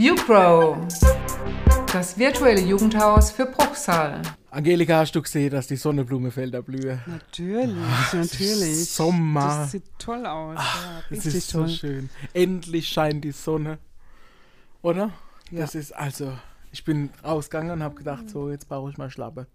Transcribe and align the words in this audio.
YouGrow, 0.00 0.76
das 1.92 2.16
virtuelle 2.16 2.60
Jugendhaus 2.60 3.32
für 3.32 3.46
Bruchsal. 3.46 4.22
Angelika, 4.48 4.98
hast 5.00 5.12
du 5.16 5.20
gesehen, 5.22 5.50
dass 5.50 5.66
die 5.66 5.74
Sonnenblumenfelder 5.74 6.62
blühen? 6.62 7.00
Natürlich, 7.06 7.76
Ah, 7.76 8.14
natürlich. 8.14 8.90
Sommer. 8.92 9.40
Das 9.62 9.72
sieht 9.72 9.82
toll 9.98 10.24
aus. 10.24 10.56
ja, 10.56 11.02
Es 11.10 11.26
ist 11.26 11.48
so 11.48 11.58
toll. 11.64 11.68
schön. 11.70 12.10
Endlich 12.32 12.86
scheint 12.88 13.24
die 13.24 13.32
Sonne. 13.32 13.78
Oder? 14.82 15.10
Das 15.50 15.74
ist 15.74 15.90
also, 15.96 16.32
ich 16.70 16.84
bin 16.84 17.10
rausgegangen 17.24 17.72
und 17.72 17.82
habe 17.82 17.96
gedacht, 17.96 18.30
so, 18.30 18.50
jetzt 18.52 18.68
brauche 18.68 18.90
ich 18.92 18.98
mal 18.98 19.10
Schlappe. 19.10 19.48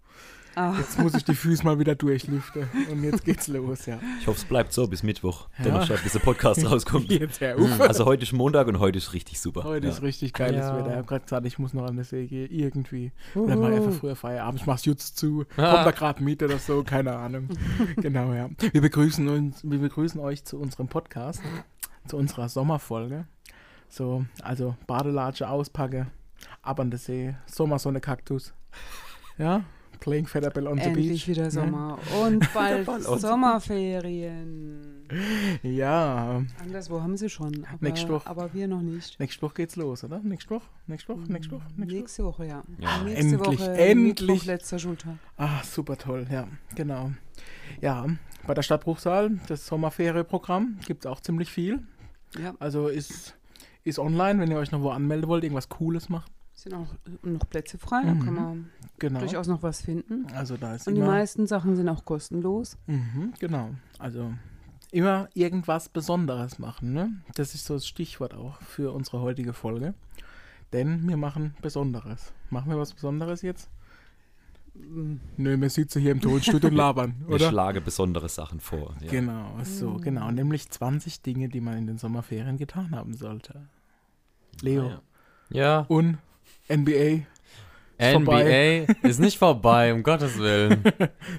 Ah, 0.56 0.74
Jetzt 0.78 0.98
muss 0.98 1.14
ich 1.14 1.24
die 1.24 1.34
Füße 1.34 1.64
mal 1.64 1.78
wieder 1.78 1.94
durchlüften. 1.94 2.68
Und 2.90 3.02
jetzt 3.02 3.24
geht's 3.24 3.48
los, 3.48 3.86
ja. 3.86 3.98
Ich 4.20 4.26
hoffe, 4.26 4.38
es 4.38 4.44
bleibt 4.44 4.72
so 4.72 4.86
bis 4.86 5.02
Mittwoch, 5.02 5.48
Ja. 5.58 5.64
Donnerstag, 5.64 6.02
bis 6.02 6.12
der 6.14 6.20
Podcast 6.20 6.64
rauskommt. 6.64 7.10
Jetzt 7.10 7.40
her 7.40 7.56
auf. 7.58 7.80
Also 7.80 8.04
heute 8.04 8.22
ist 8.22 8.32
Montag 8.32 8.68
und 8.68 8.78
heute 8.78 8.98
ist 8.98 9.12
richtig 9.12 9.40
super. 9.40 9.64
Heute 9.64 9.86
ja. 9.86 9.92
ist 9.92 10.02
richtig 10.02 10.32
geiles 10.32 10.60
Ja. 10.60 10.76
Wetter. 10.76 10.90
Ich 10.90 10.96
habe 10.96 11.06
gerade 11.06 11.24
gesagt, 11.24 11.46
ich 11.46 11.58
muss 11.58 11.72
noch 11.74 11.84
an 11.86 11.96
der 11.96 12.04
See 12.04 12.26
gehen. 12.26 12.48
Irgendwie. 12.50 13.12
Oder 13.34 13.56
mal 13.56 13.72
einfach 13.72 13.92
früher 13.92 14.16
Feierabend. 14.16 14.60
Ich 14.60 14.66
mach's 14.66 14.84
jetzt 14.84 15.16
zu. 15.18 15.44
Ah. 15.56 15.72
Kommt 15.72 15.86
da 15.86 15.90
gerade 15.90 16.22
mit 16.22 16.42
oder 16.42 16.58
so. 16.58 16.84
Keine 16.84 17.16
Ahnung. 17.16 17.48
genau, 17.96 18.32
ja. 18.32 18.48
Wir 18.72 18.80
begrüßen 18.80 19.28
uns, 19.28 19.62
wir 19.64 19.78
begrüßen 19.78 20.20
euch 20.20 20.44
zu 20.44 20.58
unserem 20.58 20.88
Podcast. 20.88 21.42
Zu 22.06 22.16
unserer 22.16 22.48
Sommerfolge. 22.48 23.26
So, 23.88 24.24
also 24.42 24.76
Badelatsche 24.86 25.48
auspacke. 25.48 26.06
Ab 26.62 26.80
an 26.80 26.90
der 26.90 26.98
See. 26.98 27.34
Sommersonne 27.46 28.00
Kaktus. 28.00 28.52
Ja. 29.38 29.64
Playing 30.00 30.26
Featherbell 30.26 30.66
on 30.66 30.78
the 30.78 30.84
endlich 30.84 31.08
beach. 31.08 31.28
wieder 31.28 31.44
ne? 31.44 31.50
Sommer. 31.50 31.98
Und 32.22 32.52
bald 32.54 32.86
the 32.86 33.18
Sommerferien. 33.18 35.04
Ja. 35.62 36.42
Anderswo 36.62 37.00
haben 37.00 37.16
sie 37.16 37.28
schon. 37.28 37.64
Aber, 37.66 37.78
Nächste 37.80 38.08
Woche. 38.08 38.26
aber 38.28 38.52
wir 38.54 38.68
noch 38.68 38.80
nicht. 38.82 39.18
Nächste 39.20 39.42
Woche 39.42 39.54
geht's 39.54 39.76
los, 39.76 40.04
oder? 40.04 40.20
Nächste 40.20 40.50
Woche? 40.50 40.66
Nächste 40.86 41.12
Woche? 41.14 41.30
Nächste 41.32 41.52
Woche? 41.56 41.64
Nächste 41.76 41.86
Woche? 41.86 41.96
Nächste 42.00 42.24
Woche, 42.24 42.46
ja. 42.46 42.62
Ja. 42.78 43.02
Nächste 43.02 43.20
Endlich, 43.36 43.60
Woche, 43.60 43.72
endlich. 43.76 44.28
Mittwoch, 44.28 44.44
letzter 44.46 44.78
Schultag. 44.78 45.14
Ah, 45.36 45.62
super 45.62 45.96
toll, 45.96 46.26
ja, 46.30 46.48
genau. 46.74 47.12
Ja, 47.80 48.06
bei 48.46 48.54
der 48.54 48.62
Stadt 48.62 48.82
Bruchsal, 48.84 49.38
das 49.46 49.66
Sommerferienprogramm, 49.66 50.78
gibt 50.86 51.04
es 51.04 51.10
auch 51.10 51.20
ziemlich 51.20 51.50
viel. 51.50 51.80
Ja, 52.42 52.54
Also 52.58 52.88
ist, 52.88 53.36
ist 53.84 53.98
online, 53.98 54.40
wenn 54.40 54.50
ihr 54.50 54.56
euch 54.58 54.72
noch 54.72 54.82
wo 54.82 54.90
anmelden 54.90 55.28
wollt, 55.28 55.44
irgendwas 55.44 55.68
Cooles 55.68 56.08
macht. 56.08 56.32
Sind 56.64 56.74
auch 56.74 56.88
noch 57.22 57.48
Plätze 57.48 57.78
frei. 57.78 58.02
Da 58.04 58.14
Mhm. 58.14 58.24
kann 58.24 58.34
man 58.34 58.70
Genau. 58.98 59.20
durchaus 59.20 59.46
noch 59.46 59.62
was 59.62 59.82
finden. 59.82 60.26
Also 60.34 60.56
da 60.56 60.74
ist 60.74 60.88
Und 60.88 60.94
die 60.96 61.00
meisten 61.02 61.46
Sachen 61.46 61.76
sind 61.76 61.88
auch 61.88 62.04
kostenlos. 62.04 62.76
mhm, 62.86 63.32
genau. 63.38 63.70
Also 63.98 64.32
immer 64.90 65.28
irgendwas 65.34 65.88
Besonderes 65.88 66.58
machen, 66.58 66.92
ne? 66.92 67.12
Das 67.34 67.54
ist 67.54 67.66
so 67.66 67.74
das 67.74 67.86
Stichwort 67.86 68.34
auch 68.34 68.60
für 68.62 68.92
unsere 68.92 69.20
heutige 69.20 69.52
Folge. 69.52 69.94
Denn 70.72 71.06
wir 71.08 71.16
machen 71.16 71.54
Besonderes. 71.62 72.32
Machen 72.50 72.70
wir 72.70 72.78
was 72.78 72.92
Besonderes 72.94 73.42
jetzt? 73.42 73.70
Mm, 74.74 75.16
Nö, 75.36 75.60
wir 75.60 75.70
sitzen 75.70 76.00
hier 76.02 76.10
im 76.12 76.20
Tonstudio 76.20 76.68
und 76.68 76.74
labern, 76.76 77.14
Ich 77.28 77.34
oder? 77.34 77.48
schlage 77.48 77.80
besondere 77.80 78.28
Sachen 78.28 78.58
vor. 78.60 78.94
Ja. 79.02 79.10
Genau, 79.10 79.56
so, 79.62 79.94
genau. 79.98 80.30
Nämlich 80.32 80.68
20 80.70 81.22
Dinge, 81.22 81.48
die 81.48 81.60
man 81.60 81.76
in 81.78 81.86
den 81.86 81.98
Sommerferien 81.98 82.56
getan 82.56 82.90
haben 82.96 83.14
sollte. 83.14 83.68
Leo. 84.62 84.86
Ah, 84.86 84.88
ja. 84.90 85.00
Ja, 85.50 85.78
Und 85.88 86.18
NBA. 86.68 87.26
NBA 88.00 88.92
ist 89.02 89.20
nicht 89.20 89.38
vorbei, 89.38 89.92
um 89.94 90.02
Gottes 90.02 90.36
Willen. 90.38 90.82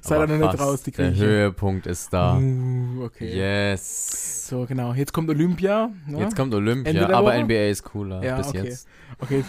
Ihr 0.09 0.15
Aber 0.15 0.27
noch 0.27 0.37
nicht 0.51 0.59
raus, 0.59 0.83
die 0.83 0.91
Der. 0.91 1.13
Höhepunkt 1.13 1.85
ist 1.85 2.13
da. 2.13 2.37
Uh, 2.37 3.03
okay. 3.03 3.35
Yes. 3.35 4.47
So, 4.47 4.65
genau. 4.65 4.93
Jetzt 4.93 5.11
kommt 5.11 5.29
Olympia. 5.29 5.89
Ne? 6.07 6.19
Jetzt 6.19 6.35
kommt 6.35 6.53
Olympia, 6.53 7.09
aber 7.09 7.33
Woche? 7.33 7.43
NBA 7.43 7.69
ist 7.69 7.83
cooler 7.83 8.23
Ja, 8.23 8.37
bis 8.37 8.47
okay. 8.47 8.63
jetzt. 8.63 8.87
Okay. 9.19 9.43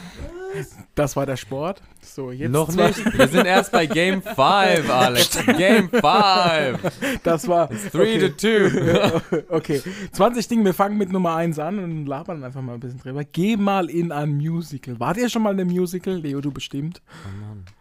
Das 0.95 1.17
war 1.17 1.27
der 1.27 1.37
Sport. 1.37 1.83
So, 2.01 2.31
jetzt 2.31 2.51
Noch 2.51 2.69
nicht. 2.69 3.19
Wir 3.19 3.29
sind 3.29 3.47
erst 3.47 3.73
bei 3.73 3.87
Game 3.87 4.23
5, 4.23 4.37
Alex. 4.39 5.39
Game 5.56 5.91
5. 5.91 7.21
Das 7.22 7.47
war 7.49 7.69
3 7.69 7.77
okay. 7.93 8.31
to 8.31 8.37
2. 8.37 9.45
okay. 9.50 9.83
20 10.12 10.49
Dinge. 10.49 10.65
Wir 10.65 10.75
fangen 10.75 10.97
mit 10.99 11.11
Nummer 11.12 11.34
1 11.37 11.59
an 11.59 11.78
und 11.78 12.06
labern 12.06 12.43
einfach 12.45 12.62
mal 12.62 12.75
ein 12.75 12.81
bisschen 12.81 13.00
drüber. 13.00 13.25
Geh 13.25 13.56
mal 13.56 13.91
in 13.91 14.12
ein 14.12 14.37
Musical. 14.37 14.99
Wart 15.00 15.16
ihr 15.16 15.28
schon 15.28 15.43
mal 15.43 15.53
in 15.53 15.61
einem 15.61 15.71
Musical? 15.71 16.15
Leo, 16.16 16.41
du 16.41 16.50
bestimmt. 16.53 17.03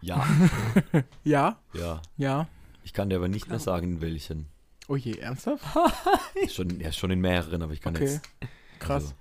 ja, 0.00 0.24
Ja? 1.24 1.58
ja. 1.72 2.02
Ja. 2.16 2.48
Ich 2.84 2.92
kann 2.92 3.08
dir 3.10 3.16
aber 3.16 3.28
nicht 3.28 3.48
mehr 3.48 3.58
sagen, 3.58 3.94
in 3.94 4.00
welchen. 4.00 4.46
Oh 4.88 4.96
je, 4.96 5.18
ernsthaft? 5.18 5.64
Schon, 6.48 6.78
ja, 6.78 6.92
schon 6.92 7.10
in 7.10 7.20
mehreren, 7.20 7.62
aber 7.62 7.72
ich 7.72 7.80
kann 7.80 7.96
Okay. 7.96 8.04
jetzt. 8.04 8.20
Krass. 8.78 9.02
Also, 9.04 9.14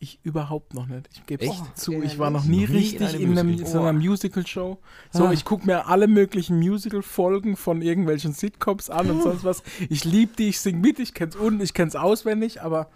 Ich 0.00 0.20
überhaupt 0.22 0.74
noch 0.74 0.86
nicht. 0.86 1.08
Ich 1.12 1.26
gebe 1.26 1.44
Echt? 1.44 1.76
zu, 1.76 1.92
Ehrlich? 1.92 2.12
ich 2.12 2.18
war 2.20 2.30
noch 2.30 2.44
nie 2.44 2.62
Noch 2.62 2.68
nie 2.68 2.76
in 2.76 2.82
richtig 2.82 3.20
in, 3.20 3.32
einem, 3.36 3.50
Musical? 3.50 3.72
so 3.72 3.80
einer 3.80 3.92
Musical-Show. 3.94 4.78
So, 5.12 5.24
Ah. 5.26 5.32
ich 5.32 5.44
gucke 5.44 5.66
mir 5.66 5.86
alle 5.88 6.06
möglichen 6.06 6.58
Musical-Folgen 6.60 7.56
von 7.56 7.82
irgendwelchen 7.82 8.32
Sitcoms 8.32 8.90
an 8.90 9.10
und 9.10 9.22
sonst 9.22 9.42
was. 9.42 9.62
Ich 9.90 10.04
liebe 10.04 10.36
die, 10.38 10.50
ich 10.50 10.60
sing 10.60 10.80
mit, 10.80 11.00
ich 11.00 11.14
kenn's 11.14 11.34
unten, 11.34 11.60
ich 11.60 11.74
kenn's 11.74 11.96
auswendig, 11.96 12.62
aber 12.62 12.88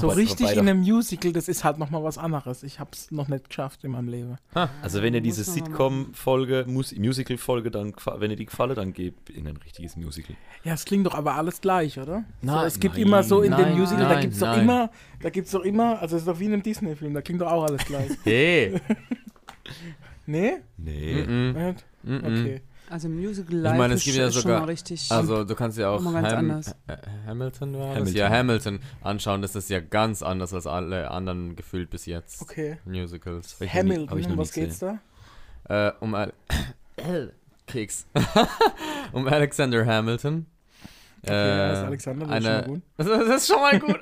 so 0.00 0.08
aber- 0.08 0.16
richtig 0.16 0.52
in 0.52 0.60
einem 0.60 0.80
Musical, 0.80 1.32
das 1.32 1.48
ist 1.48 1.64
halt 1.64 1.78
nochmal 1.78 2.02
was 2.04 2.18
anderes. 2.18 2.62
Ich 2.62 2.78
hab's 2.80 3.10
noch 3.10 3.28
nicht 3.28 3.48
geschafft 3.48 3.84
in 3.84 3.92
meinem 3.92 4.08
Leben. 4.08 4.36
also 4.82 5.02
wenn 5.02 5.14
ihr 5.14 5.20
diese 5.20 5.44
Sitcom-Folge, 5.44 6.64
Mus- 6.68 6.94
Musical-Folge, 6.96 7.70
dann 7.70 7.94
wenn 8.18 8.30
ihr 8.30 8.36
die 8.36 8.46
gefallen, 8.46 8.74
dann 8.74 8.92
gebt 8.92 9.30
in 9.30 9.46
ein 9.48 9.56
richtiges 9.56 9.96
Musical. 9.96 10.36
Ja, 10.64 10.74
es 10.74 10.84
klingt 10.84 11.06
doch 11.06 11.14
aber 11.14 11.34
alles 11.34 11.60
gleich, 11.60 11.98
oder? 11.98 12.24
so, 12.40 12.46
Nein, 12.46 12.66
es 12.66 12.78
gibt 12.80 12.94
nein, 12.96 13.06
immer 13.06 13.22
so 13.22 13.42
in 13.42 13.50
dem 13.52 13.60
nein, 13.60 13.78
Musical, 13.78 14.04
da 14.04 14.08
nein, 14.14 14.20
gibt's 14.22 14.38
doch 14.38 14.56
immer, 14.56 14.90
da 15.20 15.30
gibt's 15.30 15.50
doch 15.52 15.62
immer, 15.64 16.00
also 16.00 16.16
es 16.16 16.22
ist 16.22 16.28
doch 16.28 16.38
wie 16.38 16.44
in 16.46 16.52
einem 16.52 16.62
Disney-Film, 16.62 17.14
da 17.14 17.22
klingt 17.22 17.40
doch 17.40 17.50
auch 17.50 17.64
alles 17.64 17.84
gleich. 17.84 18.10
Hey. 18.24 18.80
nee? 20.26 20.54
Nee. 20.76 21.26
Nicht? 21.52 21.84
Mhm. 22.02 22.24
Okay. 22.24 22.60
Also 22.92 23.08
Musical 23.08 23.54
Ich 23.56 23.62
Live 23.62 23.78
meine, 23.78 23.94
es 23.94 24.00
ist 24.00 24.04
gibt 24.04 24.16
ja 24.18 24.30
schon 24.30 24.42
sogar- 24.42 24.60
mal 24.60 24.66
richtig. 24.66 25.10
Also 25.10 25.44
du 25.44 25.54
kannst 25.54 25.78
ja 25.78 25.88
auch 25.88 26.04
Ham 26.04 26.14
anders. 26.16 26.74
Hamilton, 27.26 27.72
war 27.78 27.86
das? 27.88 27.96
Hamilton. 27.96 28.14
Ja, 28.16 28.28
Hamilton 28.30 28.80
anschauen. 29.02 29.42
Das 29.42 29.54
ist 29.56 29.70
ja 29.70 29.80
ganz 29.80 30.22
anders 30.22 30.52
als 30.52 30.66
alle 30.66 31.10
anderen 31.10 31.56
gefühlt 31.56 31.88
bis 31.90 32.06
jetzt. 32.06 32.42
Okay. 32.42 32.78
Musicals. 32.84 33.54
Hab 33.54 33.62
ich 33.62 33.72
noch 33.74 33.82
nie- 33.82 33.90
Hamilton, 33.94 34.18
ich 34.18 34.28
um 34.28 34.36
was 34.38 34.52
geht's 34.52 34.78
da? 34.78 34.98
Äh, 35.68 35.92
um 36.00 36.14
Al 36.14 36.32
Keks. 37.66 38.06
um 39.12 39.26
Alexander 39.26 39.86
Hamilton. 39.86 40.46
Okay, 41.24 41.32
ja, 41.32 41.68
Äh, 41.68 41.72
ist 41.72 41.78
Alexander, 41.86 42.26
das 42.26 42.36
ist 42.40 42.46
schon 42.46 42.50
mal 42.50 42.68
gut. 42.68 42.82
Das 42.96 43.06
ist, 43.06 43.14
das 43.28 43.36
ist 43.36 43.46
schon 43.48 43.60
mal 43.60 43.78
gut. 43.80 44.00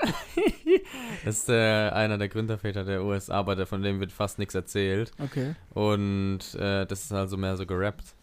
das 1.25 1.39
ist 1.39 1.49
äh, 1.51 1.91
einer 1.91 2.17
der 2.19 2.29
Gründerväter 2.29 2.83
der 2.85 3.05
USA, 3.05 3.35
aber 3.35 3.55
der, 3.57 3.67
von 3.67 3.83
dem 3.83 4.01
wird 4.01 4.11
fast 4.11 4.39
nichts 4.39 4.55
erzählt. 4.55 5.13
Okay. 5.23 5.55
Und 5.75 6.41
äh, 6.59 6.87
das 6.87 7.05
ist 7.05 7.13
also 7.13 7.37
mehr 7.37 7.57
so 7.59 7.67
gerappt. 7.67 8.15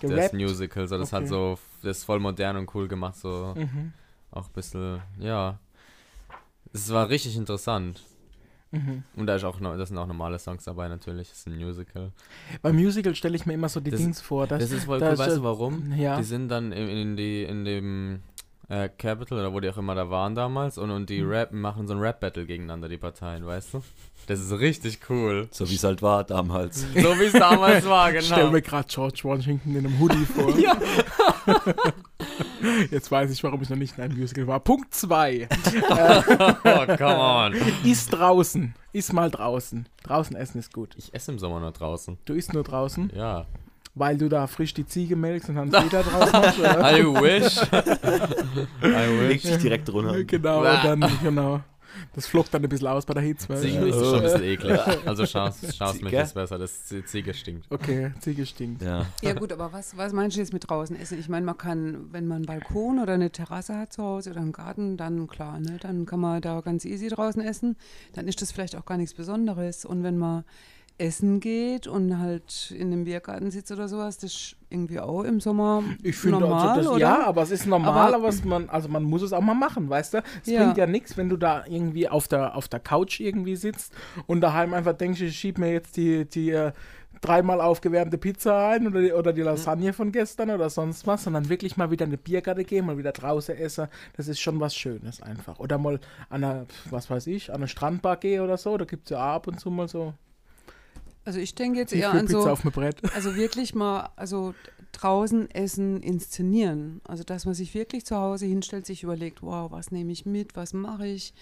Das 0.00 0.10
Gerappt? 0.10 0.34
Musical. 0.34 0.86
So, 0.88 0.98
das 0.98 1.12
Okay. 1.12 1.26
so, 1.26 1.58
das 1.82 1.98
ist 1.98 2.04
voll 2.04 2.20
modern 2.20 2.56
und 2.56 2.74
cool 2.74 2.88
gemacht. 2.88 3.16
So 3.16 3.54
Mhm. 3.56 3.92
auch 4.30 4.46
ein 4.46 4.52
bisschen, 4.52 5.00
ja. 5.18 5.58
Es 6.72 6.92
war 6.92 7.08
richtig 7.08 7.36
interessant. 7.36 8.02
Mhm. 8.72 9.04
Und 9.14 9.26
da 9.26 9.36
ist 9.36 9.44
auch 9.44 9.58
das 9.60 9.88
sind 9.88 9.96
auch 9.98 10.06
normale 10.06 10.38
Songs 10.38 10.64
dabei 10.64 10.88
natürlich. 10.88 11.28
Das 11.30 11.38
ist 11.38 11.46
ein 11.46 11.56
Musical. 11.56 12.10
Beim 12.62 12.74
Musical 12.76 13.14
stelle 13.14 13.36
ich 13.36 13.46
mir 13.46 13.54
immer 13.54 13.68
so 13.68 13.80
die 13.80 13.90
Das- 13.90 14.00
Dings 14.00 14.20
vor. 14.20 14.46
Dass, 14.46 14.60
Das 14.60 14.72
ist 14.72 14.84
voll 14.84 15.00
cool, 15.00 15.08
weißt 15.10 15.20
das- 15.20 15.34
du 15.36 15.42
warum? 15.44 15.92
Ja. 15.96 16.16
Die 16.16 16.24
sind 16.24 16.48
dann 16.48 16.72
in, 16.72 16.88
in, 16.88 17.16
die, 17.16 17.44
in 17.44 17.64
dem 17.64 18.22
äh, 18.68 18.88
Capital 18.88 19.38
oder 19.38 19.52
wo 19.52 19.60
die 19.60 19.68
auch 19.70 19.76
immer 19.78 19.94
da 19.94 20.10
waren 20.10 20.34
damals 20.34 20.76
und, 20.78 20.90
und 20.90 21.08
die 21.08 21.22
Mhm. 21.22 21.28
Rap 21.30 21.52
machen 21.52 21.86
so 21.86 21.94
ein 21.94 22.00
Rap-Battle 22.00 22.46
gegeneinander, 22.46 22.88
die 22.88 22.96
Parteien, 22.98 23.46
weißt 23.46 23.74
du? 23.74 23.82
Das 24.26 24.40
ist 24.40 24.50
richtig 24.58 24.98
cool. 25.08 25.46
So 25.52 25.68
wie 25.70 25.76
es 25.76 25.84
halt 25.84 26.02
war 26.02 26.24
damals. 26.24 26.82
So 26.94 27.18
wie 27.20 27.24
es 27.26 27.32
damals 27.32 27.86
war, 27.86 28.12
Ich 28.12 28.24
stelle 28.26 28.40
genau. 28.42 28.52
mir 28.52 28.62
gerade 28.62 28.88
George 28.88 29.20
Washington 29.22 29.76
in 29.76 29.86
einem 29.86 29.98
Hoodie 30.00 30.24
vor. 30.26 30.52
Ja. 30.58 30.76
Jetzt 32.90 33.10
weiß 33.10 33.30
ich, 33.30 33.42
warum 33.44 33.62
ich 33.62 33.70
noch 33.70 33.76
nicht 33.76 33.96
in 33.96 34.02
einem 34.04 34.18
Musical 34.18 34.46
war. 34.48 34.58
Punkt 34.60 34.92
2. 34.94 35.48
Oh, 35.88 36.96
come 36.96 37.16
on. 37.16 37.54
Iss 37.84 38.08
draußen. 38.08 38.74
Iss 38.92 39.12
mal 39.12 39.30
draußen. 39.30 39.88
Draußen 40.02 40.34
essen 40.34 40.58
ist 40.58 40.72
gut. 40.72 40.94
Ich 40.96 41.14
esse 41.14 41.30
im 41.30 41.38
Sommer 41.38 41.60
nur 41.60 41.70
draußen. 41.70 42.18
Du 42.24 42.34
isst 42.34 42.52
nur 42.52 42.64
draußen, 42.64 43.12
Ja. 43.14 43.46
Weil 43.96 44.16
du 44.16 44.28
da 44.28 44.46
frisch 44.46 44.72
die 44.74 44.86
Ziege 44.86 45.16
melkst 45.16 45.48
und 45.48 45.56
dann 45.56 45.72
wieder 45.72 46.02
draußen 46.04 46.32
hast, 46.32 46.58
oder? 46.60 46.96
I 46.98 47.04
wish. 47.04 47.56
I 48.82 49.28
Legt 49.28 49.42
wish. 49.44 49.52
sich 49.52 49.62
direkt 49.62 49.92
runter. 49.92 50.22
Genau, 50.24 50.58
und 50.60 50.84
dann, 50.84 51.10
genau. 51.22 51.60
Das 52.14 52.26
flockt 52.26 52.52
dann 52.52 52.62
ein 52.62 52.68
bisschen 52.68 52.88
aus 52.88 53.06
bei 53.06 53.14
der 53.14 53.22
Hitze. 53.22 53.48
weil- 53.48 53.56
Ziege 53.62 53.86
ist 53.86 53.94
schon 53.98 54.16
ein 54.16 54.22
bisschen 54.22 54.42
eklig. 54.42 54.78
Also 55.06 55.24
schau's, 55.24 55.56
schau's 55.74 55.98
mich 56.02 56.12
ist 56.12 56.34
besser, 56.34 56.58
das 56.58 56.84
Ziege 57.06 57.32
stinkt. 57.32 57.64
Okay, 57.70 58.12
Ziege 58.20 58.44
stinkt. 58.44 58.82
Ja. 58.82 59.06
Ja 59.22 59.32
gut, 59.32 59.50
aber 59.50 59.72
was, 59.72 59.96
was 59.96 60.12
meinst 60.12 60.36
du 60.36 60.40
jetzt 60.40 60.52
mit 60.52 60.68
draußen 60.68 60.94
essen? 61.00 61.18
Ich 61.18 61.30
meine, 61.30 61.46
man 61.46 61.56
kann, 61.56 62.08
wenn 62.12 62.26
man 62.26 62.36
einen 62.36 62.46
Balkon 62.46 62.98
oder 62.98 63.14
eine 63.14 63.30
Terrasse 63.30 63.78
hat 63.78 63.94
zu 63.94 64.02
Hause 64.02 64.30
oder 64.32 64.40
einen 64.40 64.52
Garten, 64.52 64.98
dann 64.98 65.26
klar, 65.26 65.58
ne, 65.58 65.78
dann 65.80 66.04
kann 66.04 66.20
man 66.20 66.42
da 66.42 66.60
ganz 66.60 66.84
easy 66.84 67.08
draußen 67.08 67.40
essen. 67.40 67.76
Dann 68.14 68.28
ist 68.28 68.42
das 68.42 68.52
vielleicht 68.52 68.76
auch 68.76 68.84
gar 68.84 68.98
nichts 68.98 69.14
Besonderes. 69.14 69.86
Und 69.86 70.02
wenn 70.02 70.18
man 70.18 70.44
essen 70.98 71.40
geht 71.40 71.86
und 71.86 72.18
halt 72.18 72.70
in 72.76 72.92
einem 72.92 73.04
Biergarten 73.04 73.50
sitzt 73.50 73.70
oder 73.70 73.86
sowas, 73.88 74.16
das 74.18 74.32
ist 74.32 74.56
irgendwie 74.70 74.98
auch 74.98 75.22
im 75.24 75.40
Sommer 75.40 75.82
Ich 76.02 76.16
finde 76.16 76.40
normal, 76.40 76.68
also 76.68 76.80
das, 76.80 76.88
oder? 76.90 76.98
ja, 77.00 77.26
aber 77.26 77.42
es 77.42 77.50
ist 77.50 77.66
normal, 77.66 78.14
Aber- 78.14 78.26
aber, 78.28 78.34
man, 78.44 78.68
also 78.70 78.88
man 78.88 79.02
muss 79.02 79.22
es 79.22 79.32
auch 79.32 79.42
mal 79.42 79.54
machen, 79.54 79.90
weißt 79.90 80.14
du? 80.14 80.22
Es 80.42 80.50
Ja. 80.50 80.62
bringt 80.62 80.78
ja 80.78 80.86
nichts, 80.86 81.16
wenn 81.16 81.28
du 81.28 81.36
da 81.36 81.64
irgendwie 81.66 82.08
auf 82.08 82.28
der, 82.28 82.56
auf 82.56 82.68
der 82.68 82.80
Couch 82.80 83.20
irgendwie 83.20 83.56
sitzt 83.56 83.92
und 84.26 84.40
daheim 84.40 84.72
einfach 84.74 84.94
denkst, 84.94 85.20
ich 85.20 85.36
schieb 85.38 85.58
mir 85.58 85.70
jetzt 85.72 85.96
die, 85.98 86.24
die 86.24 86.50
äh, 86.50 86.72
dreimal 87.20 87.60
aufgewärmte 87.60 88.18
Pizza 88.18 88.68
ein 88.70 88.86
oder 88.86 89.00
die, 89.02 89.12
oder 89.12 89.32
die 89.32 89.42
Lasagne 89.42 89.92
von 89.92 90.12
gestern 90.12 90.50
oder 90.50 90.68
sonst 90.70 91.06
was, 91.06 91.24
sondern 91.24 91.48
wirklich 91.48 91.76
mal 91.76 91.90
wieder 91.90 92.04
in 92.04 92.10
eine 92.10 92.18
Biergarte 92.18 92.64
gehen, 92.64 92.86
mal 92.86 92.98
wieder 92.98 93.12
draußen 93.12 93.54
essen, 93.56 93.88
das 94.16 94.28
ist 94.28 94.40
schon 94.40 94.60
was 94.60 94.74
Schönes 94.74 95.22
einfach. 95.22 95.58
Oder 95.58 95.78
mal 95.78 96.00
an 96.30 96.42
einer, 96.44 96.66
was 96.90 97.10
weiß 97.10 97.26
ich, 97.28 97.50
an 97.50 97.56
eine 97.56 97.68
Strandbar 97.68 98.16
gehe 98.16 98.42
oder 98.42 98.56
so, 98.56 98.76
da 98.78 98.84
gibt 98.86 99.04
es 99.04 99.10
ja 99.10 99.18
ab 99.34 99.46
und 99.46 99.60
zu 99.60 99.70
mal 99.70 99.88
so 99.88 100.12
Also 101.26 101.40
ich 101.40 101.54
denke 101.54 101.80
jetzt 101.80 101.92
die 101.92 101.98
eher 101.98 102.12
an 102.12 102.26
Pizza 102.26 102.42
so, 102.42 102.48
auf 102.48 102.62
dem 102.62 102.70
Brett. 102.70 102.96
also 103.14 103.34
wirklich 103.34 103.74
mal, 103.74 104.10
also 104.16 104.54
draußen 104.92 105.50
Essen 105.50 106.00
inszenieren. 106.00 107.00
Also 107.04 107.24
dass 107.24 107.44
man 107.44 107.54
sich 107.54 107.74
wirklich 107.74 108.06
zu 108.06 108.16
Hause 108.16 108.46
hinstellt, 108.46 108.86
sich 108.86 109.02
überlegt, 109.02 109.42
wow, 109.42 109.70
was 109.70 109.90
nehme 109.90 110.12
ich 110.12 110.24
mit, 110.24 110.56
was 110.56 110.72
mache 110.72 111.06
ich, 111.06 111.34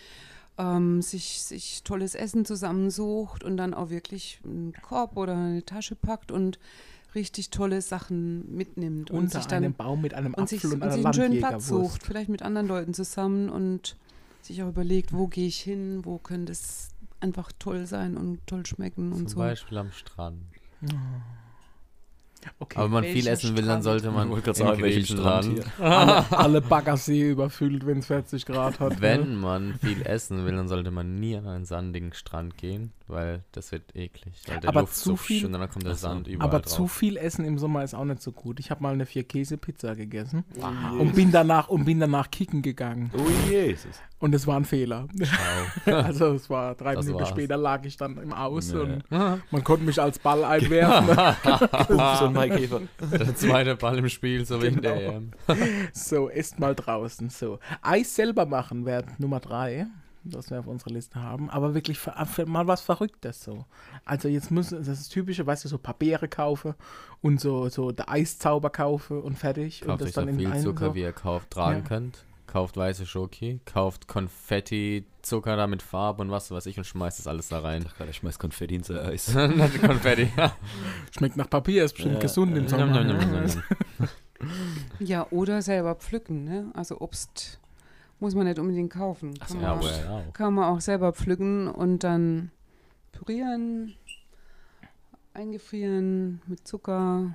ähm, 0.56 1.02
sich, 1.02 1.42
sich 1.42 1.82
tolles 1.84 2.14
Essen 2.14 2.46
zusammensucht 2.46 3.44
und 3.44 3.58
dann 3.58 3.74
auch 3.74 3.90
wirklich 3.90 4.40
einen 4.42 4.72
Korb 4.72 5.16
oder 5.18 5.36
eine 5.36 5.64
Tasche 5.64 5.96
packt 5.96 6.32
und 6.32 6.58
richtig 7.14 7.50
tolle 7.50 7.80
Sachen 7.82 8.56
mitnimmt 8.56 9.10
und 9.10 9.18
Unter 9.18 9.38
sich 9.38 9.46
dann 9.46 9.64
einem 9.64 9.74
Baum 9.74 10.00
mit 10.00 10.14
einem 10.14 10.34
und 10.34 10.48
sich, 10.48 10.60
Apfel 10.60 10.72
und, 10.72 10.76
und 10.76 10.82
einer 10.82 10.92
sich 10.94 11.04
einen 11.04 11.14
schönen 11.14 11.38
Platz 11.38 11.68
sucht, 11.68 12.02
vielleicht 12.04 12.30
mit 12.30 12.42
anderen 12.42 12.66
Leuten 12.66 12.94
zusammen 12.94 13.50
und 13.50 13.96
sich 14.40 14.62
auch 14.62 14.68
überlegt, 14.68 15.12
wo 15.12 15.26
gehe 15.28 15.46
ich 15.46 15.60
hin, 15.60 16.00
wo 16.04 16.18
könnte 16.18 16.52
es 16.52 16.88
einfach 17.24 17.50
toll 17.58 17.86
sein 17.86 18.16
und 18.16 18.46
toll 18.46 18.64
schmecken 18.66 19.10
Zum 19.12 19.20
und 19.22 19.30
so. 19.30 19.38
Beispiel 19.38 19.78
am 19.78 19.90
Strand. 19.90 20.42
Okay. 22.58 22.76
Aber 22.76 22.84
wenn 22.84 22.92
man 22.92 23.04
viel 23.04 23.26
essen 23.26 23.56
will, 23.56 23.64
dann 23.64 23.80
sollte 23.82 24.10
man 24.10 24.26
Ich 24.28 24.32
wollte 24.34 24.52
gerade 24.52 24.60
in 24.60 24.66
sagen, 24.66 24.82
welchen 24.82 25.16
Strand 25.16 25.62
alle, 25.80 26.30
alle 26.38 26.60
Baggersee 26.60 27.30
überfüllt, 27.30 27.86
wenn 27.86 28.00
es 28.00 28.06
40 28.06 28.44
Grad 28.44 28.80
hat. 28.80 28.90
ne? 28.92 29.00
Wenn 29.00 29.36
man 29.36 29.78
viel 29.78 30.02
essen 30.06 30.44
will, 30.44 30.54
dann 30.54 30.68
sollte 30.68 30.90
man 30.90 31.18
nie 31.18 31.36
an 31.36 31.46
einen 31.46 31.64
sandigen 31.64 32.12
Strand 32.12 32.58
gehen, 32.58 32.92
weil 33.06 33.42
das 33.52 33.72
wird 33.72 33.96
eklig. 33.96 34.34
Weil 34.46 34.60
der 34.60 34.68
Aber 34.68 34.82
Luft 34.82 34.94
zu 34.94 35.16
viel- 35.16 35.46
und 35.46 35.52
dann 35.52 35.70
kommt 35.70 35.86
der. 35.86 35.94
Sand 35.94 36.28
überall 36.28 36.50
Aber 36.50 36.60
drauf. 36.60 36.70
zu 36.70 36.86
viel 36.86 37.16
Essen 37.16 37.46
im 37.46 37.56
Sommer 37.56 37.82
ist 37.82 37.94
auch 37.94 38.04
nicht 38.04 38.20
so 38.20 38.30
gut. 38.30 38.60
Ich 38.60 38.70
habe 38.70 38.82
mal 38.82 38.92
eine 38.92 39.06
Vier-Käse-Pizza 39.06 39.96
gegessen 39.96 40.44
und 40.98 41.14
bin 41.14 41.32
danach 41.32 41.68
und 41.68 41.86
bin 41.86 41.98
danach 41.98 42.30
kicken 42.30 42.60
gegangen. 42.60 43.10
Oh 43.16 43.50
Jesus. 43.50 44.02
Und 44.20 44.34
es 44.34 44.46
war 44.46 44.56
ein 44.56 44.64
Fehler. 44.64 45.06
Also 45.86 46.32
es 46.34 46.48
war 46.48 46.74
drei 46.76 46.94
Das 46.94 47.04
Minuten 47.04 47.22
war's. 47.24 47.30
später 47.30 47.56
lag 47.58 47.84
ich 47.84 47.96
dann 47.98 48.16
im 48.18 48.32
Aus 48.32 48.72
Nee. 48.72 48.78
und 48.80 49.02
man 49.10 49.64
konnte 49.64 49.84
mich 49.84 50.00
als 50.00 50.18
Ball 50.18 50.42
einwerfen. 50.44 51.08
so 51.88 52.26
ein 52.26 52.32
Maikäfer. 52.32 52.80
der 53.12 53.36
zweite 53.36 53.76
Ball 53.76 53.98
im 53.98 54.08
Spiel, 54.08 54.46
so 54.46 54.62
wie 54.62 54.68
in 54.68 54.80
der 54.80 54.96
Genau. 54.96 55.10
EM. 55.12 55.30
so, 55.92 56.30
esst 56.30 56.58
mal 56.58 56.74
draußen. 56.74 57.28
So, 57.28 57.58
Eis 57.82 58.14
selber 58.14 58.46
machen 58.46 58.86
wäre 58.86 59.04
Nummer 59.18 59.40
drei, 59.40 59.86
das 60.22 60.48
wir 60.50 60.60
auf 60.60 60.66
unserer 60.68 60.90
Liste 60.92 61.20
haben. 61.20 61.50
Aber 61.50 61.74
wirklich 61.74 61.98
für, 61.98 62.14
für 62.24 62.46
mal 62.46 62.66
was 62.66 62.80
Verrücktes 62.80 63.42
so. 63.44 63.66
Also 64.06 64.28
jetzt 64.28 64.50
müssen, 64.50 64.78
das 64.78 64.88
ist 64.88 65.00
das 65.02 65.08
typische, 65.10 65.46
weißt 65.46 65.64
du, 65.64 65.68
so 65.68 65.76
Papiere 65.76 66.28
kaufe 66.28 66.76
und 67.20 67.40
so, 67.40 67.68
so 67.68 67.90
der 67.92 68.08
Eiszauber 68.08 68.70
kaufe 68.70 69.20
und 69.20 69.36
fertig. 69.36 69.82
Kauft 69.82 70.00
und 70.00 70.06
euch 70.08 70.14
so 70.14 70.22
viel 70.26 70.46
einen 70.46 70.62
Zucker, 70.62 70.86
so. 70.86 70.94
wie 70.94 71.02
ihr 71.02 71.12
kauft, 71.12 71.50
tragen 71.50 71.80
Ja. 71.82 71.88
könnt. 71.88 72.24
Kauft 72.54 72.76
weiße 72.76 73.04
Schoki, 73.04 73.58
kauft 73.64 74.06
Konfetti, 74.06 75.04
Zucker 75.22 75.56
da 75.56 75.66
mit 75.66 75.82
Farbe 75.82 76.22
und 76.22 76.30
was 76.30 76.52
weiß 76.52 76.66
ich 76.66 76.78
und 76.78 76.84
schmeißt 76.84 77.18
das 77.18 77.26
alles 77.26 77.48
da 77.48 77.58
rein. 77.58 77.84
Gerade 77.96 78.10
ich 78.10 78.16
schmeiß 78.18 78.38
Konfetti 78.38 78.76
ins 78.76 78.88
Eis. 78.92 79.34
Konfetti. 79.84 80.28
Schmeckt 81.10 81.36
nach 81.36 81.50
Papier, 81.50 81.84
ist 81.84 81.94
bestimmt 81.94 82.14
Ja. 82.14 82.20
gesund 82.20 82.56
im 82.56 82.68
Sommer. 82.68 82.86
nom, 82.86 83.08
nom, 83.08 83.18
nom. 83.32 83.44
Ja, 85.00 85.26
oder 85.32 85.62
selber 85.62 85.96
pflücken, 85.96 86.44
ne? 86.44 86.70
Also 86.74 87.00
Obst 87.00 87.58
muss 88.20 88.36
man 88.36 88.46
nicht 88.46 88.60
unbedingt 88.60 88.92
kaufen. 88.92 89.34
Kann, 89.36 89.60
ja, 89.60 89.74
man, 89.74 89.84
ja 89.84 90.10
auch. 90.28 90.32
kann 90.32 90.54
man 90.54 90.64
auch 90.66 90.80
selber 90.80 91.12
pflücken 91.12 91.66
und 91.66 92.04
dann 92.04 92.52
pürieren, 93.10 93.96
eingefrieren 95.32 96.40
mit 96.46 96.68
Zucker, 96.68 97.34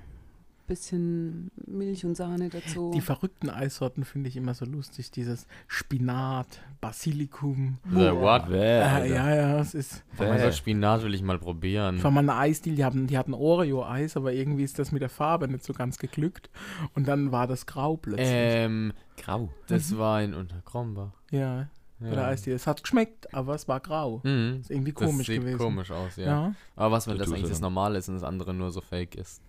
bisschen 0.69 1.51
Milch 1.65 2.05
und 2.05 2.15
Sahne 2.15 2.47
dazu. 2.49 2.91
Die 2.93 3.01
verrückten 3.01 3.49
Eissorten 3.49 4.05
finde 4.05 4.29
ich 4.29 4.37
immer 4.37 4.53
so 4.53 4.63
lustig. 4.65 5.11
Dieses 5.11 5.47
Spinat, 5.67 6.61
Basilikum. 6.79 7.79
The 7.89 8.11
what? 8.11 8.49
Äh, 8.49 9.11
ja, 9.11 9.35
ja, 9.35 9.59
es 9.59 9.73
ist. 9.73 10.03
Mein 10.17 10.39
Gott, 10.39 10.53
Spinat 10.53 11.03
will 11.03 11.13
ich 11.13 11.21
mal 11.23 11.39
probieren. 11.39 11.99
Mal 12.01 12.17
eine 12.19 12.35
Eisdiele, 12.35 12.75
die 12.77 12.85
hatten, 12.85 13.07
die 13.07 13.17
hatten 13.17 13.33
Oreo-Eis, 13.33 14.15
aber 14.15 14.31
irgendwie 14.31 14.63
ist 14.63 14.79
das 14.79 14.91
mit 14.91 15.01
der 15.01 15.09
Farbe 15.09 15.47
nicht 15.47 15.63
so 15.65 15.73
ganz 15.73 15.97
geglückt. 15.97 16.49
Und 16.93 17.07
dann 17.07 17.31
war 17.31 17.47
das 17.47 17.65
grau 17.65 17.97
plötzlich. 17.97 18.27
Ähm, 18.29 18.93
Grau. 19.17 19.49
das 19.67 19.97
war 19.97 20.21
in 20.21 20.33
Unterkrombach. 20.33 21.11
ja, 21.31 21.67
bei 21.99 22.11
der 22.11 22.27
Eisdiele. 22.27 22.55
Es 22.55 22.65
hat 22.65 22.81
geschmeckt, 22.81 23.33
aber 23.33 23.55
es 23.55 23.67
war 23.67 23.81
grau. 23.81 24.21
Mhm. 24.23 24.59
Ist 24.61 24.71
irgendwie 24.71 24.93
Das 24.93 25.03
komisch 25.03 25.27
sieht 25.27 25.41
gewesen. 25.41 25.57
komisch 25.57 25.91
aus, 25.91 26.15
ja. 26.15 26.25
Ja. 26.25 26.55
Aber 26.77 26.91
was, 26.93 27.07
wenn 27.07 27.17
das 27.17 27.27
eigentlich 27.27 27.43
ja 27.43 27.49
das. 27.49 27.59
Normale 27.59 27.97
ist 27.97 28.07
und 28.07 28.15
das 28.15 28.23
andere 28.23 28.53
nur 28.53 28.71
so 28.71 28.79
fake 28.79 29.15
ist? 29.15 29.41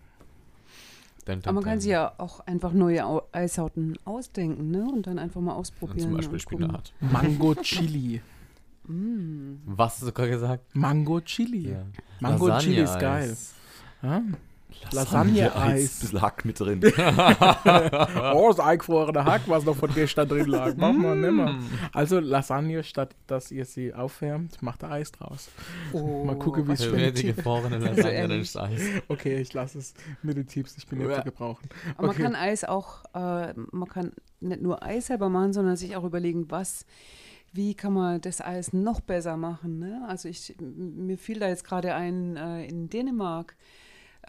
Dun, 1.30 1.40
dun, 1.42 1.48
Aber 1.48 1.54
man 1.60 1.64
kann 1.64 1.80
sich 1.80 1.90
ja 1.90 2.12
auch 2.18 2.40
einfach 2.46 2.72
neue 2.72 3.04
Au- 3.06 3.22
Eissorten 3.32 3.98
ausdenken, 4.04 4.70
ne? 4.70 4.84
Und 4.90 5.06
dann 5.06 5.18
einfach 5.18 5.40
mal 5.40 5.54
ausprobieren. 5.54 6.00
Zum 6.00 6.16
Beispiel. 6.16 6.38
Spinat. 6.40 6.92
Mango 7.00 7.54
Chili. 7.62 8.20
Mm. 8.86 9.56
Was 9.66 9.94
hast 9.94 10.08
du 10.08 10.12
gerade 10.12 10.30
gesagt? 10.30 10.64
Mango 10.74 11.20
Chili. 11.20 11.70
Ja. 11.72 11.82
Mango 12.20 12.58
Chili 12.58 12.80
ist 12.82 12.98
geil. 12.98 13.36
Ja? 14.02 14.22
Lasagne-Eis. 14.93 16.00
Bisschen 16.00 16.20
Hack 16.22 16.44
mit 16.44 16.58
drin. 16.61 16.81
Oh, 18.34 18.49
das 18.49 18.61
eingefrorene 18.61 19.25
Hack, 19.25 19.43
was 19.46 19.64
noch 19.64 19.76
von 19.76 19.93
gestern 19.94 20.28
drin 20.28 20.46
lag. 20.46 20.75
Mach 20.76 20.93
mal, 20.93 21.17
nimm 21.17 21.37
mal. 21.37 21.55
Also 21.93 22.20
Lasagne, 22.20 22.82
statt 22.82 23.14
dass 23.26 23.50
ihr 23.50 23.64
sie 23.64 23.93
aufwärmt, 23.94 24.62
macht 24.62 24.82
ihr 24.82 24.90
Eis 24.90 25.12
draus. 25.12 25.49
Oh, 25.93 26.25
Mal 26.25 26.37
gucken, 26.38 26.67
wie 26.69 26.72
es 26.72 26.84
schmeckt. 26.84 27.19
die 27.19 27.32
gefrorene 27.34 27.78
Lasagne, 27.78 28.28
dann 28.28 28.40
ist 28.40 28.56
Eis. 28.56 28.81
Okay, 29.08 29.40
ich 29.40 29.52
lasse 29.52 29.78
es 29.78 29.94
mit 30.22 30.37
den 30.37 30.46
Tipps, 30.46 30.76
ich 30.78 30.87
bin 30.87 30.99
nicht 30.99 31.14
zu 31.14 31.23
gebrauchen. 31.23 31.69
Aber 31.96 32.08
man 32.08 32.11
Okay. 32.16 32.23
kann 32.23 32.34
Eis 32.34 32.64
auch, 32.64 33.05
äh, 33.14 33.52
man 33.73 33.88
kann 33.88 34.12
nicht 34.40 34.62
nur 34.62 34.82
Eis 34.82 35.06
selber 35.06 35.28
machen, 35.28 35.52
sondern 35.52 35.76
sich 35.76 35.96
auch 35.96 36.05
überlegen, 36.05 36.50
was, 36.50 36.87
wie 37.52 37.75
kann 37.75 37.93
man 37.93 38.20
das 38.20 38.40
Eis 38.40 38.73
noch 38.73 39.00
besser 39.00 39.37
machen. 39.37 39.78
Ne? 39.78 40.02
Also 40.08 40.28
ich, 40.28 40.55
mir 40.61 41.19
fiel 41.19 41.38
da 41.38 41.49
jetzt 41.49 41.64
gerade 41.64 41.94
ein 41.94 42.37
äh, 42.37 42.64
in 42.66 42.88
Dänemark. 42.88 43.56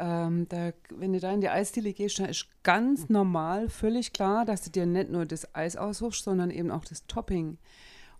Ähm, 0.04 0.48
da, 0.50 0.72
wenn 0.90 1.14
du 1.14 1.20
da 1.20 1.32
in 1.32 1.42
die 1.42 1.50
Eisdiele 1.50 1.94
gehst, 1.94 2.18
dann 2.18 2.30
ist 2.30 2.48
ganz 2.64 3.08
normal, 3.08 3.70
völlig 3.70 4.14
klar, 4.14 4.46
dass 4.46 4.64
du 4.64 4.72
dir 4.72 4.88
nicht 4.88 5.12
nur 5.12 5.28
das 5.28 5.54
Eis 5.54 5.78
aussuchst, 5.78 6.24
sondern 6.24 6.50
eben 6.50 6.72
auch 6.72 6.84
das 6.84 7.06
Topping. 7.06 7.60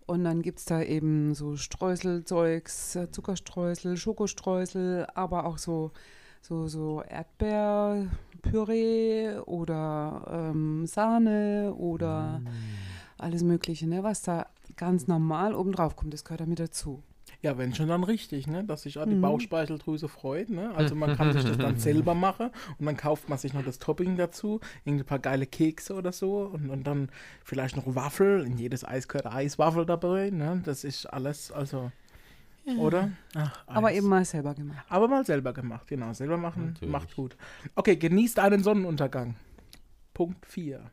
Und 0.06 0.22
dann 0.22 0.42
gibt 0.42 0.60
es 0.60 0.64
da 0.64 0.80
eben 0.80 1.34
so 1.34 1.56
Streuselzeugs, 1.56 2.96
Zuckerstreusel, 3.10 3.96
Schokostreusel, 3.96 5.08
aber 5.14 5.44
auch 5.46 5.58
so, 5.58 5.90
so, 6.40 6.68
so 6.68 7.02
Erdbeerpüree 7.02 9.38
oder 9.46 10.50
ähm, 10.52 10.86
Sahne 10.86 11.74
oder 11.76 12.40
Mm. 12.40 12.46
alles 13.18 13.42
Mögliche, 13.42 13.88
ne? 13.88 14.02
was 14.02 14.22
da 14.22 14.46
ganz 14.76 15.06
normal 15.08 15.54
oben 15.54 15.72
drauf 15.72 15.96
kommt. 15.96 16.12
Das 16.12 16.24
gehört 16.24 16.40
damit 16.42 16.60
dazu. 16.60 17.02
Ja, 17.42 17.58
wenn 17.58 17.74
schon 17.74 17.88
dann 17.88 18.04
richtig, 18.04 18.46
ne? 18.46 18.62
dass 18.64 18.82
sich 18.82 18.98
auch 18.98 19.04
die 19.04 19.16
Mhm. 19.16 19.20
Bauchspeicheldrüse 19.22 20.08
freut. 20.08 20.48
Ne? 20.48 20.72
Also 20.76 20.94
man 20.94 21.16
kann 21.16 21.32
sich 21.32 21.42
das 21.44 21.58
dann 21.58 21.76
selber 21.78 22.14
machen 22.14 22.50
und 22.78 22.86
dann 22.86 22.96
kauft 22.96 23.28
man 23.28 23.36
sich 23.36 23.52
noch 23.52 23.64
das 23.64 23.78
Topping 23.80 24.16
dazu, 24.16 24.60
irgendwie 24.84 25.02
ein 25.02 25.06
paar 25.06 25.18
geile 25.18 25.46
Kekse 25.46 25.94
oder 25.94 26.12
so 26.12 26.42
und, 26.42 26.70
und 26.70 26.84
dann 26.86 27.08
vielleicht 27.44 27.76
noch 27.76 27.96
Waffel. 27.96 28.46
In 28.46 28.58
jedes 28.58 28.84
Eis 28.84 29.08
gehört 29.08 29.26
Eiswaffel 29.26 29.84
dabei. 29.84 30.30
Ne? 30.30 30.62
Das 30.64 30.84
ist 30.84 31.06
alles, 31.06 31.50
also, 31.50 31.90
oder? 32.78 33.10
Ach, 33.34 33.64
Aber 33.66 33.92
eben 33.92 34.06
mal 34.06 34.24
selber 34.24 34.54
gemacht. 34.54 34.84
Aber 34.88 35.08
mal 35.08 35.26
selber 35.26 35.52
gemacht, 35.52 35.88
genau. 35.88 36.12
Selber 36.12 36.36
machen 36.36 36.66
Natürlich. 36.74 36.92
macht 36.92 37.16
gut. 37.16 37.36
Okay, 37.74 37.96
genießt 37.96 38.38
einen 38.38 38.62
Sonnenuntergang. 38.62 39.34
Punkt 40.14 40.46
4. 40.46 40.92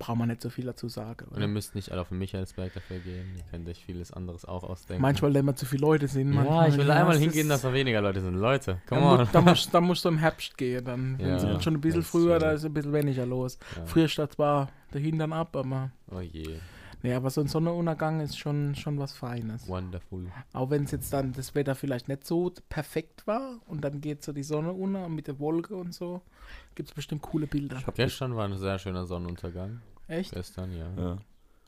Braucht 0.00 0.16
man 0.16 0.28
nicht 0.28 0.40
so 0.40 0.48
viel 0.48 0.64
dazu 0.64 0.88
sagen. 0.88 1.26
Und 1.26 1.32
Oder? 1.36 1.42
ihr 1.42 1.48
müsst 1.48 1.74
nicht 1.74 1.92
alle 1.92 2.00
auf 2.00 2.08
den 2.08 2.18
Michaelsberg 2.18 2.72
dafür 2.74 2.98
gehen. 3.00 3.34
Ihr 3.36 3.44
könnt 3.50 3.68
euch 3.68 3.84
vieles 3.84 4.12
anderes 4.12 4.44
auch 4.46 4.64
ausdenken. 4.64 5.02
Manchmal, 5.02 5.34
wenn 5.34 5.44
wir 5.44 5.54
zu 5.54 5.66
viele 5.66 5.82
Leute 5.82 6.08
sind. 6.08 6.32
ja, 6.32 6.66
ich 6.66 6.76
will 6.78 6.88
ja, 6.88 6.94
einmal 6.94 7.18
hingehen, 7.18 7.42
ist- 7.42 7.50
dass 7.50 7.62
da 7.62 7.72
weniger 7.74 8.00
Leute 8.00 8.22
sind. 8.22 8.34
Leute, 8.34 8.80
come 8.88 9.00
Da, 9.02 9.06
on. 9.12 9.18
mu 9.20 9.26
da, 9.30 9.40
musst, 9.42 9.68
da 9.74 9.80
musst 9.82 10.04
du 10.04 10.08
im 10.08 10.16
Herbst 10.18 10.56
gehen, 10.56 10.82
dann 10.84 11.18
wenn 11.18 11.28
Ja, 11.28 11.38
sie 11.38 11.62
schon 11.62 11.74
ein 11.74 11.80
bisschen 11.82 12.00
ist 12.00 12.08
früher, 12.08 12.32
schön. 12.32 12.40
da 12.40 12.52
ist 12.52 12.64
ein 12.64 12.72
bisschen 12.72 12.92
weniger 12.94 13.26
los. 13.26 13.58
Früher 13.84 14.08
statt 14.08 14.32
zwar 14.32 14.70
der 14.94 15.02
Hintern 15.02 15.32
ab, 15.34 15.54
aber 15.54 15.90
Oh 16.10 16.20
je, 16.20 16.56
nee, 17.02 17.12
aber 17.14 17.30
so 17.30 17.40
ein 17.40 17.48
Sonnenuntergang 17.48 18.20
ist 18.20 18.38
schon, 18.38 18.74
schon 18.74 18.98
was 18.98 19.12
Feines. 19.12 19.66
wonderful. 19.68 20.26
Auch 20.52 20.70
wenn 20.70 20.84
es 20.84 20.90
jetzt 20.90 21.12
dann 21.12 21.32
das 21.32 21.54
Wetter 21.54 21.74
vielleicht 21.74 22.08
nicht 22.08 22.26
so 22.26 22.52
perfekt 22.68 23.26
war 23.26 23.58
und 23.66 23.82
dann 23.82 24.00
geht 24.00 24.22
so 24.22 24.32
die 24.32 24.42
Sonne 24.42 24.72
unter 24.72 25.08
mit 25.08 25.26
der 25.26 25.38
Wolke 25.38 25.76
und 25.76 25.92
so, 25.94 26.22
gibt 26.74 26.88
es 26.88 26.94
bestimmt 26.94 27.22
coole 27.22 27.46
Bilder. 27.46 27.76
Ich 27.78 27.86
habe 27.86 27.96
Gestern 27.96 28.34
war 28.36 28.46
ein 28.46 28.56
sehr 28.58 28.78
schöner 28.78 29.06
Sonnenuntergang. 29.06 29.80
Echt? 30.08 30.32
Gestern, 30.32 30.72
ja. 30.76 30.90
ja. 30.96 31.18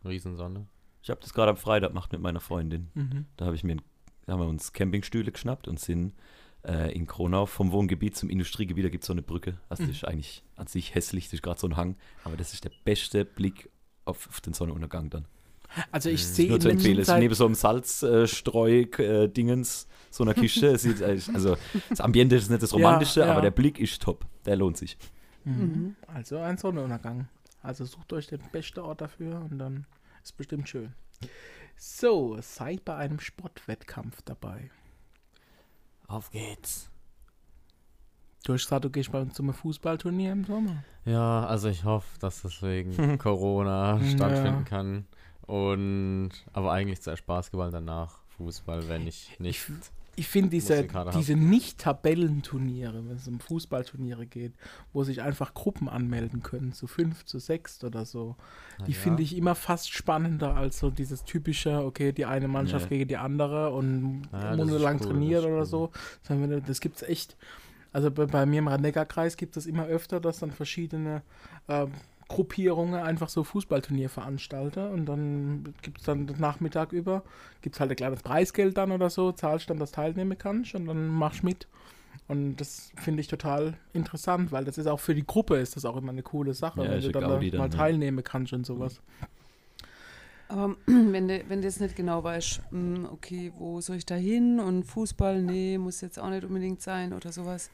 Riesensonne. 0.05 0.67
ich 1.03 1.11
hab 1.11 1.21
das 1.21 1.33
gerade 1.35 1.51
am 1.51 1.57
Freitag 1.57 1.89
gemacht 1.91 2.13
mit 2.13 2.21
meiner 2.21 2.41
Freundin. 2.41 2.89
Mhm. 2.95 3.27
Da 3.37 3.47
habe 3.47 3.55
ich 3.55 3.65
mir, 3.65 3.77
haben 4.27 4.41
wir 4.41 4.47
uns 4.49 4.73
Campingstühle 4.73 5.31
geschnappt 5.33 5.69
und 5.69 5.79
sind 5.79 6.15
äh, 6.67 6.93
in 6.93 7.07
Kronau 7.07 7.47
vom 7.47 7.73
Wohngebiet 7.73 8.17
zum 8.17 8.31
Industriegebiet, 8.31 8.85
da 8.85 8.89
gibt 8.89 9.05
es 9.05 9.07
so 9.09 9.13
eine 9.13 9.23
Brücke. 9.23 9.59
Also 9.69 9.83
Mhm. 9.85 9.89
das 9.89 9.97
ist 9.97 10.05
eigentlich 10.05 10.45
an 10.57 10.67
sich 10.67 10.95
hässlich, 10.95 11.27
das 11.27 11.35
ist 11.35 11.43
gerade 11.43 11.59
so 11.61 11.67
ein 11.69 11.77
Hang, 11.77 11.97
aber 12.25 12.37
das 12.37 12.53
ist 12.53 12.65
der 12.65 12.73
beste 12.85 13.25
Blick 13.25 13.71
auf, 14.05 14.29
auf 14.29 14.41
den 14.41 14.55
Sonnenuntergang 14.55 15.11
dann. 15.11 15.27
Also 15.91 16.11
ich 16.11 16.23
ist 16.23 16.37
sehe 16.37 16.51
nur 16.51 16.61
zu 16.61 16.69
empfehlen. 16.69 16.99
Es 16.99 17.09
ist 17.09 17.19
neben 17.19 17.35
so 17.35 17.47
einem 17.47 17.55
Salzstreu-Dingens, 17.55 19.89
so 20.11 20.23
einer 20.23 20.35
Kiste. 20.35 20.67
Es 20.69 20.83
sieht, 20.83 21.03
also 21.03 21.57
das 21.89 22.01
Ambiente 22.01 22.37
ist 22.37 22.51
nicht 22.51 22.63
das 22.63 22.73
Ja, 22.73 22.77
Romantische, 22.77 23.21
ja. 23.21 23.33
aber 23.33 23.41
der 23.41 23.53
Blick 23.53 23.81
ist 23.81 24.03
top. 24.03 24.27
Der 24.45 24.57
lohnt 24.57 24.77
sich. 24.77 24.99
Mhm. 25.45 25.97
Also 26.07 26.39
ein 26.39 26.59
Sonnenuntergang. 26.59 27.29
Also 27.63 27.85
sucht 27.85 28.13
euch 28.13 28.27
den 28.27 28.41
besten 28.51 28.81
Ort 28.81 29.01
dafür 29.01 29.47
und 29.51 29.59
dann 29.59 29.87
ist 30.23 30.37
bestimmt 30.37 30.69
schön. 30.69 30.93
So, 31.77 32.37
seid 32.41 32.85
bei 32.85 32.97
einem 32.97 33.21
Sportwettkampf 33.21 34.23
dabei. 34.23 34.71
Auf 36.07 36.31
geht's. 36.31 36.91
Du 38.45 38.53
hast 38.55 38.65
gesagt, 38.65 38.85
du 38.85 38.91
gehst 38.91 39.13
bei 39.13 39.21
uns 39.21 39.35
zum 39.35 39.53
Fußballturnier 39.53 40.33
im 40.33 40.45
Sommer. 40.45 40.83
Ja, 41.05 41.47
also 41.47 41.69
ich 41.69 41.85
hoffe, 41.85 42.19
dass 42.19 42.43
das 42.43 42.61
wegen 42.63 43.19
Corona 43.19 43.99
Ja. 43.99 44.07
stattfinden 44.07 44.65
kann. 44.65 45.07
Und 45.47 46.31
aber 46.53 46.73
eigentlich 46.73 47.01
zuerst 47.03 47.27
Basketball, 47.27 47.71
danach 47.71 48.19
Fußball, 48.37 48.89
wenn 48.89 49.07
ich 49.07 49.39
nicht. 49.39 49.65
Ich 50.15 50.29
finde 50.29 50.51
diese, 50.51 50.87
diese 51.15 51.37
Nicht-Tabellenturniere, 51.37 53.03
wenn 53.09 53.17
es 53.17 53.27
um 53.29 53.41
Fußballturniere 53.41 54.27
geht, 54.27 54.53
wo 54.93 55.05
sich 55.05 55.23
einfach 55.23 55.55
Gruppen 55.55 55.89
anmelden 55.89 56.43
können, 56.43 56.73
zu 56.75 56.87
fünf, 56.87 57.25
zu 57.25 57.39
sechs 57.39 57.83
oder 57.83 58.05
so, 58.05 58.37
die 58.87 58.93
Ja. 58.93 58.99
finde 58.99 59.23
ich 59.23 59.35
immer 59.37 59.55
fast 59.55 59.91
spannender 59.91 60.55
als 60.55 60.79
so 60.81 60.91
dieses 60.91 61.25
typische, 61.25 61.83
okay, 61.83 62.13
die 62.13 62.27
eine 62.27 62.47
Mannschaft 62.47 62.91
Nee. 62.91 62.99
gegen 62.99 63.09
die 63.09 63.17
andere 63.17 63.71
und 63.71 64.29
Ja, 64.33 64.55
monatelang 64.55 65.01
cool, 65.01 65.07
trainiert 65.07 65.45
oder 65.45 65.61
cool. 65.61 65.67
so. 65.67 65.91
Das 66.67 66.81
gibt 66.81 66.97
es 66.97 67.03
echt. 67.03 67.37
Also 67.93 68.11
bei, 68.11 68.27
bei 68.27 68.47
mir 68.47 68.61
im 68.61 68.69
Rhein-Neckar-Kreis 68.69 69.37
gibt 69.37 69.57
es 69.57 69.67
immer 69.67 69.87
öfter, 69.87 70.21
dass 70.21 70.39
dann 70.39 70.51
verschiedene 70.51 71.23
ähm, 71.69 71.93
Gruppierungen 72.29 72.95
einfach 72.95 73.29
so 73.29 73.45
Fußballturnier 73.45 74.09
veranstalten 74.09 74.91
und 74.91 75.07
dann 75.07 75.75
gibt 75.83 75.99
es 75.99 76.05
dann 76.05 76.27
den 76.27 76.41
Nachmittag 76.41 76.93
über, 76.93 77.23
gibt 77.61 77.77
es 77.77 77.81
halt 77.81 77.91
ein 77.91 77.97
kleines 77.97 78.23
Preisgeld 78.23 78.79
dann 78.79 78.91
oder 78.91 79.11
so, 79.11 79.33
zahlst 79.33 79.69
dann, 79.69 79.79
dass 79.79 79.91
du 79.91 79.97
teilnehmen 79.97 80.39
kannst 80.39 80.75
und 80.75 80.87
dann 80.87 81.09
machst 81.09 81.43
du 81.43 81.47
mit. 81.47 81.69
Und 82.29 82.57
das 82.57 82.93
finde 82.97 83.21
ich 83.21 83.27
total 83.29 83.75
interessant, 83.93 84.53
weil 84.53 84.65
das 84.65 84.79
ist 84.79 84.87
auch 84.87 85.01
für 85.01 85.15
die 85.15 85.27
Gruppe 85.27 85.57
ist 85.57 85.77
das 85.77 85.85
auch 85.85 85.97
immer 85.97 86.13
eine 86.13 86.23
coole 86.23 86.55
Sache, 86.55 86.83
Ja, 86.83 86.91
wenn 86.91 87.01
du 87.01 87.11
dann, 87.11 87.23
da 87.23 87.29
Gaudi 87.29 87.51
dann, 87.51 87.59
mal 87.59 87.71
ja. 87.71 87.77
teilnehmen 87.77 88.25
kannst 88.25 88.53
und 88.53 88.65
sowas. 88.65 89.03
Aber 90.53 90.77
wenn 90.87 91.29
du, 91.29 91.43
wenn 91.49 91.63
du 91.63 91.67
jetzt 91.67 91.81
nicht 91.81 91.97
genau 91.97 92.23
weißt, 92.23 92.61
hm, 92.71 93.09
okay, 93.11 93.53
wo 93.57 93.81
soll 93.81 93.97
ich 93.97 94.07
da 94.07 94.15
hin? 94.15 94.61
Und 94.61 94.85
Fußball, 94.85 95.43
nee, 95.43 95.79
muss 95.79 96.03
jetzt 96.03 96.19
auch 96.19 96.29
nicht 96.29 96.45
unbedingt 96.45 96.83
sein 96.83 97.15
oder 97.15 97.33
sowas, 97.33 97.71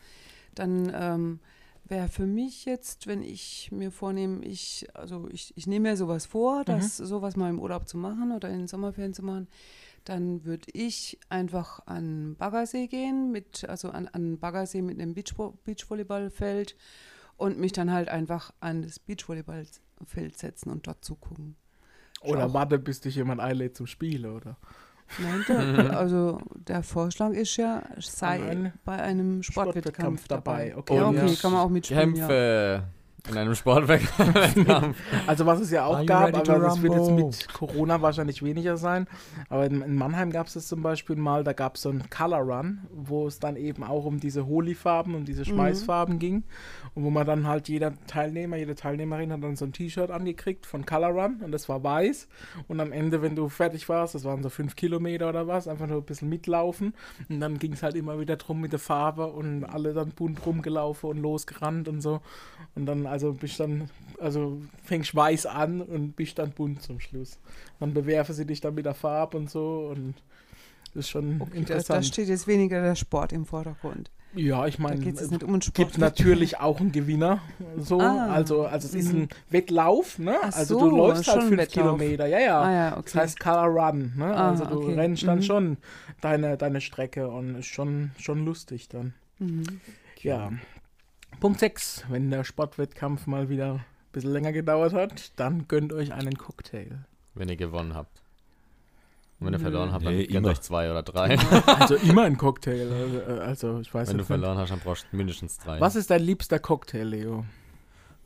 dann 0.55 0.93
ähm, 0.95 1.41
wäre 1.85 2.09
für 2.09 2.27
mich 2.27 2.65
jetzt, 2.67 3.09
wenn 3.09 3.23
ich 3.23 3.71
mir 3.73 3.91
vornehme, 3.91 4.45
ich, 4.45 4.87
also 4.95 5.29
ich, 5.31 5.53
ich 5.57 5.67
nehme 5.67 5.91
mir 5.91 5.97
sowas 5.97 6.27
vor, 6.27 6.65
das 6.65 6.97
sowas 6.97 7.37
mal 7.37 7.51
im 7.51 7.59
Urlaub 7.59 7.89
zu 7.89 7.97
machen 7.97 8.31
oder 8.31 8.49
in 8.49 8.59
den 8.59 8.69
Sommerferien 8.69 9.15
zu 9.15 9.25
machen, 9.25 9.49
dann 10.05 10.45
würde 10.45 10.67
ich 10.73 11.19
einfach 11.29 11.85
an 11.87 12.37
Baggersee 12.37 12.87
gehen, 12.87 13.33
mit, 13.33 13.69
also 13.69 13.91
an, 13.91 14.07
an 14.09 14.39
Baggersee 14.39 14.83
mit 14.83 15.01
einem 15.01 15.15
Beachvo 15.15 15.59
Beachvolleyballfeld 15.65 16.77
und 17.37 17.59
mich 17.59 17.73
dann 17.73 17.91
halt 17.91 18.09
einfach 18.09 18.53
an 18.61 18.83
das 18.83 19.01
Beachvolleyballfeld 19.01 20.39
setzen 20.39 20.71
und 20.71 20.87
dort 20.87 21.05
zugucken. 21.05 21.57
Oder 22.23 22.47
Auch. 22.47 22.55
warte, 22.55 22.79
bis 22.79 23.01
dich 23.01 23.15
jemand 23.17 23.41
einlädt 23.41 23.77
zum 23.77 23.87
Spiel, 23.87 24.27
oder? 24.27 24.57
Nein, 25.19 25.45
der, 25.49 25.97
also 25.99 26.39
der 26.55 26.83
Vorschlag 26.83 27.31
ist 27.31 27.57
ja, 27.57 27.83
sei 27.99 28.43
Ein 28.51 28.73
bei 28.85 28.97
einem 29.01 29.43
Sportwettkampf 29.43 30.25
Sportwettkampf 30.25 30.29
dabei, 30.29 30.69
dabei. 30.71 30.77
okay. 30.77 30.97
ja, 30.97 31.09
okay, 31.09 31.27
Ja. 31.33 31.41
kann 31.41 31.53
man 31.53 31.61
auch 31.63 31.71
mitspielen. 31.71 32.15
Ja. 32.15 32.27
Kämpfe 32.27 32.83
in 33.31 33.37
einem 33.37 33.55
Sportwettkampf. 33.55 34.97
Also 35.27 35.45
was 35.47 35.61
es 35.61 35.71
ja 35.71 35.85
auch 35.85 36.05
gab, 36.07 36.35
aber 36.35 36.59
das 36.59 36.83
wird 36.83 36.95
jetzt 36.95 37.11
mit 37.11 37.49
Corona 37.53 38.01
wahrscheinlich 38.01 38.43
weniger 38.43 38.77
sein. 38.77 39.07
Aber 39.49 39.67
in, 39.67 39.83
in 39.83 39.95
Mannheim 39.97 40.31
gab 40.31 40.47
es 40.47 40.55
das 40.55 40.69
zum 40.69 40.83
Beispiel 40.83 41.17
mal, 41.17 41.45
da 41.45 41.53
gab 41.53 41.77
es 41.77 41.83
so 41.83 41.91
einen 41.91 42.09
Color 42.11 42.41
Run, 42.41 42.79
wo 42.95 43.27
es 43.27 43.39
dann 43.39 43.57
eben 43.57 43.83
auch 43.85 44.05
um 44.05 44.21
diese 44.21 44.47
Holi-Farben, 44.47 45.15
um 45.15 45.25
diese 45.25 45.45
Schmeißfarben 45.45 46.19
ging. 46.19 46.45
Und 46.99 47.05
wo 47.05 47.11
man 47.11 47.25
dann 47.25 47.47
halt 47.47 47.69
jeder 47.69 47.93
Teilnehmer, 48.09 48.57
jede 48.57 48.75
Teilnehmerin 48.75 49.33
hat 49.33 49.41
dann 49.45 49.55
so 49.55 49.65
ein 49.65 49.73
T-Shirt 49.73 50.11
angekriegt 50.11 50.67
von 50.67 50.85
Color 50.85 51.11
Run 51.11 51.37
und 51.45 51.53
das 51.53 51.69
war 51.69 51.85
weiß. 51.85 52.27
Und 52.67 52.81
am 52.81 52.91
Ende, 52.91 53.23
wenn 53.23 53.37
du 53.37 53.49
fertig 53.49 53.89
warst, 53.89 54.17
das 54.17 54.25
waren 54.25 54.43
so 54.43 54.49
fünf 54.49 54.75
Kilometer 54.75 55.29
oder 55.29 55.47
was, 55.47 55.69
einfach 55.69 55.87
nur 55.87 55.99
ein 55.99 56.05
bisschen 56.05 56.29
mitlaufen. 56.29 56.95
Und 57.29 57.39
dann 57.39 57.61
ging 57.61 57.75
es 57.75 57.85
halt 57.85 57.95
immer 57.95 58.19
wieder 58.19 58.35
drum 58.35 58.61
mit 58.61 58.73
der 58.73 58.81
Farbe 58.81 59.29
und 59.29 59.63
alle 59.63 59.95
dann 59.95 60.09
bunt 60.09 60.45
rumgelaufen 60.45 61.09
und 61.09 61.19
losgerannt 61.19 61.87
und 61.87 62.01
so. 62.01 62.21
Und 62.75 62.87
dann, 62.87 63.07
also 63.07 63.33
bist 63.33 63.61
dann, 63.61 63.91
also 64.19 64.61
fängst 64.83 65.15
weiß 65.15 65.47
an 65.47 65.81
und 65.81 66.17
bist 66.17 66.41
dann 66.41 66.51
bunt 66.51 66.83
zum 66.83 66.99
Schluss. 66.99 67.39
Dann 67.79 67.95
bewerfen 67.95 68.35
sie 68.35 68.45
dich 68.45 68.61
dann 68.61 68.75
mit 68.75 68.87
der 68.87 68.95
Farbe 68.95 69.37
und 69.37 69.49
so 69.49 69.89
und 69.93 70.15
das 70.95 71.05
ist 71.05 71.11
schon 71.11 71.41
Okay, 71.43 71.51
da, 71.53 71.59
interessant. 71.59 71.99
da 72.01 72.03
steht 72.03 72.29
jetzt 72.29 72.49
weniger 72.49 72.83
der 72.83 72.97
Sport 72.97 73.33
im 73.33 73.47
Vordergrund. 73.47 74.11
Ja, 74.35 74.67
ich 74.67 74.79
meine, 74.79 75.05
es 75.09 75.31
nicht 75.31 75.43
um 75.43 75.59
gibt 75.75 75.99
natürlich 75.99 76.59
auch 76.61 76.81
einen 76.81 76.93
Gewinner. 76.93 77.41
So, 77.79 78.01
Ah. 78.01 78.27
also, 78.33 78.67
also 78.67 78.87
es 78.89 78.95
ist 78.95 79.13
Mhm. 79.13 79.23
ein 79.23 79.29
Wettlauf, 79.51 80.19
ne? 80.19 80.37
Ach 80.43 80.57
also 80.57 80.79
so, 80.79 80.91
du 80.91 80.97
läufst 80.97 81.29
halt 81.29 81.43
fünf 81.45 81.57
Wettlauf. 81.59 81.99
Kilometer, 81.99 82.27
ja, 82.27 82.39
ja. 82.39 82.61
Ah 82.61 82.73
ja, 82.73 82.91
Das 82.91 82.99
okay. 83.01 83.19
heißt 83.19 83.41
Color 83.41 83.67
Run, 83.67 84.13
ne? 84.17 84.27
Ah, 84.37 84.51
also 84.51 84.65
du 84.65 84.83
okay. 84.83 84.95
rennst 84.95 85.27
dann 85.27 85.39
Mhm. 85.39 85.43
schon 85.43 85.77
deine, 86.21 86.57
deine 86.57 86.81
Strecke 86.81 87.29
und 87.29 87.57
ist 87.57 87.67
schon, 87.67 88.11
schon 88.19 88.45
lustig 88.45 88.89
dann. 88.89 89.15
Mhm. 89.39 89.65
Ja. 90.21 90.53
Punkt 91.41 91.61
6. 91.61 92.05
Wenn 92.09 92.31
der 92.31 92.45
Sportwettkampf 92.45 93.27
mal 93.27 93.49
wieder 93.49 93.75
ein 93.75 93.85
bisschen 94.13 94.33
länger 94.33 94.53
gedauert 94.53 94.93
hat, 94.95 95.33
dann 95.37 95.69
gönnt 95.69 95.93
euch 95.93 96.13
einen 96.13 96.37
Cocktail. 96.37 97.05
wenn 97.35 97.49
ihr 97.49 97.57
gewonnen 97.57 97.95
habt. 97.95 98.21
Und 99.41 99.47
wenn 99.47 99.55
ihr 99.55 99.59
Nö. 99.59 99.63
verloren 99.63 99.93
habt, 99.93 100.05
dann 100.05 100.15
Nee, 100.17 100.23
immer. 100.25 100.49
euch 100.49 100.61
zwei 100.61 100.91
oder 100.91 101.03
drei. 101.03 101.37
Also 101.67 101.95
immer 101.97 102.23
ein 102.25 102.37
Cocktail. 102.37 102.91
Also, 102.93 103.19
äh, 103.21 103.39
Also 103.41 103.81
ich 103.81 103.95
weiß 103.95 104.09
wenn 104.09 104.17
du 104.17 104.23
jetzt 104.23 104.31
nicht. 104.31 104.39
verloren 104.41 104.59
hast, 104.59 104.71
dann 104.71 104.81
brauchst 104.81 105.07
du 105.11 105.17
mindestens 105.17 105.59
drei. 105.59 105.81
Was 105.81 105.95
ist 105.97 106.11
dein 106.11 106.23
liebster 106.23 106.59
Cocktail, 106.59 107.05
Leo? 107.05 107.45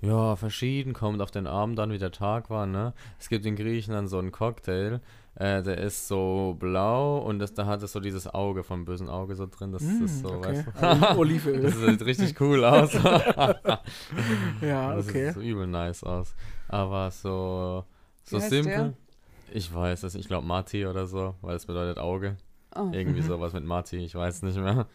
Ja, 0.00 0.34
verschieden, 0.36 0.94
kommt 0.94 1.20
auf 1.22 1.30
den 1.30 1.46
Abend 1.46 1.78
an, 1.78 1.92
wie 1.92 1.98
der 1.98 2.10
Tag 2.10 2.50
war, 2.50 2.66
ne? 2.66 2.92
Es 3.20 3.28
gibt 3.28 3.46
in 3.46 3.54
Griechenland 3.54 4.08
so 4.10 4.18
einen 4.18 4.32
Cocktail, 4.32 5.00
äh, 5.36 5.62
der 5.62 5.78
ist 5.78 6.08
so 6.08 6.56
blau 6.58 7.18
und 7.18 7.38
das, 7.38 7.54
da 7.54 7.66
hat 7.66 7.84
es 7.84 7.92
so 7.92 8.00
dieses 8.00 8.26
Auge 8.26 8.64
vom 8.64 8.84
bösen 8.84 9.08
Auge 9.08 9.36
so 9.36 9.46
drin. 9.46 9.70
Das 9.70 9.82
Mm, 9.82 10.04
ist 10.04 10.20
so, 10.22 10.28
okay. 10.32 10.64
weißt 10.80 11.12
du? 11.12 11.18
Olivenöl. 11.18 11.62
Das 11.62 11.76
sieht 11.76 12.04
richtig 12.04 12.40
cool 12.40 12.64
aus. 12.64 12.92
ja, 14.60 14.94
Das 14.94 15.08
okay. 15.08 15.26
sieht 15.26 15.34
so 15.34 15.40
übel 15.40 15.66
nice 15.66 16.02
aus. 16.04 16.34
Aber 16.68 17.10
so, 17.10 17.84
so 18.24 18.38
simpel. 18.38 18.72
der? 18.72 18.92
Ich 19.54 19.72
weiß 19.72 20.02
es, 20.04 20.14
ich 20.14 20.26
glaube 20.28 20.46
Mati 20.46 20.86
oder 20.86 21.06
so, 21.06 21.34
weil 21.42 21.56
es 21.56 21.66
bedeutet 21.66 21.98
Auge. 21.98 22.36
Oh. 22.74 22.90
Irgendwie 22.92 23.20
Mhm. 23.20 23.26
sowas 23.26 23.52
mit 23.52 23.64
Mati, 23.64 23.98
ich 23.98 24.14
weiß 24.14 24.42
nicht 24.42 24.56
mehr. 24.58 24.86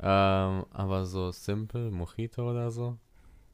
Ähm, 0.00 0.64
aber 0.72 1.04
so 1.06 1.30
simpel, 1.32 1.90
Mojito 1.90 2.48
oder 2.50 2.70
so. 2.70 2.96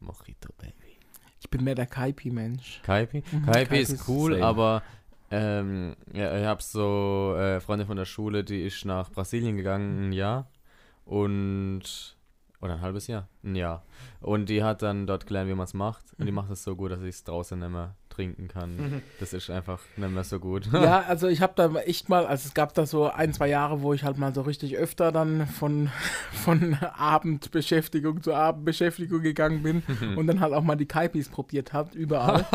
Mojito, 0.00 0.50
Baby. 0.58 0.98
Ich 1.40 1.48
bin 1.50 1.64
mehr 1.64 1.74
der 1.74 1.86
Kaipi-Mensch. 1.86 2.80
Kaipi? 2.82 3.22
Mhm, 3.32 3.46
Kaipi 3.46 3.78
ist 3.78 4.08
cool, 4.08 4.32
same. 4.34 4.44
aber 4.44 4.82
ähm, 5.30 5.94
ja, 6.12 6.38
ich 6.38 6.46
habe 6.46 6.62
so 6.62 7.34
äh, 7.36 7.60
Freundin 7.60 7.86
von 7.86 7.96
der 7.96 8.04
Schule, 8.04 8.44
die 8.44 8.62
ist 8.62 8.84
nach 8.84 9.10
Brasilien 9.10 9.56
gegangen, 9.56 10.08
ein 10.08 10.12
Jahr 10.12 10.48
und 11.04 12.16
oder 12.60 12.74
ein 12.74 12.80
halbes 12.80 13.08
Jahr, 13.08 13.28
ein 13.42 13.56
Jahr. 13.56 13.84
Und 14.20 14.48
die 14.48 14.62
hat 14.62 14.80
dann 14.82 15.06
dort 15.06 15.26
gelernt, 15.26 15.50
wie 15.50 15.54
man 15.54 15.64
es 15.64 15.74
macht. 15.74 16.04
Und 16.18 16.24
die 16.26 16.32
Mhm. 16.32 16.36
macht 16.36 16.50
es 16.50 16.62
so 16.64 16.74
gut, 16.76 16.92
dass 16.92 17.02
ich 17.02 17.10
es 17.16 17.24
draußen 17.24 17.58
mehr 17.58 17.94
trinken 18.14 18.48
kann. 18.48 19.02
Das 19.20 19.32
ist 19.32 19.50
einfach 19.50 19.80
nicht 19.96 20.10
mehr 20.10 20.24
so 20.24 20.38
gut. 20.38 20.68
Ja, 20.72 21.00
also 21.08 21.28
ich 21.28 21.40
habe 21.40 21.52
da 21.56 21.72
echt 21.80 22.08
mal, 22.08 22.26
also 22.26 22.46
es 22.46 22.54
gab 22.54 22.74
da 22.74 22.86
so 22.86 23.10
ein, 23.10 23.32
zwei 23.32 23.48
Jahre, 23.48 23.82
wo 23.82 23.92
ich 23.92 24.04
halt 24.04 24.18
mal 24.18 24.34
so 24.34 24.42
richtig 24.42 24.76
öfter 24.76 25.12
dann 25.12 25.46
von, 25.46 25.90
von 26.32 26.74
Abendbeschäftigung 26.74 28.22
zu 28.22 28.34
Abendbeschäftigung 28.34 29.22
gegangen 29.22 29.62
bin 29.62 29.82
und 30.16 30.26
dann 30.26 30.40
halt 30.40 30.52
auch 30.52 30.62
mal 30.62 30.76
die 30.76 30.86
Kaipis 30.86 31.28
probiert 31.28 31.72
habe, 31.72 31.96
überall. 31.96 32.46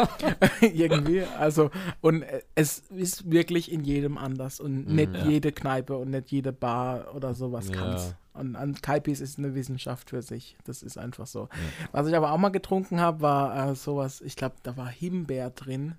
Irgendwie. 0.61 1.23
Also, 1.37 1.71
und 2.01 2.23
äh, 2.23 2.41
es 2.55 2.79
ist 2.95 3.29
wirklich 3.29 3.71
in 3.71 3.83
jedem 3.83 4.17
anders 4.17 4.59
und 4.59 4.87
nicht 4.87 5.13
Ja. 5.13 5.25
jede 5.25 5.51
Kneipe 5.51 5.97
und 5.97 6.11
nicht 6.11 6.31
jede 6.31 6.51
Bar 6.53 7.13
oder 7.15 7.33
sowas 7.33 7.69
Ja. 7.69 7.75
kann's. 7.75 8.15
Und 8.33 8.55
an 8.55 8.75
Kaipis 8.75 9.19
ist 9.19 9.37
eine 9.37 9.55
Wissenschaft 9.55 10.11
für 10.11 10.21
sich. 10.21 10.55
Das 10.63 10.83
ist 10.83 10.97
einfach 10.97 11.27
so. 11.27 11.49
Was 11.91 12.07
ich 12.07 12.15
aber 12.15 12.31
auch 12.31 12.37
mal 12.37 12.49
getrunken 12.49 12.99
habe, 12.99 13.21
war 13.21 13.71
äh, 13.71 13.75
sowas, 13.75 14.21
ich 14.21 14.35
glaube, 14.35 14.55
da 14.63 14.77
war 14.77 14.87
Himbeer 14.87 15.49
drin. 15.49 15.95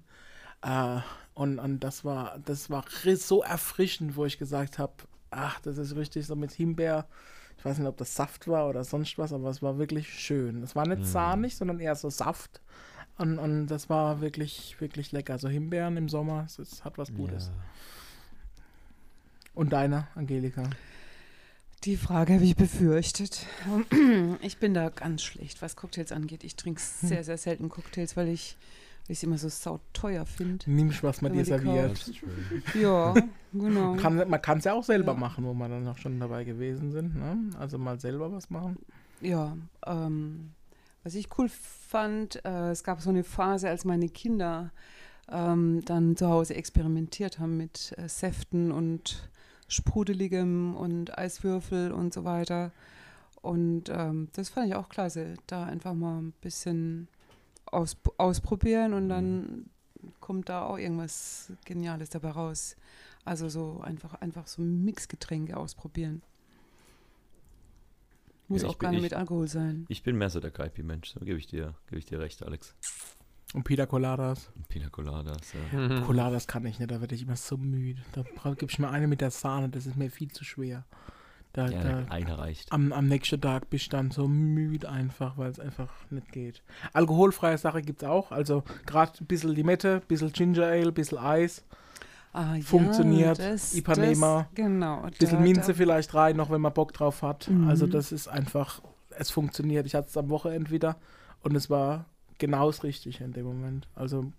Äh, 0.62 1.00
und, 1.34 1.58
und 1.58 1.80
das 1.80 2.04
war, 2.04 2.38
das 2.44 2.70
war 2.70 2.84
so 3.16 3.42
erfrischend, 3.42 4.16
wo 4.16 4.24
ich 4.24 4.38
gesagt 4.38 4.78
habe, 4.78 4.92
ach, 5.30 5.60
das 5.60 5.78
ist 5.78 5.96
richtig 5.96 6.26
so 6.26 6.36
mit 6.36 6.52
Himbeer. 6.52 7.06
Ich 7.58 7.64
weiß 7.64 7.78
nicht, 7.78 7.88
ob 7.88 7.98
das 7.98 8.14
Saft 8.14 8.48
war 8.48 8.68
oder 8.68 8.84
sonst 8.84 9.18
was, 9.18 9.32
aber 9.32 9.50
es 9.50 9.60
war 9.60 9.78
wirklich 9.78 10.08
schön. 10.08 10.62
Es 10.62 10.74
war 10.74 10.86
nicht 10.86 11.04
sahnig, 11.06 11.56
sondern 11.56 11.78
eher 11.78 11.94
so 11.94 12.08
Saft. 12.08 12.60
Und, 13.18 13.38
und 13.38 13.66
das 13.66 13.90
war 13.90 14.22
wirklich, 14.22 14.80
wirklich 14.80 15.12
lecker. 15.12 15.34
Also 15.34 15.48
Himbeeren 15.48 15.98
im 15.98 16.08
Sommer, 16.08 16.44
es, 16.46 16.58
es 16.58 16.84
hat 16.84 16.96
was 16.96 17.12
Gutes. 17.12 17.50
Und 19.52 19.74
deine, 19.74 20.08
Angelika? 20.14 20.62
Die 21.84 21.96
Frage 21.96 22.34
habe 22.34 22.44
ich 22.44 22.56
befürchtet. 22.56 23.46
Ich 24.42 24.58
bin 24.58 24.74
da 24.74 24.88
ganz 24.90 25.22
schlecht, 25.22 25.60
was 25.62 25.76
Cocktails 25.76 26.12
angeht. 26.12 26.44
Ich 26.44 26.56
trinke 26.56 26.80
sehr, 26.80 27.24
sehr 27.24 27.36
selten 27.38 27.68
Cocktails, 27.68 28.16
weil 28.16 28.28
ich 28.28 28.56
weil 29.06 29.12
ich 29.12 29.18
sie 29.20 29.26
immer 29.26 29.38
so 29.38 29.48
sauteuer 29.48 30.24
finde. 30.26 30.70
Nimmst, 30.70 31.02
was 31.02 31.20
man 31.20 31.32
dir 31.32 31.44
serviert. 31.44 32.12
Ja, 32.74 33.14
genau. 33.52 33.96
Kann, 33.96 34.28
man 34.28 34.40
kann 34.42 34.58
es 34.58 34.64
ja 34.64 34.74
auch 34.74 34.84
selber 34.84 35.12
Ja. 35.12 35.18
machen, 35.18 35.44
wo 35.44 35.52
wir 35.54 35.68
dann 35.68 35.88
auch 35.88 35.98
schon 35.98 36.20
dabei 36.20 36.44
gewesen 36.44 36.92
sind. 36.92 37.16
Ne? 37.16 37.36
Also 37.58 37.76
mal 37.78 37.98
selber 37.98 38.30
was 38.30 38.50
machen. 38.50 38.78
Ja, 39.20 39.56
ähm, 39.86 40.52
was 41.02 41.14
ich 41.14 41.28
cool 41.38 41.48
fand, 41.48 42.44
äh, 42.44 42.70
es 42.70 42.84
gab 42.84 43.00
so 43.00 43.10
eine 43.10 43.24
Phase, 43.24 43.68
als 43.68 43.84
meine 43.84 44.08
Kinder 44.08 44.70
ähm, 45.30 45.82
dann 45.86 46.16
zu 46.16 46.28
Hause 46.28 46.54
experimentiert 46.54 47.38
haben 47.38 47.56
mit 47.56 47.94
äh, 47.96 48.08
Säften 48.08 48.70
und 48.70 49.29
Sprudeligem 49.70 50.74
und 50.76 51.16
Eiswürfel 51.16 51.92
und 51.92 52.12
so 52.12 52.24
weiter. 52.24 52.72
Und 53.42 53.84
ähm, 53.88 54.28
das 54.34 54.50
fand 54.50 54.66
ich 54.68 54.74
auch 54.74 54.88
klasse, 54.88 55.34
da 55.46 55.64
einfach 55.64 55.94
mal 55.94 56.18
ein 56.20 56.32
bisschen 56.42 57.08
aus, 57.66 57.96
ausprobieren 58.18 58.92
und 58.92 59.08
dann 59.08 59.70
kommt 60.20 60.48
da 60.48 60.64
auch 60.64 60.76
irgendwas 60.78 61.52
Geniales 61.64 62.10
dabei 62.10 62.30
raus. 62.30 62.76
Also 63.24 63.48
so 63.48 63.80
einfach, 63.82 64.14
einfach 64.14 64.46
so 64.46 64.60
Mixgetränke 64.62 65.56
ausprobieren. 65.56 66.22
Muss 68.48 68.62
Ja, 68.62 68.68
auch 68.68 68.78
gar 68.78 68.90
nicht 68.90 68.98
ich- 68.98 69.02
mit 69.04 69.14
Alkohol 69.14 69.46
sein. 69.46 69.86
Ich 69.88 70.02
bin 70.02 70.16
mehr 70.16 70.30
so 70.30 70.40
der 70.40 70.50
Kaipi-Mensch, 70.50 71.10
so 71.10 71.20
gebe 71.20 71.38
ich, 71.38 71.46
dir- 71.46 71.74
gebe 71.86 71.98
ich 71.98 72.06
dir 72.06 72.18
recht, 72.18 72.42
Alex. 72.42 72.74
Und 73.52 73.64
Pina 73.64 73.84
Coladas. 73.86 74.50
Pina 74.68 74.88
Coladas, 74.90 75.52
ja. 75.72 75.78
Mhm. 75.78 76.04
Coladas 76.04 76.46
kann 76.46 76.64
ich 76.66 76.78
nicht, 76.78 76.90
da 76.90 77.00
werde 77.00 77.14
ich 77.16 77.22
immer 77.22 77.34
so 77.36 77.56
müde. 77.56 78.00
Da 78.12 78.22
gibst 78.54 78.78
du 78.78 78.82
mir 78.82 78.90
eine 78.90 79.08
mit 79.08 79.20
der 79.20 79.30
Sahne, 79.32 79.68
das 79.68 79.86
ist 79.86 79.96
mir 79.96 80.10
viel 80.10 80.30
zu 80.30 80.44
schwer. 80.44 80.84
Da, 81.52 81.66
ja 81.68 81.82
da, 81.82 82.04
einer 82.12 82.38
reicht. 82.38 82.70
am, 82.72 82.92
am 82.92 83.08
nächsten 83.08 83.40
Tag 83.40 83.68
bist 83.70 83.86
du 83.86 83.90
dann 83.96 84.12
so 84.12 84.28
müde 84.28 84.88
einfach, 84.88 85.36
weil 85.36 85.50
es 85.50 85.58
einfach 85.58 85.88
nicht 86.10 86.30
geht. 86.30 86.62
Alkoholfreie 86.92 87.58
Sache 87.58 87.82
gibt 87.82 88.02
es 88.04 88.08
auch. 88.08 88.30
Also 88.30 88.62
gerade 88.86 89.12
ein 89.20 89.26
bisschen 89.26 89.50
Limette, 89.50 89.94
ein 89.96 90.06
bisschen 90.06 90.32
Ginger 90.32 90.66
Ale, 90.66 90.88
ein 90.88 90.94
bisschen 90.94 91.18
Eis, 91.18 91.64
Ah, 92.32 92.54
ja, 92.54 92.62
Funktioniert. 92.62 93.40
das- 93.40 93.74
Ipanema. 93.74 94.42
Das, 94.44 94.54
genau. 94.54 95.02
ein 95.02 95.10
bisschen 95.18 95.38
da- 95.38 95.42
Minze 95.42 95.72
da- 95.72 95.74
vielleicht 95.74 96.14
rein, 96.14 96.36
noch 96.36 96.48
wenn 96.50 96.60
man 96.60 96.72
Bock 96.72 96.92
drauf 96.92 97.22
hat. 97.22 97.48
Mhm. 97.50 97.66
Also 97.66 97.88
das 97.88 98.12
ist 98.12 98.28
einfach, 98.28 98.80
es 99.18 99.32
funktioniert. 99.32 99.84
Ich 99.86 99.96
hatte 99.96 100.06
es 100.06 100.16
am 100.16 100.28
Wochenende 100.30 100.70
wieder 100.70 100.94
und 101.42 101.56
es 101.56 101.68
war 101.68 102.04
genau 102.40 102.66
das 102.66 102.82
Richtige 102.82 103.22
in 103.22 103.32
dem 103.32 103.46
Moment. 103.46 103.86
Also 103.94 104.32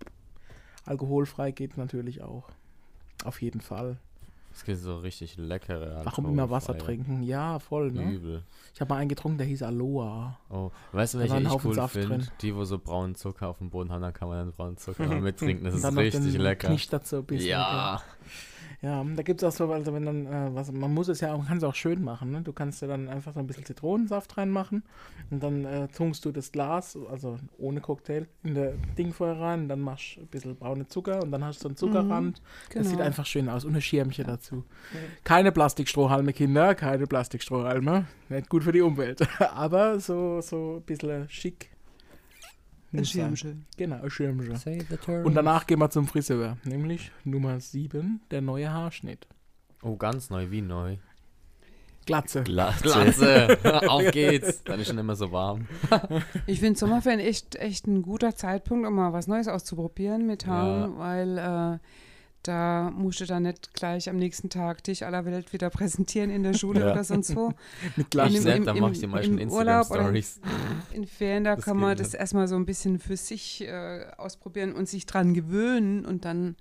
alkoholfrei 0.84 1.52
geht 1.52 1.78
natürlich 1.78 2.22
auch. 2.22 2.50
Auf 3.24 3.40
jeden 3.40 3.62
Fall. 3.62 3.96
Es 4.54 4.64
gibt 4.64 4.80
so 4.80 4.98
richtig 4.98 5.38
leckere 5.38 6.02
Warum 6.04 6.26
immer 6.26 6.50
Wasser 6.50 6.76
trinken? 6.76 7.22
Ja, 7.22 7.58
voll, 7.58 7.90
ne? 7.90 8.12
Übel. 8.12 8.42
Ich 8.74 8.80
habe 8.80 8.92
mal 8.92 8.98
einen 9.00 9.08
getrunken, 9.08 9.38
der 9.38 9.46
hieß 9.46 9.62
Aloha. 9.62 10.38
Oh, 10.50 10.70
weißt 10.92 11.14
du, 11.14 11.18
welche 11.20 11.38
ich 11.38 11.48
Haufen 11.48 11.70
cool 11.70 11.74
Saft 11.74 11.94
finde? 11.94 12.26
Die, 12.42 12.54
wo 12.54 12.64
so 12.64 12.78
braunen 12.78 13.14
Zucker 13.14 13.48
auf 13.48 13.58
dem 13.58 13.70
Boden 13.70 13.90
haben, 13.90 14.02
dann 14.02 14.12
kann 14.12 14.28
man 14.28 14.46
den 14.46 14.52
braunen 14.52 14.76
Zucker 14.76 15.06
mittrinken. 15.20 15.64
Das 15.64 15.74
ist 15.74 15.84
dann 15.84 15.96
richtig 15.96 16.36
lecker. 16.36 16.68
Knisch 16.68 16.88
dazu 16.88 17.16
ein 17.16 17.24
bisschen. 17.24 17.48
Ja. 17.48 18.02
Ja, 18.82 19.04
da 19.04 19.22
gibt 19.22 19.42
es 19.42 19.48
auch 19.48 19.56
so, 19.56 19.72
also 19.72 19.94
wenn 19.94 20.04
dann, 20.04 20.26
äh, 20.26 20.54
was, 20.54 20.70
man 20.72 20.92
muss 20.92 21.08
es 21.08 21.20
ja 21.20 21.32
auch, 21.32 21.46
kann 21.46 21.58
es 21.58 21.64
auch 21.64 21.74
schön 21.74 22.02
machen, 22.02 22.30
ne? 22.30 22.42
Du 22.42 22.52
kannst 22.52 22.82
ja 22.82 22.88
dann 22.88 23.08
einfach 23.08 23.34
so 23.34 23.40
ein 23.40 23.46
bisschen 23.46 23.64
Zitronensaft 23.64 24.36
reinmachen 24.36 24.82
und 25.30 25.42
dann 25.42 25.64
äh, 25.64 25.88
tunkst 25.88 26.24
du 26.24 26.32
das 26.32 26.52
Glas, 26.52 26.98
also 27.10 27.38
ohne 27.58 27.80
Cocktail, 27.80 28.26
in 28.42 28.54
der 28.54 28.74
Ding 28.96 29.12
vorher 29.12 29.40
rein 29.40 29.68
dann 29.68 29.80
machst 29.80 30.16
du 30.16 30.20
ein 30.20 30.26
bisschen 30.26 30.56
braune 30.56 30.86
Zucker 30.86 31.22
und 31.22 31.30
dann 31.30 31.44
hast 31.44 31.58
du 31.58 31.62
so 31.62 31.68
einen 31.68 31.76
Zuckerrand. 31.76 32.42
Das 32.72 32.86
sieht 32.86 32.96
genau. 32.96 33.06
einfach 33.06 33.26
schön 33.26 33.48
aus 33.48 33.64
und 33.64 33.74
ein 33.74 33.82
Schirmchen 33.82 34.26
dazu. 34.26 34.64
Keine 35.24 35.52
Plastikstrohhalme, 35.52 36.32
Kinder, 36.32 36.74
keine 36.74 37.06
Plastikstrohhalme. 37.06 38.06
Nicht 38.28 38.48
gut 38.48 38.64
für 38.64 38.72
die 38.72 38.82
Umwelt, 38.82 39.26
aber 39.54 40.00
so, 40.00 40.40
so 40.40 40.76
ein 40.76 40.82
bisschen 40.82 41.28
schick. 41.28 41.71
Ein. 42.92 43.04
Schirmchen. 43.04 43.66
Genau, 43.76 44.02
ein 44.02 44.10
Schirmchen. 44.10 45.24
Und 45.24 45.34
danach 45.34 45.66
gehen 45.66 45.78
wir 45.78 45.90
zum 45.90 46.06
Friseur, 46.06 46.58
nämlich 46.64 47.10
Nummer 47.24 47.58
7, 47.60 48.20
der 48.30 48.40
neue 48.42 48.70
Haarschnitt. 48.72 49.26
Oh, 49.82 49.96
ganz 49.96 50.30
neu, 50.30 50.50
wie 50.50 50.60
neu. 50.62 50.96
Glatze. 52.04 52.42
Glatze. 52.42 52.82
Glatze. 52.82 53.58
Auf 53.88 54.10
geht's. 54.10 54.62
Dann 54.64 54.80
ist 54.80 54.88
schon 54.88 54.98
immer 54.98 55.14
so 55.14 55.30
warm. 55.32 55.66
Ich 56.46 56.58
finde 56.60 56.78
Sommerferien 56.78 57.20
echt, 57.20 57.54
echt 57.56 57.86
ein 57.86 58.02
guter 58.02 58.34
Zeitpunkt, 58.34 58.86
um 58.86 58.94
mal 58.94 59.12
was 59.12 59.28
Neues 59.28 59.46
auszuprobieren 59.48 60.26
mit 60.26 60.46
Haaren, 60.46 60.92
Ja. 60.92 60.98
weil 60.98 61.38
äh, 61.38 61.78
da 62.42 62.90
musst 62.90 63.20
du 63.20 63.26
dann 63.26 63.44
nicht 63.44 63.72
gleich 63.74 64.08
am 64.10 64.16
nächsten 64.16 64.48
Tag 64.50 64.82
dich 64.84 65.04
aller 65.06 65.24
Welt 65.24 65.52
wieder 65.52 65.70
präsentieren 65.70 66.30
in 66.30 66.42
der 66.42 66.54
Schule 66.54 66.80
Ja. 66.80 66.92
oder 66.92 67.04
sonst 67.04 67.34
wo. 67.36 67.52
Mit 67.96 68.14
dann 68.14 68.34
im- 68.34 68.64
mache 68.80 68.92
ich 68.92 69.00
die 69.00 69.06
meisten 69.06 69.38
im 69.38 69.50
Urlaub 69.50 69.90
oder- 69.90 70.10
Instagram-Stories. 70.12 70.40
In 70.92 71.06
Ferien, 71.06 71.44
da 71.44 71.56
Das 71.56 71.64
kann 71.64 71.76
man 71.78 71.96
das 71.96 72.14
erstmal 72.14 72.48
so 72.48 72.56
ein 72.56 72.66
bisschen 72.66 72.98
für 72.98 73.16
sich 73.16 73.62
äh, 73.66 74.04
ausprobieren 74.16 74.72
und 74.74 74.88
sich 74.88 75.06
dran 75.06 75.34
gewöhnen 75.34 76.04
und 76.04 76.24
dann 76.24 76.56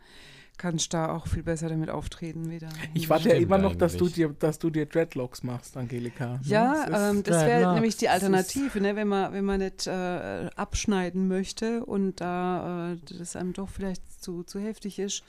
kannst 0.57 0.93
du 0.93 0.97
da 0.97 1.15
auch 1.15 1.25
viel 1.25 1.41
besser 1.41 1.69
damit 1.69 1.89
auftreten 1.89 2.51
wieder. 2.51 2.69
Ich 2.93 3.09
warte 3.09 3.29
ja 3.29 3.35
immer 3.35 3.57
noch, 3.57 3.73
dass 3.75 3.97
du, 3.97 4.07
dir, 4.07 4.29
dass 4.37 4.59
du 4.59 4.69
dir 4.69 4.85
Dreadlocks 4.85 5.41
machst, 5.41 5.75
Angelika. 5.75 6.33
ne? 6.33 6.39
Ja, 6.43 6.85
Das 6.87 7.11
ähm, 7.11 7.23
das 7.23 7.45
wäre 7.47 7.73
nämlich 7.73 7.97
die 7.97 8.09
Alternative, 8.09 8.79
ne? 8.79 8.95
wenn, 8.95 9.07
man, 9.07 9.33
wenn 9.33 9.43
man 9.43 9.59
nicht 9.59 9.87
äh, 9.87 10.49
abschneiden 10.55 11.27
möchte 11.27 11.83
und 11.83 12.21
da 12.21 12.91
äh, 12.93 12.97
das 13.17 13.35
einem 13.35 13.53
doch 13.53 13.69
vielleicht 13.69 14.03
zu, 14.21 14.43
zu 14.43 14.59
heftig 14.59 14.99
ist, 14.99 15.23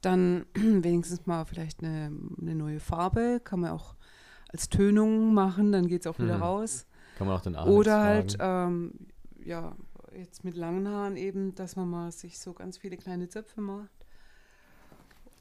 dann 0.00 0.46
wenigstens 0.54 1.26
mal 1.26 1.44
vielleicht 1.44 1.82
eine, 1.82 2.12
eine 2.40 2.54
neue 2.54 2.80
Farbe, 2.80 3.40
kann 3.42 3.60
man 3.60 3.70
auch 3.70 3.94
als 4.48 4.68
Tönung 4.68 5.32
machen, 5.34 5.72
dann 5.72 5.86
geht 5.86 6.00
es 6.00 6.06
auch 6.06 6.18
wieder 6.18 6.34
Hm. 6.34 6.42
raus. 6.42 6.86
Kann 7.18 7.26
man 7.26 7.36
auch 7.36 7.42
den 7.42 7.54
Alex 7.54 7.70
Oder 7.76 8.00
halt, 8.00 8.36
ähm, 8.40 8.92
ja, 9.44 9.76
jetzt 10.16 10.44
mit 10.44 10.56
langen 10.56 10.88
Haaren 10.88 11.16
eben, 11.16 11.54
dass 11.54 11.76
man 11.76 11.88
mal 11.88 12.10
sich 12.10 12.38
so 12.38 12.52
ganz 12.52 12.78
viele 12.78 12.96
kleine 12.96 13.28
Zöpfe 13.28 13.60
macht. 13.60 13.90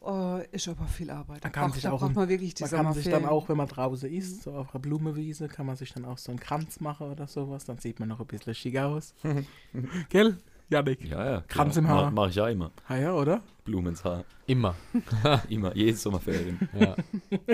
Äh, 0.05 0.47
ist 0.55 0.67
aber 0.67 0.85
viel 0.85 1.09
Arbeit. 1.09 1.27
Man 1.27 1.39
Da 1.41 1.49
kann 1.49 1.63
braucht, 1.65 1.73
sich 1.73 1.83
da 1.83 1.91
auch 1.91 1.99
braucht 1.99 2.15
man 2.15 2.29
wirklich 2.29 2.53
die 2.53 2.63
Man 2.63 2.71
kann 2.71 2.93
sich 2.93 3.09
dann 3.09 3.25
auch, 3.25 3.49
wenn 3.49 3.57
man 3.57 3.67
draußen 3.67 4.09
ist, 4.09 4.43
so 4.43 4.53
auf 4.53 4.73
einer 4.73 4.81
Blumenwiese, 4.81 5.47
kann 5.49 5.65
man 5.65 5.75
sich 5.75 5.91
dann 5.91 6.05
auch 6.05 6.17
so 6.17 6.31
einen 6.31 6.39
Kranz 6.39 6.79
machen 6.79 7.11
oder 7.11 7.27
sowas. 7.27 7.65
Dann 7.65 7.79
sieht 7.79 7.99
man 7.99 8.07
noch 8.07 8.19
ein 8.21 8.27
bisschen 8.27 8.55
schick 8.55 8.77
aus. 8.77 9.13
Gell, 10.09 10.37
Janik? 10.69 11.03
Ja, 11.05 11.25
ja. 11.31 11.43
Kranz 11.47 11.73
klar. 11.73 11.83
im 11.85 11.89
Haar. 11.89 12.05
Mach, 12.05 12.11
mach 12.11 12.29
ich 12.29 12.35
ja 12.35 12.47
immer. 12.47 12.71
Ah 12.87 12.95
ja, 12.95 13.13
oder? 13.13 13.41
Blumen 13.65 13.87
ins 13.87 14.03
Haar. 14.03 14.23
Immer. 14.47 14.75
Immer, 15.49 15.75
jedes 15.75 16.01
Sommerferien. 16.01 16.57
Ja. 16.79 16.95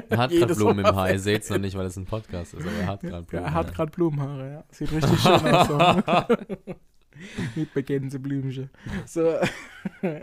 Er 0.10 0.18
hat 0.18 0.32
gerade 0.32 0.56
Blumen 0.56 0.86
im. 0.86 0.96
Haar. 0.96 1.12
Ihr 1.12 1.20
seht 1.20 1.44
es 1.44 1.50
noch 1.50 1.58
nicht, 1.58 1.76
weil 1.78 1.86
es 1.88 1.98
ein 1.98 2.06
Podcast 2.06 2.54
ist, 2.54 2.66
aber 2.66 2.76
er 2.76 2.88
hat 2.88 3.02
gerade 3.02 3.14
Ja, 3.18 3.22
Blumen. 3.30 3.46
er 3.46 3.54
hat 3.54 3.74
gerade 3.74 3.92
Blumenhaare, 3.92 4.52
ja. 4.52 4.64
Sieht 4.72 4.92
richtig 4.94 5.20
schön 5.20 5.34
aus. 5.56 5.68
Mit 7.56 7.74
Begänseblümchen. 7.74 8.70
So, 9.06 9.36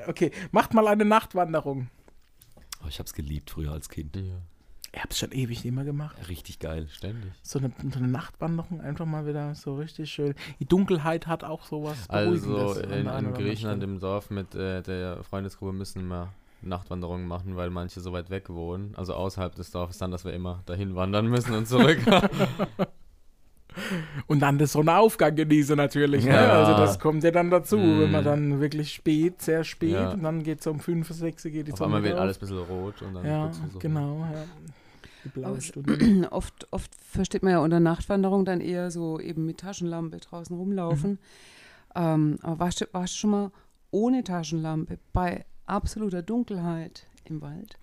okay. 0.07 0.31
Macht 0.51 0.73
mal 0.75 0.87
eine 0.89 1.05
Nachtwanderung. 1.05 1.89
Oh, 2.83 2.89
ich 2.89 2.99
hab's 2.99 3.13
geliebt 3.15 3.51
früher 3.51 3.73
als 3.73 3.89
Kind. 3.89 4.17
Ja, 4.17 4.23
Ich 4.95 5.03
hab's 5.03 5.19
schon 5.19 5.33
ewig 5.33 5.65
nicht 5.65 5.75
mehr 5.75 5.85
gemacht. 5.85 6.17
Richtig 6.29 6.59
geil. 6.59 6.87
ständig. 6.93 7.33
So 7.43 7.59
eine, 7.59 7.73
so 7.93 7.99
eine 7.99 8.09
Nachtwanderung, 8.09 8.81
einfach 8.83 9.07
mal 9.07 9.27
wieder 9.27 9.55
so 9.55 9.77
richtig 9.77 10.11
schön. 10.13 10.35
Die 10.61 10.67
Dunkelheit 10.67 11.27
hat 11.27 11.45
auch 11.45 11.65
sowas 11.65 11.97
Also 12.09 12.75
in, 12.83 13.07
in 13.07 13.35
Griechenland 13.35 13.83
im 13.83 14.01
Dorf 14.01 14.29
mit 14.31 14.55
äh, 14.55 14.83
der 14.83 15.23
Freundesgruppe 15.25 15.73
müssen 15.73 16.07
wir 16.09 16.29
Nachtwanderungen 16.61 17.27
machen, 17.27 17.57
weil 17.57 17.71
manche 17.71 18.01
so 18.01 18.13
weit 18.13 18.29
weg 18.31 18.51
wohnen, 18.51 18.95
also 18.97 19.15
außerhalb 19.15 19.55
des 19.55 19.71
Dorfes, 19.71 19.97
dann, 19.99 20.11
dass 20.11 20.25
wir 20.27 20.33
immer 20.35 20.63
dahin 20.67 20.95
wandern 20.95 21.27
müssen 21.27 21.55
und 21.55 21.67
zurück. 21.67 21.99
Und 24.27 24.41
dann 24.41 24.59
den 24.59 24.67
Sonnenaufgang 24.67 25.35
genießen 25.35 25.75
natürlich. 25.77 26.27
Ne? 26.27 26.33
Ja. 26.35 26.61
Also 26.63 26.73
das 26.77 26.99
kommt 26.99 27.25
ja 27.25 27.31
dann 27.31 27.51
dazu, 27.51 27.79
Mm. 27.79 28.01
wenn 28.01 28.11
man 28.11 28.23
dann 28.25 28.61
wirklich 28.61 28.93
spät, 28.93 29.41
sehr 29.41 29.65
spät, 29.65 29.93
Ja. 29.93 30.11
und 30.11 30.23
dann 30.23 30.43
geht 30.43 30.61
es 30.61 30.67
um 30.67 30.79
5, 30.79 31.09
6 31.09 31.43
geht 31.45 31.69
die 31.69 31.73
Auf 31.73 31.79
Sonne 31.79 31.97
einmal 31.97 32.03
wird 32.03 32.15
auf. 32.17 32.21
alles 32.21 32.37
ein 32.37 32.41
bisschen 32.41 32.59
rot 32.59 33.01
und 33.01 33.15
dann 33.15 33.25
Ja, 33.27 33.51
so 33.73 33.79
genau. 33.79 34.27
Ja. 34.31 34.45
Die 35.25 35.29
blaue 35.29 35.59
es- 35.59 35.67
Stunde. 35.67 36.29
oft, 36.31 36.67
oft 36.73 36.91
versteht 37.05 37.43
man 37.43 37.53
ja 37.53 37.59
unter 37.61 37.81
Nachtwanderung 37.81 38.45
dann 38.45 38.61
eher 38.61 38.91
so 38.91 39.21
eben 39.21 39.47
mit 39.47 39.59
Taschenlampe 39.61 40.19
draußen 40.19 40.57
rumlaufen. 40.57 41.19
Ähm, 41.95 42.39
aber 42.43 42.59
warst 42.59 42.81
du, 42.81 42.87
warst 42.93 43.15
du 43.15 43.19
schon 43.19 43.31
mal 43.31 43.51
ohne 43.91 44.25
Taschenlampe 44.25 44.99
bei 45.13 45.45
absoluter 45.67 46.23
Dunkelheit 46.23 47.07
im 47.25 47.41
Wald? 47.43 47.79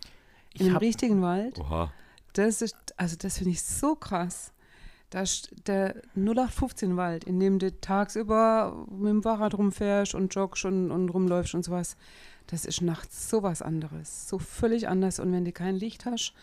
In 0.54 0.68
Ich 0.68 0.82
richtigen 0.82 1.22
Wald? 1.22 1.60
Oha. 1.60 1.94
Das 2.34 2.62
ist, 2.62 2.76
also 2.98 3.16
das 3.18 3.38
finde 3.38 3.52
ich 3.52 3.62
so 3.64 3.96
krass. 3.96 4.52
Da 5.12 5.24
der 5.66 5.96
0815 6.16 6.96
Wald, 6.98 7.24
in 7.24 7.40
dem 7.40 7.58
du 7.58 7.72
tagsüber 7.80 8.86
mit 8.92 9.10
dem 9.10 9.24
Fahrrad 9.24 9.56
rumfährst 9.58 10.14
und 10.14 10.34
joggst 10.36 10.66
und, 10.66 10.92
und 10.92 11.10
rumläufst 11.10 11.56
und 11.56 11.64
sowas. 11.64 11.96
Das 12.50 12.66
ist 12.66 12.82
nachts 12.82 13.30
so 13.30 13.44
was 13.44 13.62
anderes. 13.62 14.28
So 14.28 14.40
völlig 14.40 14.88
anders. 14.88 15.20
Und 15.20 15.32
wenn 15.32 15.46
du 15.46 15.52
kein 15.52 15.76
Licht 15.76 16.06
hast, 16.06 16.34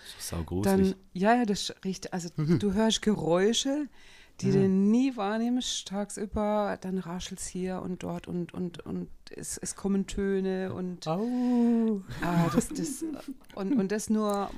dann, 0.62 0.94
ja, 1.12 1.34
ja, 1.34 1.44
das 1.44 1.74
riecht, 1.84 2.12
also 2.12 2.28
du 2.36 2.74
hörst 2.74 3.02
Geräusche, 3.02 3.88
die 4.40 4.52
du 4.52 4.68
nie 4.68 5.16
wahrnimmst 5.16 5.88
tagsüber, 5.88 6.78
dann 6.80 6.98
raschelst 6.98 7.48
hier 7.48 7.80
und 7.82 8.02
dort 8.02 8.28
und, 8.28 8.52
und, 8.54 8.84
und 8.84 9.08
es, 9.30 9.56
es 9.58 9.74
kommen 9.74 10.06
Töne 10.06 10.74
und 10.74 11.06
ah, 12.22 12.50
das, 12.54 12.68
das, 12.68 13.04
und, 13.54 13.78
und 13.78 13.90
das 13.90 14.10
nur 14.10 14.50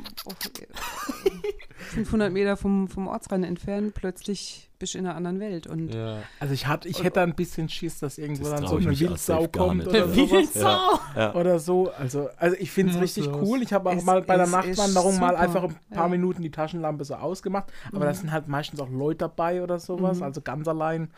500 1.93 2.33
Meter 2.33 2.57
vom, 2.57 2.89
vom 2.89 3.07
Ortsrand 3.07 3.45
entfernt, 3.45 3.95
plötzlich 3.95 4.68
bist 4.79 4.95
du 4.95 4.99
in 4.99 5.07
einer 5.07 5.17
anderen 5.17 5.41
Welt. 5.41 5.67
Und 5.67 5.93
Ja. 5.95 6.19
Also 6.41 6.55
ich 6.55 6.67
hatte, 6.67 6.89
ich 6.89 6.99
hätte 7.01 7.15
da 7.15 7.23
ein 7.23 7.35
bisschen 7.35 7.69
Schiss, 7.69 7.99
dass 7.99 8.17
irgendwo 8.19 8.45
Das 8.45 8.61
dann 8.61 8.69
so 8.69 8.77
eine 8.77 8.99
Wildsau 8.99 9.49
kommt 9.49 9.79
nicht. 9.79 9.89
oder 9.89 10.07
Der 10.07 10.09
sowas. 10.09 10.55
Ja. 11.17 11.35
Oder 11.35 11.59
so. 11.59 11.91
Also, 11.99 12.29
also 12.37 12.57
ich 12.59 12.71
finde 12.71 12.93
es 12.95 13.01
richtig 13.01 13.29
cool. 13.29 13.63
Ich 13.63 13.73
habe 13.73 13.91
auch 13.91 13.97
Es 13.97 14.05
mal 14.05 14.23
bei 14.23 14.37
der 14.37 14.47
Nachtwanderung 14.47 15.19
mal 15.19 15.37
einfach 15.37 15.65
ein 15.65 15.77
paar 15.91 16.05
Ja. 16.05 16.09
Minuten 16.09 16.43
die 16.43 16.51
Taschenlampe 16.51 17.05
so 17.05 17.15
ausgemacht. 17.17 17.73
Aber 17.93 18.05
da 18.05 18.15
sind 18.15 18.31
halt 18.33 18.49
meistens 18.49 18.81
auch 18.81 18.91
Leute 18.91 19.19
dabei 19.19 19.63
oder 19.63 19.79
sowas. 19.79 20.19
Mhm. 20.19 20.23
Also 20.23 20.41
ganz 20.43 20.69
allein 20.69 21.11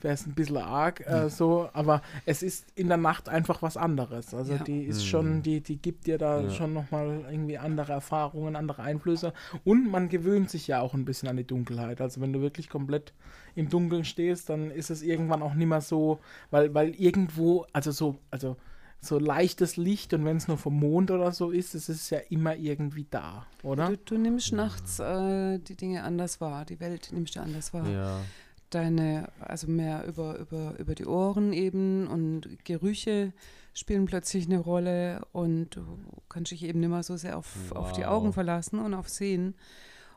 wäre 0.00 0.14
es 0.14 0.26
ein 0.26 0.34
bisschen 0.34 0.56
arg 0.58 1.00
äh, 1.06 1.28
so. 1.28 1.68
Aber 1.72 2.02
es 2.26 2.42
ist 2.42 2.66
in 2.74 2.88
der 2.88 2.96
Nacht 2.96 3.28
einfach 3.28 3.62
was 3.62 3.76
anderes. 3.76 4.34
Also 4.34 4.54
Ja. 4.54 4.62
die 4.64 4.82
ist 4.84 4.98
Mhm. 5.02 5.06
schon, 5.06 5.42
die, 5.42 5.60
die 5.60 5.76
gibt 5.76 6.06
dir 6.06 6.18
da 6.18 6.42
Ja. 6.42 6.50
schon 6.50 6.72
nochmal 6.72 7.24
irgendwie 7.30 7.58
andere 7.58 7.92
Erfahrungen, 7.92 8.56
andere 8.56 8.82
Einflüsse. 8.82 9.32
Und 9.64 9.90
man 9.90 10.08
gewöhnt 10.08 10.50
sich 10.50 10.66
ja 10.68 10.80
auch 10.80 10.94
ein 10.94 11.04
bisschen 11.04 11.28
an 11.28 11.36
die 11.36 11.46
Dunkelheit. 11.46 12.00
Also 12.00 12.20
wenn 12.20 12.32
du 12.32 12.40
wirklich 12.40 12.68
komplett 12.68 13.12
im 13.54 13.68
Dunkeln 13.68 14.04
stehst, 14.04 14.48
dann 14.50 14.70
ist 14.70 14.90
es 14.90 15.02
irgendwann 15.02 15.42
auch 15.42 15.54
nicht 15.54 15.66
mehr 15.68 15.80
so, 15.80 16.20
weil, 16.50 16.72
weil 16.74 16.94
irgendwo, 16.94 17.66
also 17.72 17.90
so, 17.90 18.18
also 18.30 18.56
so 19.00 19.18
leichtes 19.20 19.76
Licht 19.76 20.12
und 20.12 20.24
wenn 20.24 20.38
es 20.38 20.48
nur 20.48 20.58
vom 20.58 20.74
Mond 20.78 21.12
oder 21.12 21.30
so 21.30 21.50
ist, 21.52 21.76
es 21.76 21.88
ist 21.88 22.10
ja 22.10 22.18
immer 22.30 22.56
irgendwie 22.56 23.06
da, 23.08 23.46
oder? 23.62 23.90
du, 23.90 23.96
du 23.96 24.18
nimmst 24.18 24.52
nachts 24.52 24.98
äh, 24.98 25.60
die 25.60 25.76
Dinge 25.76 26.02
anders 26.02 26.40
wahr, 26.40 26.64
die 26.64 26.80
Welt 26.80 27.10
nimmst 27.12 27.36
du 27.36 27.40
anders 27.40 27.72
wahr. 27.72 27.88
Ja. 27.88 28.20
Deine, 28.70 29.30
also 29.40 29.66
mehr 29.66 30.06
über, 30.06 30.38
über, 30.38 30.78
über 30.78 30.94
die 30.94 31.06
Ohren 31.06 31.52
eben 31.52 32.06
und 32.06 32.64
Gerüche 32.64 33.32
spielen 33.72 34.04
plötzlich 34.06 34.46
eine 34.46 34.58
Rolle 34.58 35.22
und 35.32 35.70
du 35.76 35.82
kannst 36.28 36.52
dich 36.52 36.64
eben 36.64 36.80
nicht 36.80 36.90
mehr 36.90 37.02
so 37.02 37.16
sehr 37.16 37.38
auf, 37.38 37.54
auf 37.74 37.92
die 37.92 38.02
Wow. 38.02 38.08
Augen 38.08 38.32
verlassen 38.32 38.78
und 38.78 38.92
auf 38.92 39.08
Sehen. 39.08 39.54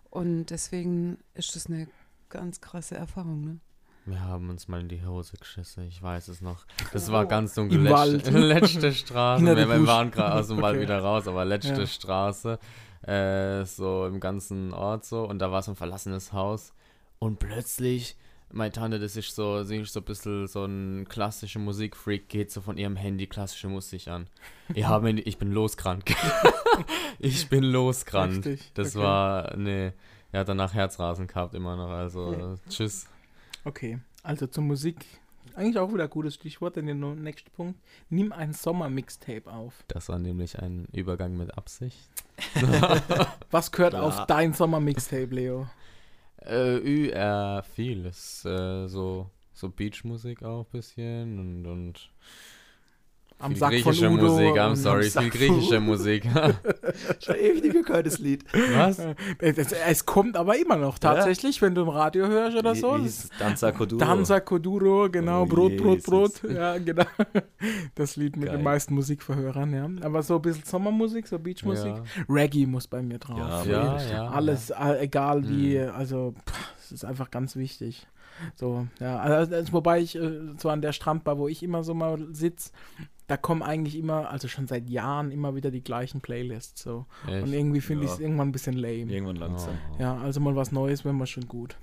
Und 0.09 0.47
deswegen 0.47 1.17
ist 1.33 1.55
das 1.55 1.67
eine 1.67 1.87
ganz 2.29 2.59
krasse 2.59 2.95
Erfahrung. 2.95 3.41
Ne? 3.45 3.59
Wir 4.05 4.19
haben 4.21 4.49
uns 4.49 4.67
mal 4.67 4.81
in 4.81 4.89
die 4.89 5.05
Hose 5.05 5.37
geschissen, 5.37 5.83
ich 5.87 6.01
weiß 6.01 6.27
es 6.27 6.41
noch. 6.41 6.65
Das 6.91 7.11
war 7.11 7.25
ganz 7.27 7.53
dunkel. 7.53 7.77
Im 7.77 7.83
letzte, 7.83 8.33
Wald. 8.33 8.33
letzte 8.33 8.91
Straße. 8.93 9.45
Wir, 9.45 9.55
wir 9.55 9.87
waren 9.87 10.11
gerade 10.11 10.35
aus 10.39 10.47
dem 10.47 10.61
Wald 10.61 10.75
Okay. 10.75 10.83
wieder 10.83 10.99
raus, 10.99 11.27
aber 11.27 11.45
letzte 11.45 11.81
Ja. 11.81 11.85
Straße. 11.87 12.59
Äh, 13.03 13.63
so 13.65 14.05
im 14.07 14.19
ganzen 14.19 14.73
Ort 14.73 15.05
so. 15.05 15.23
Und 15.27 15.39
da 15.39 15.51
war 15.51 15.61
so 15.61 15.71
ein 15.71 15.75
verlassenes 15.75 16.33
Haus. 16.33 16.73
Und 17.19 17.37
plötzlich, 17.39 18.17
meine 18.53 18.71
Tante, 18.71 18.99
das 18.99 19.15
ist 19.15 19.35
so, 19.35 19.63
sie 19.63 19.77
ist 19.77 19.93
so 19.93 19.99
ein 19.99 20.05
bisschen 20.05 20.47
so 20.47 20.65
ein 20.65 21.07
klassischer 21.09 21.59
Musikfreak, 21.59 22.27
geht 22.29 22.51
so 22.51 22.61
von 22.61 22.77
ihrem 22.77 22.95
Handy 22.95 23.27
klassische 23.27 23.67
Musik 23.67 24.07
an. 24.07 24.27
Ich, 24.73 24.85
habe, 24.85 25.11
ich 25.11 25.37
bin 25.37 25.51
losgerannt. 25.51 26.03
ich 27.19 27.49
bin 27.49 27.63
losgerannt. 27.63 28.45
Richtig, 28.45 28.71
Das 28.73 28.95
okay. 28.95 29.03
war, 29.05 29.57
nee, 29.57 29.91
er 30.31 30.39
hat 30.41 30.47
danach 30.49 30.73
Herzrasen 30.73 31.27
gehabt 31.27 31.53
immer 31.55 31.75
noch, 31.75 31.89
also 31.89 32.33
Ja. 32.33 32.55
tschüss. 32.69 33.05
Okay, 33.65 33.99
also 34.23 34.47
zur 34.47 34.63
Musik. 34.63 35.05
Eigentlich 35.55 35.77
auch 35.77 35.93
wieder 35.93 36.05
ein 36.05 36.09
gutes 36.09 36.35
Stichwort, 36.35 36.77
denn 36.77 36.85
der 36.85 36.95
no- 36.95 37.13
nächste 37.15 37.49
Punkt. 37.51 37.77
Nimm 38.09 38.31
ein 38.31 38.53
Sommer-Mixtape 38.53 39.51
auf. 39.51 39.83
Das 39.89 40.07
war 40.07 40.17
nämlich 40.17 40.57
ein 40.59 40.87
Übergang 40.93 41.35
mit 41.35 41.57
Absicht. 41.57 41.97
Was 43.51 43.71
gehört 43.73 43.91
Klar. 43.93 44.03
auf 44.03 44.25
dein 44.27 44.53
Sommer-Mixtape, 44.53 45.35
Leo? 45.35 45.67
Äh, 46.45 47.09
äh, 47.09 47.61
vieles. 47.63 48.45
Äh, 48.45 48.87
so, 48.87 49.29
so 49.53 49.69
Beachmusik 49.69 50.43
auch 50.43 50.65
ein 50.65 50.71
bisschen 50.71 51.39
und, 51.39 51.65
und 51.65 52.11
Am 53.41 53.51
viel 53.51 53.59
Sack 53.59 53.69
von 53.69 53.81
griechische 53.81 54.09
Udo 54.09 54.23
Musik, 54.27 54.47
I'm 54.57 54.75
sorry, 54.75 55.03
viel 55.03 55.11
von 55.11 55.29
griechische. 55.29 55.79
Musik. 55.79 56.23
Schon 57.19 57.35
ewig 57.35 57.63
nicht 57.63 57.85
gehört, 57.85 58.05
das 58.05 58.19
Lied. 58.19 58.43
Was? 58.73 58.99
Es, 59.39 59.71
es, 59.71 60.05
kommt 60.05 60.37
aber 60.37 60.57
immer 60.57 60.75
noch 60.77 60.99
tatsächlich, 60.99 61.61
wenn 61.61 61.75
du 61.75 61.81
im 61.81 61.89
Radio 61.89 62.27
hörst 62.27 62.57
oder 62.57 62.75
so. 62.75 62.97
Danza 63.39 63.71
Koduro. 63.71 63.99
Danza 63.99 64.39
Koduro, 64.39 65.09
genau, 65.09 65.43
Oh, 65.43 65.45
Brot, 65.45 65.77
Brot, 65.77 66.03
Brot. 66.03 66.41
Ja, 66.49 66.77
genau. 66.77 67.05
Das 67.95 68.15
Lied 68.15 68.35
mit 68.37 68.47
Geil. 68.47 68.57
den 68.57 68.63
meisten 68.63 68.93
Musikverhörern, 68.95 69.73
ja. 69.73 69.89
Aber 70.05 70.23
so 70.23 70.35
ein 70.35 70.41
bisschen 70.41 70.63
Sommermusik, 70.65 71.27
so 71.27 71.37
Beachmusik. 71.39 71.95
Ja, 71.95 72.03
Reggae 72.29 72.65
muss 72.65 72.87
bei 72.87 73.01
mir 73.01 73.19
drauf. 73.19 73.65
Ja, 73.65 73.97
ja, 73.97 74.01
ja. 74.11 74.27
Alles, 74.29 74.71
egal 74.99 75.47
wie, 75.47 75.77
Mhm. 75.79 75.91
also 75.95 76.33
es 76.79 76.91
ist 76.91 77.05
einfach 77.05 77.31
ganz 77.31 77.55
wichtig. 77.55 78.07
So, 78.55 78.87
ja, 78.99 79.19
also, 79.19 79.55
also, 79.55 79.73
wobei 79.73 79.99
ich 79.99 80.15
äh, 80.15 80.39
so 80.57 80.69
an 80.69 80.81
der 80.81 80.93
Strandbar, 80.93 81.37
wo 81.37 81.47
ich 81.47 81.61
immer 81.63 81.83
so 81.83 81.93
mal 81.93 82.17
sitze, 82.31 82.71
da 83.31 83.37
kommen 83.37 83.63
eigentlich 83.63 83.97
immer, 83.97 84.29
also 84.29 84.49
schon 84.49 84.67
seit 84.67 84.89
Jahren 84.89 85.31
immer 85.31 85.55
wieder 85.55 85.71
die 85.71 85.81
gleichen 85.83 86.19
Playlists 86.19 86.81
so. 86.83 87.05
Echt? 87.27 87.43
Und 87.43 87.53
irgendwie 87.53 87.79
finde 87.79 88.03
ich 88.03 88.09
Ja. 88.09 88.15
es 88.15 88.19
irgendwann 88.19 88.49
ein 88.49 88.51
bisschen 88.51 88.73
lame. 88.75 89.09
Irgendwann 89.11 89.37
langsam. 89.37 89.77
Oh. 89.97 90.01
Ja, 90.01 90.17
also 90.17 90.41
mal 90.41 90.55
was 90.57 90.73
Neues 90.73 91.05
wäre 91.05 91.13
mal 91.13 91.25
schon 91.27 91.47
gut. 91.47 91.77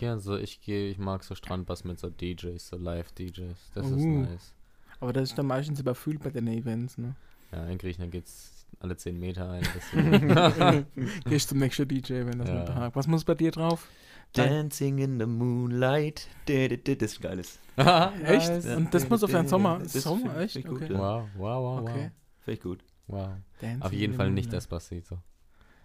Ja, 0.00 0.18
so 0.18 0.36
ich 0.38 0.62
gehe, 0.62 0.88
ich 0.88 0.96
mag 0.98 1.22
so 1.24 1.34
Strandbass 1.34 1.84
mit 1.84 1.98
so 2.00 2.08
DJs, 2.08 2.66
so 2.66 2.76
Live-DJs. 2.78 3.70
Das 3.74 3.86
ist 3.86 3.92
Uh. 4.02 4.22
nice. 4.22 4.54
Aber 4.98 5.12
das 5.12 5.24
ist 5.28 5.38
dann 5.38 5.46
meistens 5.46 5.78
überfüllt 5.78 6.22
bei 6.22 6.30
den 6.30 6.46
Events, 6.48 6.96
ne? 6.96 7.14
Ja, 7.52 7.66
in 7.66 7.76
Griechenland 7.76 8.12
geht's 8.12 8.66
alle 8.80 8.96
10 8.96 9.20
Meter 9.20 9.50
ein. 9.50 9.62
Gehst 11.26 11.50
zum 11.50 11.58
nächsten 11.58 11.86
DJ, 11.86 12.24
wenn 12.24 12.38
das 12.38 12.48
Ja. 12.48 12.54
mit 12.56 12.66
behagt. 12.66 12.96
Was 12.96 13.06
muss 13.06 13.24
bei 13.24 13.34
dir 13.34 13.50
drauf? 13.50 13.86
Dancing 14.32 14.98
in 14.98 15.18
the 15.18 15.26
moonlight. 15.26 16.28
Da, 16.46 16.68
da, 16.68 16.76
da, 16.76 16.94
Das 16.94 17.12
ist 17.12 17.22
geiles. 17.22 17.58
Echt? 17.76 18.48
Nice. 18.50 18.66
Und 18.66 18.92
das 18.92 19.08
muss 19.08 19.22
auf 19.24 19.34
ein 19.34 19.48
Sommer. 19.48 19.78
Das 19.82 19.92
Sommer, 19.94 20.30
find- 20.34 20.56
echt? 20.56 20.66
gut, 20.66 20.82
okay. 20.82 20.92
ja. 20.92 20.98
Wow, 20.98 21.28
wow, 21.36 21.38
wow, 21.38 21.62
wow. 21.82 21.90
Okay. 21.90 22.10
Finde 22.40 22.56
ich 22.56 22.60
gut. 22.60 22.84
wow. 23.06 23.28
Dancing 23.60 23.82
Auf 23.82 23.92
jeden 23.92 24.14
Fall 24.14 24.30
nicht 24.30 24.46
Moonlight. 24.46 24.62
Despacito. 24.62 25.18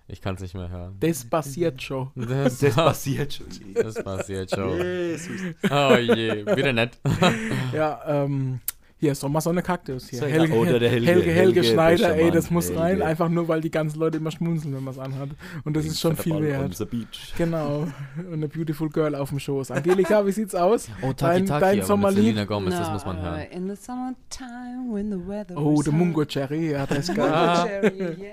Ich 0.08 0.19
kann 0.19 0.36
es 0.36 0.41
nicht 0.41 0.56
mehr 0.56 0.69
hören. 0.69 0.97
Das 0.99 1.23
passiert 1.23 1.82
schon. 1.82 2.12
Das, 2.15 2.60
Das 2.60 2.75
passiert 2.75 3.34
schon. 3.34 3.47
das 3.73 4.04
passiert 4.04 4.49
schon. 4.51 4.77
Jesus. 4.77 5.32
Oh 5.69 5.95
je, 5.95 6.45
wieder 6.56 6.73
nett. 6.73 6.99
Ja, 7.73 8.01
ähm, 8.25 8.60
hier, 9.02 9.16
Sommersonne 9.16 9.62
Kaktus 9.64 10.08
hier. 10.10 10.20
So, 10.20 10.26
Helge, 10.28 10.54
oder 10.54 10.80
der 10.80 10.90
Helge, 10.90 11.08
Helge, 11.08 11.32
Helge, 11.32 11.32
Helge, 11.34 11.64
Schneider, 11.64 12.16
ey, 12.16 12.30
das 12.32 12.50
muss 12.52 12.68
Helge. 12.70 12.80
rein, 12.80 13.02
einfach 13.02 13.30
nur, 13.30 13.48
weil 13.48 13.60
die 13.60 13.72
ganzen 13.72 14.00
Leute 14.00 14.20
immer 14.20 14.30
schmunzeln, 14.32 14.76
wenn 14.76 14.84
man 14.84 14.94
es 14.94 15.00
anhat. 15.00 15.30
Und 15.66 15.76
das 15.76 15.86
ist 15.86 16.00
schon 16.00 16.16
viel 16.16 16.40
wert. 16.42 16.76
the 16.76 16.86
beach. 16.86 17.34
Genau. 17.38 17.88
Und 18.18 18.34
eine 18.34 18.48
Beautiful 18.48 18.90
Girl 18.90 19.16
auf 19.16 19.30
dem 19.30 19.40
Schoß. 19.40 19.72
Angelika, 19.72 20.26
wie 20.26 20.32
sieht's 20.32 20.54
aus? 20.56 20.88
Oh, 21.02 21.08
Dein- 21.18 21.46
Taki 21.46 21.46
Taki, 21.46 21.60
dein 21.62 21.78
aber 21.80 21.88
Sommerlied? 21.88 22.18
mit 22.18 22.26
Selena 22.28 22.46
Gomez, 22.46 22.76
das 22.78 22.92
muss 22.92 23.06
man 23.06 23.22
hören. 23.22 23.42
In 23.52 23.68
the 23.68 23.76
summertime 23.76 24.94
when 24.94 25.10
the 25.12 25.28
weather 25.28 25.58
Oh, 25.58 25.82
der. 25.82 25.92
Mungo 25.94 26.24
Cherry, 26.26 26.72
ja, 26.72 26.86
das 26.86 27.10
ist 27.10 27.16
geil. 27.16 27.82
Cherry, 27.92 27.98
yeah. 28.22 28.32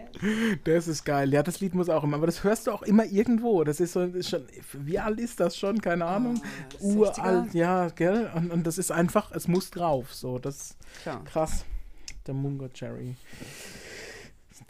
Das 0.65 0.87
ist 0.87 1.05
geil. 1.05 1.33
Ja, 1.33 1.43
das 1.43 1.61
Lied 1.61 1.75
muss 1.75 1.89
auch 1.89 2.05
immer. 2.05 2.17
Aber 2.19 2.27
das 2.27 2.45
hörst 2.45 2.67
du 2.67 2.73
auch 2.73 2.83
immer 2.83 3.05
irgendwo. 3.07 3.65
Das 3.65 3.81
ist 3.81 3.95
so, 3.95 4.03
ist 4.03 4.29
schon, 4.29 4.43
wie 4.85 4.99
alt 4.99 5.19
ist 5.19 5.41
das 5.41 5.57
schon? 5.57 5.81
Keine 5.81 6.05
Ahnung. 6.05 6.41
Ah, 6.43 6.85
Uralt, 6.85 7.55
ja, 7.55 7.89
gell? 7.89 8.29
Und, 8.35 8.51
und 8.51 8.67
das 8.67 8.77
ist 8.79 8.93
einfach, 8.93 9.31
es 9.33 9.49
muss 9.49 9.71
drauf. 9.71 10.13
So, 10.15 10.39
das 10.39 10.58
Klar. 11.03 11.25
krass. 11.25 11.65
Der 12.27 12.35
Mungo 12.35 12.69
Cherry. 12.69 13.17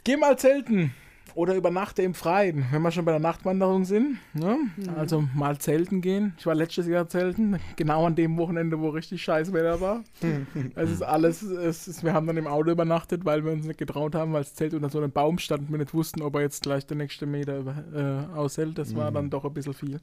Geh 0.03 0.17
mal 0.17 0.37
zelten. 0.37 0.93
Oder 1.35 1.53
übernachte 1.55 2.01
im 2.01 2.15
Freien, 2.15 2.65
wenn 2.71 2.81
wir 2.81 2.89
schon 2.91 3.05
bei 3.05 3.11
der 3.11 3.19
Nachtwanderung 3.19 3.85
sind. 3.85 4.17
Ne? 4.33 4.57
Mhm. 4.77 4.89
Also 4.97 5.23
mal 5.35 5.57
zelten 5.59 6.01
gehen. 6.01 6.33
Ich 6.39 6.45
war 6.47 6.55
letztes 6.55 6.87
Jahr 6.87 7.07
zelten, 7.07 7.59
genau 7.75 8.05
an 8.07 8.15
dem 8.15 8.35
Wochenende, 8.37 8.79
wo 8.79 8.89
richtig 8.89 9.21
scheiß 9.23 9.53
Wetter 9.53 9.79
war. 9.79 10.03
es 10.75 10.89
ist 10.89 11.03
alles, 11.03 11.43
es 11.43 11.87
ist, 11.87 12.03
wir 12.03 12.13
haben 12.13 12.25
dann 12.25 12.35
im 12.37 12.47
Auto 12.47 12.71
übernachtet, 12.71 13.25
weil 13.25 13.45
wir 13.45 13.51
uns 13.51 13.65
nicht 13.65 13.77
getraut 13.77 14.15
haben, 14.15 14.33
weil 14.33 14.41
das 14.41 14.55
Zelt 14.55 14.73
unter 14.73 14.89
so 14.89 14.97
einem 14.97 15.11
Baum 15.11 15.37
stand 15.37 15.61
und 15.67 15.71
wir 15.71 15.77
nicht 15.77 15.93
wussten, 15.93 16.23
ob 16.23 16.33
er 16.35 16.41
jetzt 16.41 16.63
gleich 16.63 16.85
der 16.87 16.97
nächste 16.97 17.27
Meter 17.27 17.63
äh, 17.93 18.35
aushält. 18.35 18.77
Das 18.79 18.95
war 18.95 19.11
Mhm. 19.11 19.15
dann 19.15 19.29
doch 19.29 19.45
ein 19.45 19.53
bisschen 19.53 19.75
viel. 19.75 20.01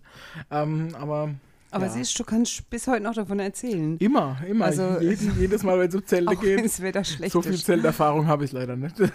Ähm, 0.52 0.94
aber 0.94 1.34
Aber 1.76 1.86
Ja. 1.86 1.92
siehst 1.92 2.18
du, 2.18 2.24
kannst 2.24 2.68
bis 2.70 2.86
heute 2.86 3.02
noch 3.02 3.14
davon 3.14 3.38
erzählen. 3.38 3.96
immer, 3.98 4.38
immer. 4.48 4.64
Also- 4.64 4.98
jeden, 5.00 5.36
jedes 5.40 5.62
Mal, 5.62 5.78
wenn 5.78 5.88
es 5.88 5.94
um 5.94 6.04
Zelte 6.06 6.34
geht. 6.36 6.64
das 6.64 6.80
Wetter 6.80 7.04
schlecht 7.04 7.32
So 7.32 7.42
viel. 7.42 7.56
Zelterfahrung 7.56 8.26
habe 8.26 8.44
ich 8.44 8.52
leider 8.52 8.76
nicht. 8.76 8.96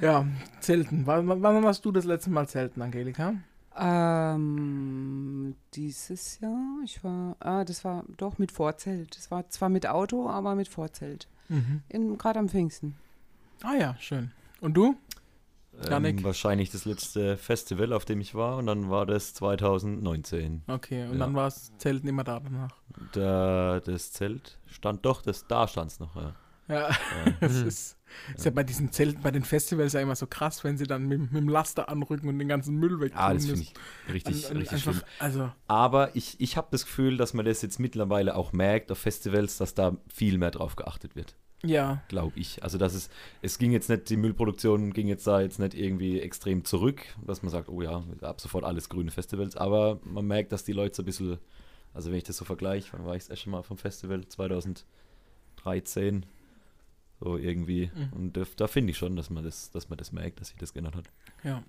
Ja, 0.00 0.24
Zelten. 0.60 1.02
Wann, 1.06 1.28
wann 1.28 1.62
warst 1.62 1.84
du 1.84 1.92
das 1.92 2.06
letzte 2.06 2.30
Mal 2.30 2.48
Zelten, 2.48 2.80
Angelika? 2.80 3.34
Ähm, 3.76 5.54
dieses 5.74 6.40
Jahr, 6.40 6.58
ich 6.84 7.04
war, 7.04 7.36
ah, 7.40 7.62
das 7.64 7.84
war 7.84 8.04
doch 8.16 8.38
mit 8.38 8.50
Vorzelt. 8.50 9.14
Das 9.16 9.30
war 9.30 9.46
zwar 9.50 9.68
mit 9.68 9.86
Auto, 9.86 10.28
aber 10.30 10.54
mit 10.54 10.68
Vorzelt. 10.68 11.28
In, 11.90 12.16
Gerade 12.16 12.38
am 12.38 12.48
Pfingsten. 12.48 12.94
Ah 13.62 13.74
ja, 13.74 13.94
schön. 14.00 14.30
Und 14.62 14.72
du? 14.74 14.94
Ähm, 15.90 16.22
wahrscheinlich 16.22 16.70
das 16.70 16.84
letzte 16.84 17.36
Festival, 17.36 17.92
auf 17.92 18.04
dem 18.04 18.20
ich 18.20 18.34
war. 18.34 18.56
Und 18.58 18.66
dann 18.66 18.90
war 18.90 19.06
das 19.06 19.34
2019. 19.34 20.62
Okay, 20.66 21.04
und 21.06 21.12
Ja. 21.14 21.18
dann 21.18 21.34
war 21.34 21.46
es 21.48 21.72
Zelten 21.78 22.08
immer 22.08 22.24
da 22.24 22.40
danach. 22.40 22.70
Da, 23.12 23.80
das 23.80 24.12
Zelt 24.12 24.58
stand 24.66 25.04
doch, 25.06 25.22
das, 25.22 25.46
da 25.46 25.66
stand 25.66 25.90
es 25.90 25.98
noch. 26.00 26.14
Ja. 26.16 26.34
Ja, 26.68 26.88
Ja. 26.90 26.96
das 27.40 27.56
ist, 27.56 27.96
ist 28.36 28.44
ja 28.44 28.50
bei 28.50 28.62
diesen 28.62 28.92
Zelten, 28.92 29.20
bei 29.22 29.30
den 29.30 29.42
Festivals 29.44 29.94
ja 29.94 30.00
immer 30.00 30.14
so 30.14 30.26
krass, 30.26 30.62
wenn 30.62 30.78
sie 30.78 30.86
dann 30.86 31.06
mit, 31.08 31.20
mit 31.20 31.34
dem 31.34 31.48
Laster 31.48 31.88
anrücken 31.88 32.28
und 32.28 32.38
den 32.38 32.48
ganzen 32.48 32.76
Müll 32.76 33.00
weg 33.00 33.12
Ah, 33.16 33.34
das 33.34 33.46
finde 33.46 33.62
ich 33.62 33.74
richtig, 34.12 34.44
Und- 34.44 34.50
und 34.52 34.56
richtig 34.58 34.74
einfach, 34.86 34.92
schlimm. 34.92 35.04
Also, 35.18 35.50
Aber 35.66 36.14
ich, 36.14 36.40
ich 36.40 36.56
habe 36.56 36.68
das 36.70 36.84
Gefühl, 36.84 37.16
dass 37.16 37.34
man 37.34 37.44
das 37.46 37.62
jetzt 37.62 37.80
mittlerweile 37.80 38.36
auch 38.36 38.52
merkt 38.52 38.92
auf 38.92 38.98
Festivals, 38.98 39.56
dass 39.56 39.74
da 39.74 39.96
viel 40.12 40.38
mehr 40.38 40.50
drauf 40.52 40.76
geachtet 40.76 41.16
wird. 41.16 41.34
Ja. 41.64 42.02
glaube 42.08 42.38
ich. 42.38 42.62
Also 42.62 42.78
dass 42.78 42.94
es, 42.94 43.08
es 43.40 43.58
ging 43.58 43.72
jetzt 43.72 43.88
nicht, 43.88 44.10
die 44.10 44.16
Müllproduktion 44.16 44.92
ging 44.92 45.08
jetzt 45.08 45.26
da 45.26 45.40
jetzt 45.40 45.58
nicht 45.58 45.74
irgendwie 45.74 46.20
extrem 46.20 46.64
zurück, 46.64 47.02
dass 47.24 47.42
man 47.42 47.50
sagt, 47.50 47.68
oh 47.68 47.82
ja, 47.82 48.04
ab 48.20 48.40
sofort 48.40 48.64
alles 48.64 48.88
grüne 48.88 49.10
Festivals, 49.10 49.56
aber 49.56 50.00
man 50.04 50.26
merkt, 50.26 50.52
dass 50.52 50.64
die 50.64 50.72
Leute 50.72 50.96
so 50.96 51.02
ein 51.02 51.06
bisschen, 51.06 51.38
also 51.94 52.10
wenn 52.10 52.18
ich 52.18 52.24
das 52.24 52.36
so 52.36 52.44
vergleiche, 52.44 52.92
war 53.04 53.14
ich 53.14 53.22
das 53.22 53.30
erste 53.30 53.50
Mal 53.50 53.62
vom 53.62 53.78
Festival? 53.78 54.26
2013, 54.26 56.26
so 57.20 57.36
irgendwie. 57.36 57.90
Mhm. 57.94 58.12
Und 58.12 58.36
da, 58.36 58.42
da 58.56 58.66
finde 58.66 58.90
ich 58.90 58.98
schon, 58.98 59.16
dass 59.16 59.30
man 59.30 59.44
das, 59.44 59.70
dass 59.70 59.88
man 59.88 59.98
das 59.98 60.12
merkt, 60.12 60.40
dass 60.40 60.48
sich 60.48 60.58
das 60.58 60.72
geändert 60.72 60.96
hat. 60.96 61.04
Ja. 61.44 61.62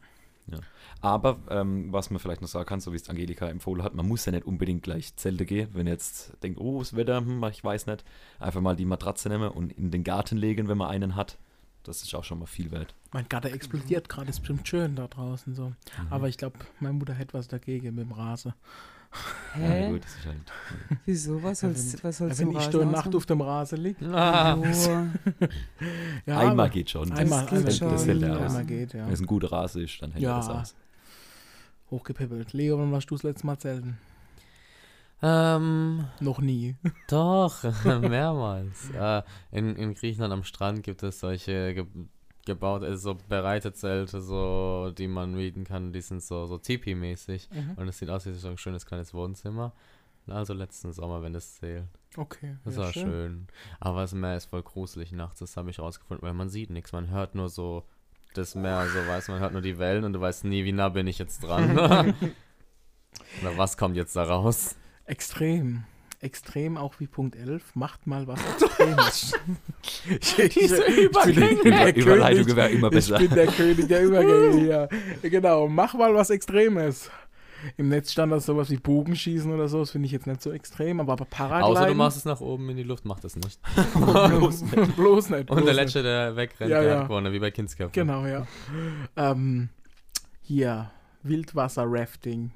Aber 1.01 1.39
ähm, 1.49 1.91
was 1.91 2.09
man 2.09 2.19
vielleicht 2.19 2.41
noch 2.41 2.47
sagen 2.47 2.65
kann, 2.65 2.79
so 2.79 2.91
wie 2.93 2.95
es 2.95 3.09
Angelika 3.09 3.47
empfohlen 3.47 3.83
hat, 3.83 3.93
man 3.93 4.07
muss 4.07 4.25
ja 4.25 4.31
nicht 4.31 4.45
unbedingt 4.45 4.83
gleich 4.83 5.15
Zelte 5.15 5.45
gehen, 5.45 5.69
wenn 5.73 5.87
ihr 5.87 5.93
jetzt 5.93 6.33
denkt, 6.43 6.59
oh, 6.59 6.79
das 6.79 6.95
Wetter, 6.95 7.17
hm, 7.17 7.43
ich 7.51 7.63
weiß 7.63 7.87
nicht, 7.87 8.03
einfach 8.39 8.61
mal 8.61 8.75
die 8.75 8.85
Matratze 8.85 9.29
nehmen 9.29 9.49
und 9.49 9.71
in 9.73 9.91
den 9.91 10.03
Garten 10.03 10.37
legen, 10.37 10.67
wenn 10.67 10.77
man 10.77 10.89
einen 10.89 11.15
hat. 11.15 11.37
Das 11.83 12.01
ist 12.01 12.15
auch 12.15 12.23
schon 12.23 12.39
mal 12.39 12.45
viel 12.45 12.71
wert. 12.71 12.95
Mein 13.11 13.27
Gatter 13.27 13.51
explodiert 13.51 14.07
gerade, 14.07 14.29
ist 14.29 14.39
bestimmt 14.39 14.67
schön 14.67 14.95
da 14.95 15.07
draußen 15.07 15.53
so. 15.53 15.67
Mhm. 15.67 15.75
Aber 16.09 16.29
ich 16.29 16.37
glaube, 16.37 16.57
meine 16.79 16.93
Mutter 16.93 17.13
hätte 17.13 17.33
was 17.33 17.49
dagegen 17.49 17.95
mit 17.95 18.05
dem 18.05 18.13
Rasen. 18.13 18.53
Ja, 19.55 19.61
Hä? 19.67 19.89
gut, 19.91 20.03
das 20.03 20.15
ist 20.15 20.25
halt. 20.25 20.37
Wieso? 21.05 21.43
Was 21.43 21.61
Ja, 21.61 21.69
soll's, 21.69 22.03
was 22.03 22.17
soll's 22.17 22.39
Wenn 22.39 22.51
ich 22.51 22.57
Rasen 22.57 22.71
da 22.79 22.85
Nacht 22.85 23.15
auf 23.15 23.25
dem 23.25 23.41
Rasen 23.41 23.77
liege. 23.79 24.05
Ah, 24.13 24.55
Oh, 24.55 24.63
Ja, 26.25 26.39
einmal 26.39 26.69
geht 26.69 26.89
schon. 26.89 27.11
Einmal, 27.11 27.45
Das 27.45 27.63
geht 27.65 27.73
schon, 27.75 27.89
das 27.91 28.05
hält 28.07 28.21
er 28.23 28.29
ja. 28.29 28.35
aus. 28.37 28.41
Einmal 28.45 28.65
geht, 28.65 28.93
ja. 28.93 29.05
Wenn 29.05 29.13
es 29.13 29.19
ein 29.21 29.25
guter 29.27 29.51
Rasen 29.51 29.83
ist, 29.83 30.01
dann 30.01 30.11
hält 30.11 30.23
Ja. 30.23 30.33
er 30.33 30.37
das 30.37 30.49
aus. 30.49 30.75
Hochgepippelt. 31.91 32.53
Leo, 32.53 32.79
wann 32.79 32.91
warst 32.91 33.09
du 33.11 33.15
das 33.15 33.23
letzte 33.23 33.45
Mal 33.45 33.57
zelten? 33.59 33.97
ähm, 35.21 36.05
Noch 36.19 36.39
nie. 36.39 36.75
doch, 37.07 37.63
mehrmals. 37.85 38.89
äh, 38.97 39.21
in, 39.51 39.75
in 39.77 39.93
Griechenland 39.93 40.33
am 40.33 40.43
Strand 40.43 40.83
gibt 40.83 41.01
es 41.03 41.19
solche 41.19 41.85
gebaut, 42.45 42.83
also 42.83 43.13
so 43.13 43.17
bereite 43.29 43.73
Zelte, 43.73 44.21
so, 44.21 44.91
die 44.97 45.07
man 45.07 45.33
mieten 45.33 45.63
kann. 45.63 45.93
Die 45.93 46.01
sind 46.01 46.21
so, 46.21 46.45
so 46.45 46.57
Tipi-mäßig. 46.57 47.49
Und 47.75 47.87
es 47.87 47.99
sieht 47.99 48.09
aus 48.09 48.25
wie 48.25 48.33
so 48.33 48.49
ein 48.49 48.57
schönes 48.57 48.85
kleines 48.85 49.13
Wohnzimmer. 49.13 49.73
Also 50.27 50.53
letzten 50.53 50.93
Sommer, 50.93 51.21
wenn 51.21 51.33
das 51.33 51.55
zählt. 51.55 51.87
Okay. 52.15 52.57
Das 52.63 52.75
ja, 52.75 52.83
war 52.83 52.93
schön. 52.93 53.47
Aber 53.79 54.01
das 54.01 54.13
Meer 54.13 54.37
ist 54.37 54.45
voll 54.45 54.63
gruselig 54.63 55.11
nachts, 55.11 55.39
das 55.39 55.57
habe 55.57 55.69
ich 55.69 55.79
rausgefunden, 55.79 56.25
weil 56.25 56.33
man 56.33 56.49
sieht 56.49 56.69
nichts. 56.69 56.93
Man 56.93 57.09
hört 57.09 57.35
nur 57.35 57.49
so 57.49 57.83
das 58.33 58.55
Meer, 58.55 58.87
so 58.87 58.99
weiß 58.99 59.27
man 59.27 59.39
hört 59.39 59.53
nur 59.53 59.61
die 59.61 59.77
Wellen 59.77 60.03
und 60.03 60.13
du 60.13 60.21
weißt 60.21 60.45
nie, 60.45 60.63
wie 60.63 60.71
nah 60.71 60.89
bin 60.89 61.07
ich 61.07 61.17
jetzt 61.17 61.43
dran. 61.43 61.77
Oder 63.41 63.57
was 63.57 63.77
kommt 63.77 63.95
jetzt 63.95 64.15
da 64.15 64.23
raus? 64.23 64.75
Extrem. 65.05 65.83
Extrem 66.23 66.77
auch 66.77 66.93
wie 66.99 67.07
Punkt 67.07 67.35
11. 67.35 67.75
Macht 67.75 68.07
mal 68.07 68.25
was 68.27 68.39
Extremes. 68.61 69.33
ich, 70.09 70.39
ich, 70.39 70.55
ich, 70.57 70.69
bin 70.71 71.35
der, 71.35 71.51
ich 71.51 71.61
bin 71.61 71.71
der 71.73 71.95
Überleitung 71.95 72.43
König. 72.45 72.55
wäre 72.55 72.69
immer 72.69 72.87
Ich 72.87 72.93
besser. 72.93 73.17
bin 73.19 73.29
der 73.31 73.47
König 73.47 73.87
der 73.87 74.03
Übergänge 74.03 74.57
hier. 74.59 74.89
Genau, 75.29 75.67
mach 75.67 75.93
mal 75.93 76.13
was 76.13 76.29
Extremes. 76.29 77.09
Im 77.77 77.87
Netz 77.87 78.11
stand 78.11 78.31
das 78.33 78.45
sowas 78.45 78.69
wie 78.69 78.75
Bogenschießen 78.75 79.49
oder 79.53 79.69
so, 79.69 79.79
das 79.79 79.91
finde 79.91 80.07
ich 80.07 80.11
jetzt 80.11 80.27
nicht 80.27 80.41
so 80.41 80.51
extrem, 80.51 80.99
aber 80.99 81.15
bei 81.15 81.23
Paragliden... 81.23 81.77
Außer 81.77 81.87
du 81.87 81.93
machst 81.95 82.17
es 82.17 82.25
nach 82.25 82.41
oben 82.41 82.67
in 82.69 82.75
die 82.75 82.83
Luft, 82.83 83.05
mach 83.05 83.21
das 83.21 83.37
nicht. 83.37 83.57
bloß 83.95 84.63
nicht. 84.63 84.95
bloß 84.97 85.29
nicht. 85.29 85.49
Und 85.49 85.65
der 85.65 85.73
Letzte, 85.73 86.03
der 86.03 86.35
wegrennt, 86.35 86.71
Ja, 86.71 86.81
der 86.81 86.89
ja. 86.91 86.99
hat 86.99 87.07
gewonnen, 87.07 87.31
wie 87.31 87.39
bei 87.39 87.51
Kindsköpfen. 87.51 87.93
Genau, 87.93 88.25
ja. 88.25 88.45
Ähm, 89.15 89.69
hier, 90.41 90.91
Wildwasser-Rafting. 91.23 92.51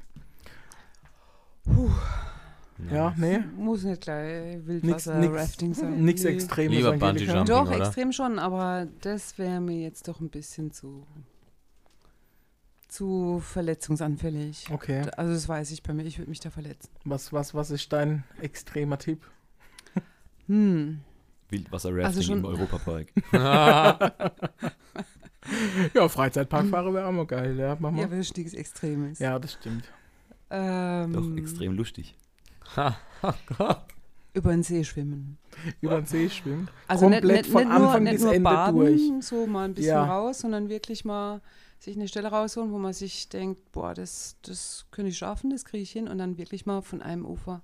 Ja, 2.92 3.14
nee, 3.18 3.40
muss 3.58 3.84
nicht 3.84 4.02
gleich 4.02 4.66
Wildwasser-Rafting 4.68 5.70
nix, 5.70 5.80
sein. 5.80 6.04
Nee. 6.04 6.12
Extremes. 6.36 6.78
Lieber. 6.78 6.92
Bungee-Jumping. 6.98 7.46
Doch, 7.46 7.68
oder? 7.68 7.78
extrem 7.80 8.12
schon, 8.12 8.38
aber 8.40 8.88
das 9.02 9.38
wäre 9.40 9.60
mir 9.60 9.82
jetzt 9.82 10.08
doch 10.08 10.20
ein 10.20 10.30
bisschen 10.30 10.72
zu, 10.72 11.06
zu 12.88 13.40
verletzungsanfällig. 13.44 14.68
Okay, 14.72 15.02
Also 15.18 15.34
das 15.34 15.50
weiß 15.50 15.72
ich 15.72 15.82
bei 15.82 15.94
mir, 15.94 16.04
ich 16.04 16.20
würde 16.20 16.30
mich 16.30 16.40
da 16.40 16.50
verletzen. 16.52 16.90
was, 17.04 17.34
was, 17.34 17.54
was 17.56 17.72
ist 17.72 17.92
dein 17.92 18.24
extremer 18.42 18.98
Tipp? 19.00 19.26
Hm. 20.48 21.00
Wildwasser-Rafting 21.50 22.06
Also 22.06 22.22
schon- 22.22 22.40
im 22.40 22.46
Europapark. 22.46 23.08
Ja, 25.94 26.10
Freizeitpark 26.10 26.68
fahren 26.68 26.94
wäre 26.94 27.08
auch 27.08 27.12
mal 27.14 27.26
geil, 27.26 27.58
ja, 27.58 27.78
mach 27.80 27.92
Ja, 27.92 27.98
mal. 28.04 28.12
wenn 28.12 28.20
es 28.20 28.36
nichts 28.36 28.54
Extremes. 28.54 29.20
Ja, 29.20 29.40
das 29.40 29.54
stimmt. 29.54 29.86
Ähm, 30.50 31.14
Doch, 31.14 31.38
extrem 31.38 31.74
lustig. 31.74 32.16
Über 34.34 34.52
den 34.52 34.62
See 34.64 34.84
schwimmen. 34.84 35.38
Über 35.82 35.96
den 35.96 36.06
See 36.06 36.30
schwimmen. 36.30 36.70
Also 36.88 37.10
nicht, 37.10 37.20
Komplett 37.22 37.42
nicht, 37.46 37.52
von 37.52 37.64
nicht 37.68 37.78
nur, 37.78 37.88
Anfang 37.88 38.04
nicht 38.04 38.14
bis 38.14 38.22
nur 38.22 38.34
Ende 38.34 38.44
baden, 38.44 38.78
durch. 38.80 39.26
so 39.26 39.48
mal 39.48 39.66
ein 39.66 39.74
bisschen 39.74 39.90
Ja. 39.96 40.06
raus, 40.06 40.40
sondern 40.40 40.70
wirklich 40.70 41.06
mal 41.06 41.42
sich 41.80 41.96
eine 41.96 42.08
Stelle 42.08 42.28
rausholen, 42.30 42.72
wo 42.72 42.78
man 42.78 42.94
sich 42.94 43.30
denkt, 43.30 43.72
boah, 43.72 43.94
das, 43.94 44.36
das 44.44 44.86
könnte 44.92 45.10
ich 45.10 45.18
schaffen, 45.18 45.50
das 45.50 45.66
kriege 45.66 45.82
ich 45.84 45.92
hin 45.92 46.08
und 46.08 46.18
dann 46.20 46.38
wirklich 46.38 46.66
mal 46.66 46.82
von 46.82 47.02
einem 47.02 47.26
Ufer 47.26 47.62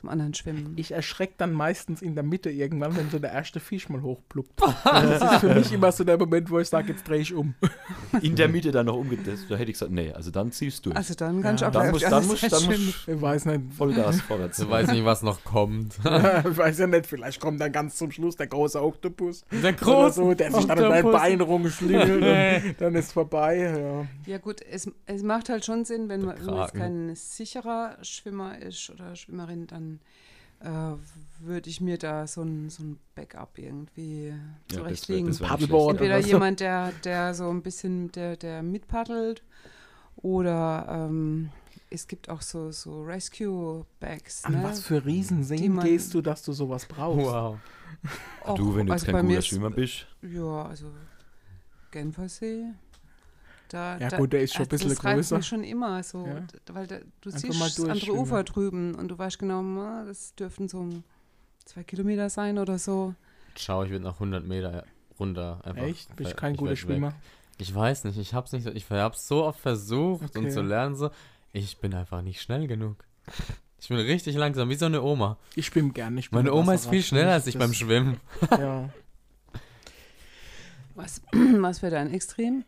zum 0.00 0.08
anderen 0.08 0.34
schwimmen. 0.34 0.72
Ich 0.76 0.92
erschrecke 0.92 1.34
dann 1.38 1.52
meistens 1.52 2.02
in 2.02 2.14
der 2.14 2.24
Mitte 2.24 2.50
irgendwann, 2.50 2.96
wenn 2.96 3.10
so 3.10 3.18
der 3.18 3.32
erste 3.32 3.60
Fisch 3.60 3.88
mal 3.88 4.02
hochpluppt. 4.02 4.60
Das 4.84 5.22
ist 5.32 5.40
für 5.40 5.54
mich 5.54 5.72
immer 5.72 5.92
so 5.92 6.04
der 6.04 6.18
Moment, 6.18 6.50
wo 6.50 6.58
ich 6.58 6.68
sage, 6.68 6.92
jetzt 6.92 7.06
drehe 7.08 7.20
ich 7.20 7.32
um. 7.34 7.54
In 8.22 8.34
der 8.36 8.48
Mitte 8.48 8.70
dann 8.72 8.86
noch 8.86 8.96
umgedreht, 8.96 9.38
da 9.48 9.56
hätte 9.56 9.70
ich 9.70 9.74
gesagt, 9.78 9.92
nee, 9.92 10.12
also 10.12 10.30
dann 10.30 10.50
ziehst 10.52 10.84
du. 10.86 10.92
Also 10.92 11.14
dann 11.14 11.42
kann 11.42 11.54
ich 11.54 11.60
Ja. 11.60 11.68
auch 11.68 11.72
dann 11.72 11.90
muss, 11.90 12.02
dann 12.02 12.26
muss, 12.26 12.40
dann 12.40 12.64
muss 12.66 13.04
Ich 13.06 13.20
weiß 13.20 13.44
nicht. 13.46 13.60
Vollgas 13.76 14.20
vorwärts. 14.22 14.58
Du 14.58 14.68
weißt 14.68 14.92
nicht, 14.92 15.04
was 15.04 15.22
noch 15.22 15.44
kommt. 15.44 15.96
ich 15.98 16.04
weiß 16.04 16.78
ja 16.78 16.86
nicht, 16.86 17.06
vielleicht 17.06 17.40
kommt 17.40 17.60
dann 17.60 17.72
ganz 17.72 17.96
zum 17.96 18.10
Schluss 18.10 18.36
der 18.36 18.46
große 18.48 18.82
Oktopus. 18.82 19.44
Der 19.50 19.74
Oder 19.86 20.10
so, 20.10 20.34
der 20.34 20.50
sich 20.52 20.64
dann 20.66 20.78
in 20.78 20.84
dein. 20.90 21.10
Bein 21.10 21.40
rumschlingelt 21.40 22.64
und 22.70 22.80
dann 22.80 22.94
ist 22.94 23.12
vorbei. 23.12 24.06
Ja. 24.26 24.32
Ja 24.32 24.38
gut, 24.38 24.60
es, 24.70 24.90
es 25.06 25.22
macht 25.22 25.48
halt 25.48 25.64
schon 25.64 25.84
Sinn, 25.84 26.08
wenn 26.08 26.20
Der 26.20 26.28
man 26.30 26.38
wenn 26.38 26.46
man 26.46 26.54
jetzt 26.62 26.72
Kraken. 26.74 26.78
kein 27.06 27.14
sicherer 27.16 27.96
Schwimmer 28.02 28.58
ist 28.58 28.90
oder 28.90 29.16
Schwimmerin, 29.16 29.66
dann 29.66 29.89
äh, 30.60 30.68
würde 31.40 31.70
ich 31.70 31.80
mir 31.80 31.96
da 31.98 32.26
so 32.26 32.42
ein, 32.42 32.68
so 32.70 32.82
ein 32.82 32.98
Backup 33.14 33.58
irgendwie 33.58 34.34
wär- 34.68 34.76
zurechtlegen. 34.78 35.26
das 35.28 35.40
wär 35.40 35.46
nicht 35.46 35.50
Paddleboard. 35.50 35.92
Entweder 35.96 36.18
jemand, 36.18 36.60
der, 36.60 36.92
der 37.04 37.34
so 37.34 37.48
ein 37.50 37.62
bisschen, 37.62 38.12
der, 38.12 38.36
der 38.36 38.62
mitpaddelt 38.62 39.42
oder 40.16 40.86
ähm, 41.08 41.50
es 41.88 42.06
gibt 42.06 42.28
auch 42.28 42.42
so, 42.42 42.70
so 42.70 43.02
Rescue-Bags. 43.02 44.44
An 44.44 44.52
ne? 44.54 44.62
was 44.62 44.80
für 44.82 45.04
Riesenseen 45.04 45.78
gehst 45.80 46.14
du, 46.14 46.20
dass 46.20 46.42
du 46.42 46.52
sowas 46.52 46.86
brauchst? 46.86 47.26
Wow. 47.26 47.58
Och, 48.46 48.54
Du, 48.56 48.76
wenn 48.76 48.86
du 48.86 48.92
jetzt 48.92 49.02
also 49.02 49.12
bei 49.12 49.18
kein 49.18 49.26
guter 49.28 49.42
Schwimmer 49.42 49.70
bist, 49.70 50.06
Ja, 50.22 50.62
also 50.66 50.86
Genfersee. 51.90 52.66
Da, 53.72 53.98
Ja 53.98 54.08
da, 54.08 54.16
gut, 54.18 54.32
der 54.32 54.42
ist 54.42 54.52
schon 54.54 54.66
ein 54.66 54.70
also 54.70 54.84
bisschen 54.88 54.88
das 54.90 55.14
größer. 55.14 55.36
mich 55.36 55.46
schon 55.46 55.62
immer 55.64 56.02
so, 56.02 56.26
Ja. 56.26 56.42
weil 56.74 56.86
da, 56.88 56.98
du 57.20 57.30
Einfach 57.30 57.38
siehst 57.40 57.58
mal 57.58 57.66
das 57.68 57.80
andere. 57.80 58.12
Ufer 58.12 58.42
drüben 58.44 58.94
und 58.96 59.08
du 59.08 59.16
weißt 59.18 59.38
genau, 59.38 59.62
na, 59.62 60.04
das 60.04 60.34
dürften 60.34 60.68
so 60.68 60.88
zwei 61.64 61.84
Kilometer 61.84 62.28
sein 62.30 62.58
oder 62.58 62.78
so. 62.78 63.14
Schau, 63.56 63.84
ich 63.84 63.90
würde 63.90 64.04
nach 64.04 64.14
100 64.14 64.44
Meter 64.44 64.84
runter 65.18 65.60
einfach. 65.64 65.82
Echt? 65.84 66.14
Bist 66.16 66.32
äh, 66.32 66.34
kein 66.34 66.52
ich 66.54 66.58
guter 66.58 66.74
Schwimmer? 66.76 67.08
weg. 67.08 67.14
Ich 67.58 67.74
weiß 67.74 68.04
nicht, 68.04 68.18
ich 68.18 68.34
hab's 68.34 68.52
nicht, 68.52 68.64
so- 68.64 68.70
ich 68.72 68.90
hab's 68.90 69.28
so 69.28 69.44
oft 69.44 69.60
versucht 69.60 70.30
Okay. 70.30 70.38
und 70.38 70.50
zu 70.50 70.62
lernen 70.62 70.96
so. 70.96 71.10
Ich 71.52 71.78
bin 71.78 71.94
einfach 71.94 72.22
nicht 72.22 72.40
schnell 72.40 72.66
genug. 72.66 73.04
Ich 73.80 73.88
bin 73.88 73.98
richtig 73.98 74.34
langsam, 74.36 74.68
wie 74.68 74.74
so 74.76 74.86
eine 74.86 75.02
Oma. 75.02 75.36
Ich 75.54 75.66
schwimme 75.66 75.90
gerne. 75.92 76.18
Ich 76.20 76.30
bin 76.30 76.38
Meine 76.38 76.52
Oma 76.54 76.74
ist 76.74 76.88
viel 76.88 77.02
schneller 77.02 77.32
als 77.32 77.46
ich 77.46 77.54
Das- 77.54 77.60
beim 77.60 77.72
Schwimmen. 77.74 78.18
Ja. 78.50 78.88
Was, 80.94 81.22
was 81.32 81.82
wäre 81.82 81.92
dein 81.92 82.12
Extrem? 82.12 82.64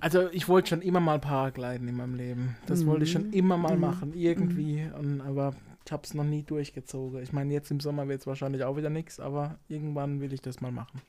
Also 0.00 0.28
ich 0.30 0.48
wollte 0.48 0.70
schon 0.70 0.82
immer 0.82 1.00
mal 1.00 1.18
Paragliden 1.18 1.88
in 1.88 1.96
meinem 1.96 2.14
Leben. 2.14 2.56
Das 2.66 2.86
wollte 2.86 3.04
ich 3.04 3.12
schon 3.12 3.28
Mhm. 3.28 3.32
immer 3.32 3.56
mal 3.56 3.74
Mhm. 3.76 3.80
machen, 3.80 4.12
irgendwie. 4.14 4.88
Und, 4.98 5.20
aber 5.20 5.54
ich 5.84 5.92
habe 5.92 6.02
es 6.04 6.14
noch 6.14 6.24
nie 6.24 6.42
durchgezogen. 6.42 7.22
Ich 7.22 7.32
meine, 7.32 7.52
jetzt 7.52 7.70
im 7.70 7.80
Sommer 7.80 8.08
wird 8.08 8.20
es 8.20 8.26
wahrscheinlich 8.26 8.64
auch 8.64 8.76
wieder 8.76 8.90
nichts, 8.90 9.20
aber 9.20 9.58
irgendwann 9.68 10.20
will 10.20 10.32
ich 10.32 10.40
das 10.40 10.60
mal 10.60 10.72
machen. 10.72 11.00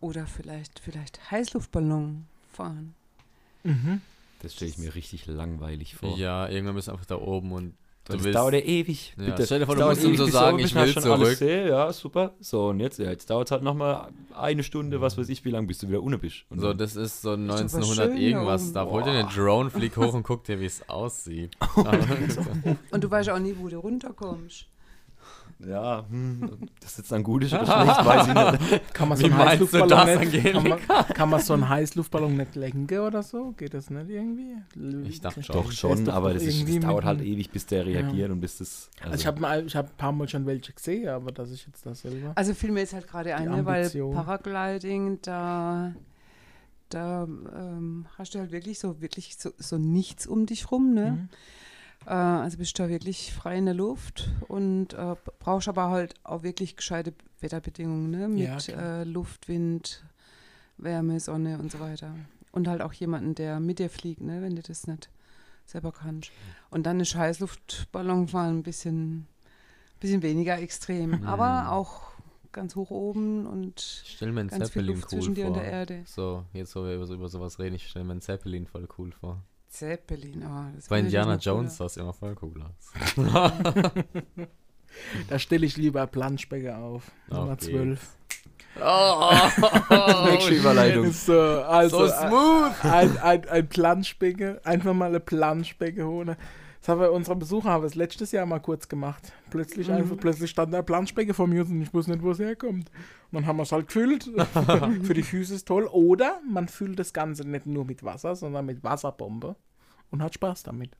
Oder 0.00 0.26
vielleicht, 0.26 0.78
vielleicht 0.80 1.30
Heißluftballon 1.30 2.26
fahren. 2.52 2.94
Mhm. 3.62 4.00
das 4.42 4.54
stelle 4.54 4.70
ich 4.70 4.78
mir 4.78 4.94
richtig 4.94 5.26
langweilig 5.26 5.96
vor. 5.96 6.16
Ja, 6.16 6.48
irgendwann 6.48 6.74
bist 6.76 6.88
du 6.88 6.92
einfach 6.92 7.04
da 7.04 7.16
oben 7.16 7.52
und 7.52 7.74
du 8.04 8.12
das 8.14 8.24
willst. 8.24 8.36
dauert 8.38 8.54
ja 8.54 8.60
ewig. 8.60 9.14
Ja, 9.18 9.24
Bitte. 9.26 9.46
stell 9.46 9.58
dir 9.60 9.66
vor, 9.66 9.76
Das 9.76 9.84
du 9.84 9.88
musst 9.90 10.04
ihm 10.04 10.16
so 10.16 10.26
sagen, 10.32 10.58
ich 10.58 10.64
bist, 10.64 10.74
hast 10.76 10.86
will 10.96 11.02
schon 11.02 11.12
alles 11.12 11.22
zurück. 11.38 11.38
gesehen, 11.38 11.68
Ja, 11.68 11.92
super. 11.92 12.34
So, 12.40 12.68
und 12.68 12.80
jetzt, 12.80 12.98
ja, 12.98 13.10
jetzt 13.10 13.28
dauert 13.30 13.48
es 13.48 13.52
halt 13.52 13.62
nochmal 13.62 14.08
eine 14.36 14.62
Stunde, 14.62 15.00
was 15.00 15.16
weiß 15.18 15.28
ich, 15.28 15.44
wie 15.44 15.50
lange 15.50 15.66
bis 15.66 15.78
du 15.78 15.88
wieder 15.88 16.02
unten 16.02 16.18
bist. 16.20 16.44
Und 16.50 16.60
So, 16.60 16.68
dann- 16.68 16.78
das 16.78 16.96
ist 16.96 17.22
so 17.22 17.36
doch 17.36 17.42
was 17.48 17.60
1900 17.60 17.96
schön 18.08 18.16
da 18.16 18.20
irgendwas. 18.22 18.72
Da 18.72 18.84
holt 18.86 19.06
dir 19.06 19.10
eine 19.10 19.28
Drone, 19.28 19.70
flieg 19.70 19.96
hoch 19.96 20.12
und 20.14 20.22
guck 20.22 20.44
dir, 20.44 20.58
wie 20.60 20.66
es 20.66 20.88
aussieht. 20.88 21.56
Und 22.90 23.04
du 23.04 23.10
weißt 23.10 23.30
auch 23.30 23.38
nie, 23.38 23.54
wo 23.58 23.68
du 23.68 23.78
runterkommst. 23.78 24.66
Ja, 25.66 26.06
hm, 26.08 26.68
das 26.80 26.96
jetzt 26.96 27.12
dann 27.12 27.22
gut 27.22 27.44
ist 27.44 27.52
oder 27.52 27.66
schlecht, 27.82 28.04
weiß 28.04 28.28
ich 28.28 28.70
nicht. 28.70 28.94
Kann 28.94 29.08
man 29.08 29.18
so 29.18 29.24
Wie 29.24 29.30
einen 29.30 29.38
meinst 29.38 29.72
du 29.72 29.86
das, 29.86 30.18
nicht, 30.18 30.52
kann 30.52 30.68
man, 30.68 30.78
kann 31.14 31.28
man 31.28 31.40
so 31.40 31.52
einen 31.52 31.68
Heißluftballon 31.68 32.36
nicht 32.36 32.54
lenken 32.56 32.98
oder 32.98 33.22
so? 33.22 33.52
Geht 33.52 33.74
das 33.74 33.90
nicht 33.90 34.08
irgendwie? 34.08 34.56
Ich 35.08 35.20
dachte 35.20 35.42
schon. 35.42 35.56
Doch 35.56 35.70
schon, 35.70 35.98
ist 35.98 36.08
doch 36.08 36.14
aber 36.14 36.34
das, 36.34 36.44
ist, 36.44 36.66
das 36.66 36.80
dauert 36.80 37.04
halt 37.04 37.20
ewig, 37.20 37.50
bis 37.50 37.66
der 37.66 37.84
reagiert 37.84 38.30
und 38.30 38.40
bis 38.40 38.58
das. 38.58 38.90
Also 39.02 39.16
ich 39.16 39.26
habe 39.26 39.64
ich 39.66 39.76
habe 39.76 39.88
ein 39.88 39.96
paar 39.96 40.12
Mal 40.12 40.28
schon 40.28 40.46
welche 40.46 40.72
gesehen, 40.72 41.08
aber 41.08 41.32
dass 41.32 41.50
ich 41.50 41.66
jetzt 41.66 41.84
das 41.84 42.00
selber. 42.00 42.32
Also 42.34 42.54
fiel 42.54 42.72
mir 42.72 42.80
jetzt 42.80 42.94
halt 42.94 43.06
gerade 43.06 43.34
ein, 43.34 43.50
ne, 43.50 43.66
weil. 43.66 43.90
Paragliding, 43.90 45.18
da, 45.22 45.92
da 46.88 47.24
ähm, 47.24 48.06
hast 48.16 48.34
du 48.34 48.38
halt 48.38 48.52
wirklich 48.52 48.78
so 48.78 49.00
wirklich 49.00 49.36
so, 49.36 49.50
so 49.58 49.76
nichts 49.76 50.26
um 50.26 50.46
dich 50.46 50.70
rum, 50.70 50.94
ne? 50.94 51.10
Mhm. 51.12 51.28
Äh, 52.06 52.10
also 52.10 52.58
bist 52.58 52.78
du 52.78 52.82
da 52.84 52.88
wirklich 52.88 53.32
frei 53.32 53.58
in 53.58 53.66
der 53.66 53.74
Luft 53.74 54.28
und 54.48 54.94
äh, 54.94 55.14
brauchst 55.38 55.68
aber 55.68 55.90
halt 55.90 56.14
auch 56.24 56.42
wirklich 56.42 56.76
gescheite 56.76 57.12
Wetterbedingungen, 57.40 58.10
ne? 58.10 58.20
Ja, 58.42 58.54
Mit 58.54 58.64
klar. 58.68 59.00
äh, 59.00 59.04
Luft, 59.04 59.48
Wind, 59.48 60.04
Wärme, 60.78 61.20
Sonne 61.20 61.58
und 61.58 61.70
so 61.72 61.80
weiter. 61.80 62.14
Und 62.52 62.66
halt 62.68 62.80
auch 62.82 62.92
jemanden, 62.92 63.34
der 63.34 63.60
mit 63.60 63.78
dir 63.78 63.90
fliegt, 63.90 64.22
ne? 64.22 64.42
Wenn 64.42 64.56
du 64.56 64.62
das 64.62 64.86
nicht 64.86 65.08
selber 65.66 65.92
kannst. 65.92 66.32
Und 66.70 66.84
dann 66.84 66.98
ist 67.00 67.14
Heißluftballonfahren 67.14 68.58
ein 68.58 68.62
bisschen, 68.62 69.26
bisschen 70.00 70.22
weniger 70.22 70.58
extrem, 70.58 71.22
aber 71.24 71.70
auch 71.70 72.02
ganz 72.52 72.74
hoch 72.74 72.90
oben 72.90 73.46
und 73.46 74.02
Ich 74.04 74.16
stelle 74.16 74.32
mir 74.32 74.40
einen 74.40 74.48
ganz 74.48 74.70
viel 74.70 74.82
Zeppelin 74.82 74.96
Luft 74.96 75.04
cool 75.12 75.18
zwischen 75.20 75.34
dir 75.34 75.44
vor. 75.46 75.52
und 75.56 75.62
der 75.62 75.70
Erde. 75.70 76.02
So, 76.06 76.44
jetzt 76.52 76.74
wo 76.74 76.82
wir 76.82 76.96
über, 76.96 77.06
so- 77.06 77.14
über 77.14 77.28
sowas 77.28 77.60
reden, 77.60 77.76
ich 77.76 77.86
stelle 77.88 78.04
mir 78.04 78.12
einen 78.12 78.20
Zeppelin 78.20 78.66
voll 78.66 78.88
cool 78.98 79.12
vor. 79.12 79.44
Zeppelin, 79.70 80.44
oh, 80.44 80.74
das 80.74 80.88
Bei 80.88 80.98
Indiana 80.98 81.36
Jones 81.36 81.76
sah 81.76 81.86
es 81.86 81.96
immer 81.96 82.12
voll 82.12 82.36
cool 82.42 82.62
aus. 82.62 83.16
Da 85.28 85.38
stelle 85.38 85.64
ich 85.64 85.76
lieber 85.76 86.06
Planschbäcker 86.08 86.78
auf. 86.78 87.04
Nummer 87.28 87.52
Auf 87.52 87.58
12. 87.58 88.08
Oh, 88.82 89.30
Nächste 90.26 90.54
Überleitung. 90.54 91.04
Ist 91.04 91.26
so, 91.26 91.40
also, 91.40 92.06
So 92.06 92.12
smooth. 92.12 92.84
Ein, 92.84 93.18
ein, 93.18 93.48
ein 93.48 93.68
Planschbecke, 93.68 94.60
einfach 94.64 94.92
mal 94.92 95.06
eine 95.06 95.20
Planschbecke 95.20 96.04
holen. 96.04 96.36
Das 96.80 96.88
haben 96.88 97.00
wir 97.00 97.12
unsere 97.12 97.36
Besucher 97.36 97.68
haben 97.70 97.82
wir 97.82 97.88
es 97.88 97.94
letztes 97.94 98.32
Jahr 98.32 98.46
mal 98.46 98.58
kurz 98.58 98.88
gemacht. 98.88 99.32
Plötzlich 99.50 99.88
Mhm. 99.88 99.94
einfach, 99.94 100.16
plötzlich 100.16 100.50
stand 100.50 100.72
der 100.72 100.82
Planschbecke 100.82 101.34
vor 101.34 101.46
mir 101.46 101.62
und 101.66 101.82
ich 101.82 101.92
wusste 101.92 102.12
nicht, 102.12 102.22
wo 102.22 102.30
es 102.30 102.38
herkommt. 102.38 102.90
Und 102.90 103.32
dann 103.32 103.46
haben 103.46 103.58
wir 103.58 103.64
es 103.64 103.72
halt 103.72 103.88
gefüllt. 103.88 104.24
Für 105.04 105.12
die 105.14 105.22
Füße 105.22 105.54
ist 105.54 105.68
toll. 105.68 105.84
Oder 105.92 106.40
man 106.50 106.68
füllt 106.68 106.98
das 106.98 107.12
Ganze 107.12 107.46
nicht 107.46 107.66
nur 107.66 107.84
mit 107.84 108.02
Wasser, 108.02 108.34
sondern 108.34 108.64
mit 108.64 108.82
Wasserbombe 108.82 109.56
und 110.10 110.22
hat 110.22 110.32
Spaß 110.34 110.62
damit. 110.62 110.96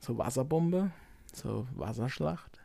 So 0.00 0.16
Wasserbombe, 0.16 0.90
so 1.34 1.66
Wasserschlacht. 1.76 2.58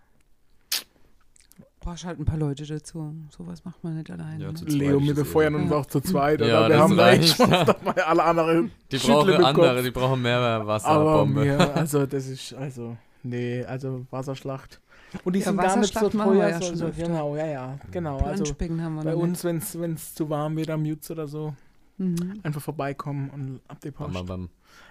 Brauchst 1.88 2.04
halt 2.04 2.20
ein 2.20 2.26
paar 2.26 2.38
Leute 2.38 2.66
dazu. 2.66 3.16
Sowas 3.30 3.64
macht 3.64 3.82
man 3.82 3.96
nicht 3.96 4.12
alleine. 4.12 4.44
Ja, 4.44 4.52
ne? 4.52 4.60
Leo 4.66 5.00
mit 5.00 5.18
das 5.18 5.26
Feuern 5.26 5.56
und 5.56 5.72
auch 5.72 5.86
zu 5.86 6.02
zweit. 6.02 6.42
Ja, 6.42 6.46
oder? 6.46 6.62
Wir 6.64 6.70
das 6.70 6.82
haben 6.82 7.00
reicht. 7.00 7.40
echt 7.40 7.52
dabei. 7.68 8.04
Alle 8.06 8.24
anderen 8.26 8.72
Die 8.92 8.98
brauchen 8.98 9.34
andere, 9.46 9.82
die 9.84 9.92
brauchen 9.92 10.22
mehr 10.22 10.38
Aber 10.38 10.68
Wasserbombe. 10.68 11.40
mir, 11.46 11.76
also 11.76 12.06
das 12.06 12.28
ist, 12.28 12.54
also, 12.56 12.98
nee, 13.24 13.64
also 13.64 14.06
Wasserschlacht. 14.10 14.82
Und 15.24 15.34
die 15.38 15.40
Ja, 15.40 15.46
sind 15.46 15.62
gar 15.62 15.78
nicht 15.78 15.98
so 15.98 16.10
teuer. 16.10 16.50
ja 16.50 16.60
so, 16.60 16.68
schon 16.68 16.76
so, 16.76 16.86
öfter. 16.88 17.04
genau, 17.04 17.38
ja, 17.38 17.46
ja, 17.48 17.80
genau. 17.90 18.18
Also 18.18 18.44
Planschbecken 18.44 18.84
haben 18.84 18.96
wir 18.96 19.04
bei 19.06 19.16
uns, 19.16 19.46
wenn 19.46 19.60
es 19.94 20.14
zu 20.14 20.30
warm 20.30 20.58
wird 20.58 20.70
am 20.70 20.84
Jutz 20.84 21.10
oder 21.10 21.26
so. 21.30 21.54
Mhm. 22.00 22.42
einfach 22.44 22.62
vorbeikommen 22.62 23.30
und 23.30 23.62
ab 23.70 23.80
die 23.82 23.92
Bam, 23.92 24.12
Post. 24.12 24.14
bam, 24.14 24.26
bam. 24.26 24.50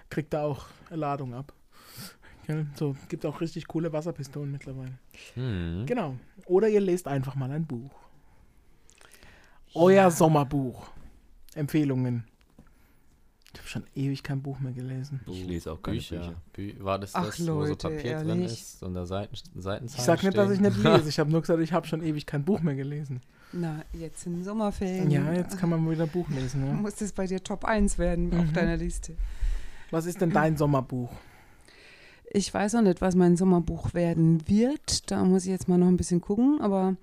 Kriegt 0.08 0.32
da 0.32 0.44
auch 0.44 0.64
eine 0.88 0.96
Ladung 0.96 1.34
ab. 1.34 1.52
Gell? 2.46 2.66
So, 2.76 2.94
gibt 3.08 3.26
auch 3.26 3.40
richtig 3.40 3.66
coole 3.66 3.92
Wasserpistolen 3.92 4.52
mittlerweile. 4.52 4.92
Hm. 5.34 5.84
Genau. 5.86 6.16
Oder 6.46 6.68
ihr 6.68 6.80
lest 6.80 7.08
einfach 7.08 7.34
mal 7.34 7.50
ein 7.50 7.66
Buch. 7.66 7.90
Euer 9.74 10.10
Sommerbuch. 10.10 10.88
Empfehlungen. 11.54 12.24
Ich 13.52 13.60
habe 13.60 13.68
schon 13.68 13.84
ewig 13.94 14.22
kein 14.22 14.42
Buch 14.42 14.60
mehr 14.60 14.72
gelesen. 14.72 15.20
Ich 15.26 15.44
lese 15.46 15.72
auch 15.72 15.80
keine 15.82 15.96
Bücher. 15.96 16.36
Bücher. 16.52 16.74
Bü 16.78 16.84
war 16.84 16.98
das 16.98 17.14
Ach, 17.14 17.24
das, 17.26 17.40
wo 17.40 17.44
so 17.44 17.60
Leute, 17.60 17.88
Papier 17.88 18.18
drin 18.18 18.28
ehrlich? 18.28 18.52
ist 18.52 18.82
und 18.82 18.94
da 18.94 19.06
Seiten, 19.06 19.34
Seitenzahlen 19.54 19.86
Ich 19.98 20.04
sag 20.04 20.22
nicht, 20.22 20.36
dass 20.36 20.50
ich 20.50 20.60
nicht 20.60 20.76
lese. 20.76 21.08
Ich 21.08 21.18
habe 21.18 21.30
nur 21.30 21.40
gesagt, 21.40 21.60
ich 21.60 21.72
habe 21.72 21.86
schon 21.86 22.02
ewig 22.02 22.26
kein 22.26 22.44
Buch 22.44 22.60
mehr 22.60 22.74
gelesen. 22.74 23.22
Na, 23.52 23.82
jetzt 23.94 24.26
in 24.26 24.34
den 24.34 24.44
Sommerferien. 24.44 25.10
Ja, 25.10 25.32
jetzt 25.32 25.56
kann 25.58 25.70
man 25.70 25.88
wieder 25.90 26.02
ein 26.04 26.10
Buch 26.10 26.28
lesen. 26.28 26.66
Ja. 26.66 26.72
Muss 26.74 26.96
das 26.96 27.12
bei 27.12 27.26
dir 27.26 27.42
Top 27.42 27.64
1 27.64 27.98
werden 27.98 28.30
auf 28.38 28.44
Mhm. 28.46 28.52
deiner 28.52 28.76
Liste. 28.76 29.16
Was 29.90 30.04
ist 30.04 30.20
denn 30.20 30.30
dein 30.32 30.56
Sommerbuch? 30.56 31.10
Ich 32.32 32.52
weiß 32.52 32.74
noch 32.74 32.82
nicht, 32.82 33.00
was 33.00 33.14
mein 33.14 33.36
Sommerbuch 33.36 33.94
werden 33.94 34.46
wird. 34.48 35.10
Da 35.10 35.24
muss 35.24 35.44
ich 35.44 35.50
jetzt 35.50 35.68
mal 35.68 35.78
noch 35.78 35.88
ein 35.88 35.96
bisschen 35.96 36.20
gucken. 36.20 36.60
Aber 36.60 36.96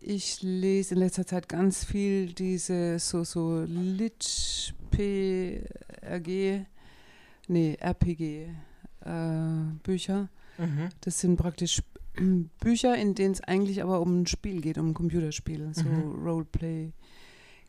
ich 0.00 0.42
lese 0.42 0.94
in 0.94 1.00
letzter 1.00 1.26
Zeit 1.26 1.48
ganz 1.48 1.84
viel 1.84 2.32
diese 2.32 2.98
so, 2.98 3.24
so 3.24 3.62
Lit, 3.66 4.74
P, 4.90 5.62
RG, 6.02 6.64
nee, 7.48 7.76
RPG 7.78 8.48
äh, 9.04 9.10
Bücher. 9.82 10.28
Mhm. 10.56 10.88
Das 11.02 11.20
sind 11.20 11.36
praktisch 11.36 11.82
Bücher, 12.60 12.96
in 12.96 13.14
denen 13.14 13.32
es 13.34 13.40
eigentlich 13.42 13.82
aber 13.82 14.00
um 14.00 14.22
ein 14.22 14.26
Spiel 14.26 14.60
geht, 14.60 14.78
um 14.78 14.90
ein 14.90 14.94
Computerspiel, 14.94 15.70
so 15.72 15.84
Mhm. 15.84 16.24
Roleplay. 16.26 16.92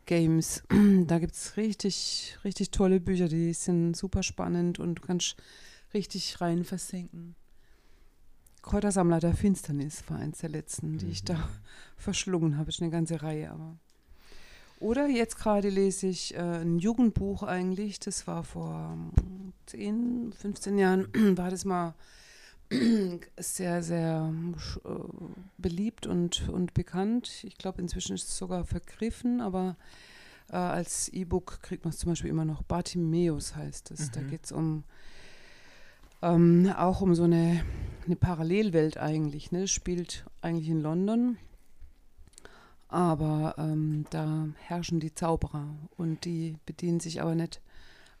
Games. 0.06 0.62
Da 1.06 1.18
gibt 1.18 1.34
es 1.34 1.56
richtig, 1.56 2.36
richtig 2.44 2.70
tolle 2.72 2.98
Bücher, 3.00 3.28
die 3.28 3.52
sind 3.52 3.96
super 3.96 4.22
spannend 4.24 4.78
und 4.80 4.96
du 4.96 5.02
kannst 5.02 5.36
richtig 5.94 6.40
rein 6.40 6.64
versinken. 6.64 7.34
Kräutersammler 8.62 9.20
der 9.20 9.34
Finsternis 9.34 10.02
war 10.08 10.18
eins 10.18 10.38
der 10.38 10.50
letzten, 10.50 10.98
die 10.98 11.08
ich 11.08 11.24
da 11.24 11.48
verschlungen 11.96 12.58
habe. 12.58 12.68
Ist 12.70 12.82
eine 12.82 12.90
ganze 12.90 13.22
Reihe, 13.22 13.50
aber. 13.50 13.76
Oder 14.78 15.08
jetzt 15.08 15.36
gerade 15.38 15.68
lese 15.68 16.06
ich 16.06 16.34
äh, 16.34 16.38
ein 16.38 16.78
Jugendbuch 16.78 17.42
eigentlich, 17.42 18.00
das 18.00 18.26
war 18.26 18.44
vor 18.44 18.96
mm, 18.96 19.52
10, 19.66 20.32
15 20.32 20.78
Jahren, 20.78 21.08
war 21.36 21.50
das 21.50 21.64
mal 21.66 21.94
sehr, 23.38 23.82
sehr 23.82 24.32
sch- 24.56 24.78
äh, 24.88 25.34
beliebt 25.58 26.06
und, 26.06 26.48
und 26.48 26.72
bekannt. 26.72 27.44
Ich 27.44 27.58
glaube, 27.58 27.82
inzwischen 27.82 28.14
ist 28.14 28.28
es 28.28 28.36
sogar 28.38 28.64
vergriffen, 28.64 29.40
aber 29.40 29.76
äh, 30.50 30.56
als 30.56 31.08
E-Book 31.08 31.60
kriegt 31.62 31.84
man 31.84 31.92
es 31.92 31.98
zum 31.98 32.12
Beispiel 32.12 32.30
immer 32.30 32.44
noch. 32.46 32.62
Bartimeus 32.62 33.56
heißt 33.56 33.90
es. 33.90 34.10
Da 34.12 34.20
Mhm. 34.20 34.28
geht 34.28 34.44
es 34.44 34.52
um 34.52 34.84
ähm, 36.22 36.72
auch 36.76 37.00
um 37.00 37.14
so 37.14 37.24
eine, 37.24 37.64
eine 38.06 38.16
Parallelwelt 38.16 38.98
eigentlich. 38.98 39.52
Ne? 39.52 39.68
Spielt 39.68 40.24
eigentlich 40.40 40.68
in 40.68 40.80
London. 40.80 41.38
Aber 42.88 43.54
ähm, 43.56 44.04
da 44.10 44.48
herrschen 44.58 44.98
die 44.98 45.14
Zauberer 45.14 45.68
und 45.96 46.24
die 46.24 46.56
bedienen 46.66 46.98
sich 46.98 47.22
aber 47.22 47.36
nicht 47.36 47.60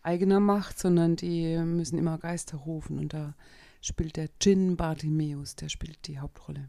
eigener 0.02 0.40
Macht, 0.40 0.78
sondern 0.78 1.16
die 1.16 1.58
müssen 1.58 1.98
immer 1.98 2.18
Geister 2.18 2.56
rufen 2.56 2.98
und 2.98 3.12
da 3.12 3.34
spielt 3.80 4.16
der 4.16 4.28
Djinn 4.42 4.76
Bartimeus, 4.76 5.56
der 5.56 5.68
spielt 5.68 6.06
die 6.06 6.20
Hauptrolle. 6.20 6.68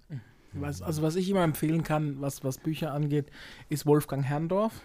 Was, 0.54 0.82
also 0.82 1.02
was 1.02 1.16
ich 1.16 1.30
immer 1.30 1.44
empfehlen 1.44 1.84
kann, 1.84 2.20
was, 2.20 2.44
was 2.44 2.58
Bücher 2.58 2.92
angeht, 2.92 3.32
ist 3.70 3.86
Wolfgang 3.86 4.26
Herrndorf. 4.26 4.82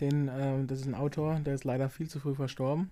Den, 0.00 0.28
äh, 0.28 0.64
das 0.64 0.80
ist 0.80 0.86
ein 0.86 0.94
Autor, 0.94 1.40
der 1.40 1.54
ist 1.54 1.64
leider 1.64 1.90
viel 1.90 2.08
zu 2.08 2.20
früh 2.20 2.34
verstorben. 2.34 2.90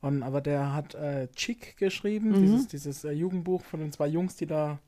Und, 0.00 0.22
aber 0.22 0.40
der 0.40 0.74
hat 0.74 0.94
äh, 0.94 1.28
Chick 1.34 1.76
geschrieben, 1.76 2.30
Mhm. 2.30 2.40
dieses, 2.42 2.68
dieses 2.68 3.04
äh, 3.04 3.10
Jugendbuch 3.12 3.62
von 3.64 3.80
den 3.80 3.90
zwei 3.92 4.06
Jungs, 4.06 4.36
die 4.36 4.46
da 4.46 4.78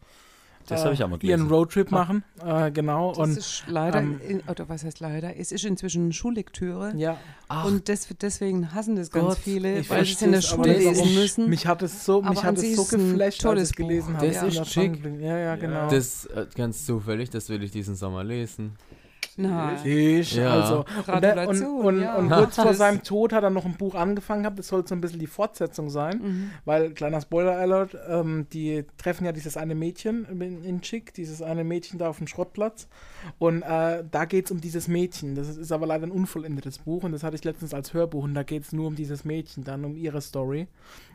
Das 0.69 0.83
äh, 0.83 0.85
habe 0.85 0.95
ich 0.95 1.03
auch 1.03 1.09
mal 1.09 1.17
ihren 1.23 1.39
gelesen. 1.41 1.49
Roadtrip 1.53 1.91
machen. 1.91 2.23
Äh, 2.45 2.71
genau. 2.71 3.09
Das 3.09 3.19
Und 3.19 3.37
ist 3.39 3.65
leider, 3.67 3.99
ähm, 3.99 4.21
in, 4.29 4.41
oder 4.43 4.69
was 4.69 4.85
heißt 4.85 5.01
leider, 5.01 5.37
es 5.37 5.51
ist 5.51 5.65
inzwischen 5.65 6.13
Schullektüre 6.13 6.93
ja, 6.97 7.17
und 7.65 7.89
des, 7.89 8.07
deswegen 8.21 8.73
hassen 8.73 8.95
das 8.95 9.11
ganz 9.11 9.27
Gott, 9.31 9.39
viele, 9.39 9.81
ich 9.81 9.91
weil 9.91 10.05
sie 10.05 10.13
es 10.13 10.23
in 10.23 10.31
der 10.31 10.43
Schule 10.43 10.75
lesen 10.79 11.13
müssen. 11.15 11.49
mich 11.49 11.67
hat 11.67 11.83
es 11.83 12.05
so, 12.05 12.23
mich 12.23 12.45
hat 12.45 12.57
es 12.59 12.77
so 12.77 12.85
geflasht, 12.85 13.21
als 13.21 13.39
tolles 13.39 13.71
ich 13.71 13.77
gelesen 13.77 14.13
Buch. 14.13 14.19
habe. 14.21 14.27
Das 14.29 14.37
Ja, 14.37 14.47
ist 14.47 14.55
ja, 14.59 14.65
schick. 14.65 15.05
Ja, 15.21 15.39
ja, 15.39 15.57
genau. 15.57 15.91
Das 15.91 16.27
äh, 16.27 16.47
ganz 16.55 16.87
zufällig, 16.87 17.31
das 17.31 17.49
will 17.49 17.65
ich 17.65 17.73
diesen 17.73 17.97
Sommer 17.97 18.23
lesen. 18.23 18.77
Na, 19.37 19.77
Ich, 19.85 20.35
Ja. 20.35 20.61
also. 20.61 20.85
Und, 21.07 21.23
der, 21.23 21.49
und, 21.49 21.63
und, 21.63 22.01
ja. 22.03 22.17
und 22.17 22.31
kurz 22.31 22.57
vor 22.57 22.75
seinem 22.75 23.03
Tod 23.03 23.33
hat 23.33 23.43
er 23.45 23.51
noch 23.51 23.65
ein 23.65 23.75
Buch 23.77 23.95
angefangen 23.95 24.43
gehabt, 24.43 24.59
das 24.59 24.69
soll 24.69 24.87
so 24.87 24.95
ein 24.95 25.01
bisschen 25.01 25.19
die 25.21 25.27
Fortsetzung 25.27 25.91
sein, 25.91 26.19
Mhm. 26.23 26.51
weil, 26.65 26.91
kleiner 26.93 27.21
Spoiler-Alert, 27.21 27.97
ähm, 28.09 28.47
die 28.53 28.85
treffen 28.99 29.25
ja 29.25 29.33
dieses 29.33 29.57
eine 29.57 29.75
Mädchen 29.75 30.25
in, 30.27 30.65
in 30.65 30.81
Chick, 30.81 31.15
dieses 31.15 31.43
eine 31.43 31.65
Mädchen 31.65 31.99
da 31.99 32.09
auf 32.09 32.19
dem 32.19 32.27
Schrottplatz 32.27 32.89
und 33.39 33.63
äh, 33.63 34.05
da 34.11 34.25
geht 34.25 34.47
es 34.47 34.51
um 34.51 34.61
dieses 34.61 34.89
Mädchen, 34.89 35.35
das 35.35 35.49
ist, 35.49 35.57
ist 35.59 35.73
aber 35.73 35.87
leider 35.87 36.07
ein 36.07 36.11
unvollendetes 36.13 36.79
Buch 36.79 37.03
und 37.05 37.13
das 37.13 37.23
hatte 37.23 37.37
ich 37.37 37.45
letztens 37.45 37.75
als 37.75 37.95
Hörbuch 37.95 38.25
und 38.25 38.35
da 38.35 38.43
geht 38.43 38.65
es 38.65 38.73
nur 38.73 38.87
um 38.87 38.95
dieses 38.97 39.25
Mädchen, 39.25 39.65
dann 39.65 39.85
um 39.85 39.97
ihre 39.97 40.21
Story 40.21 40.67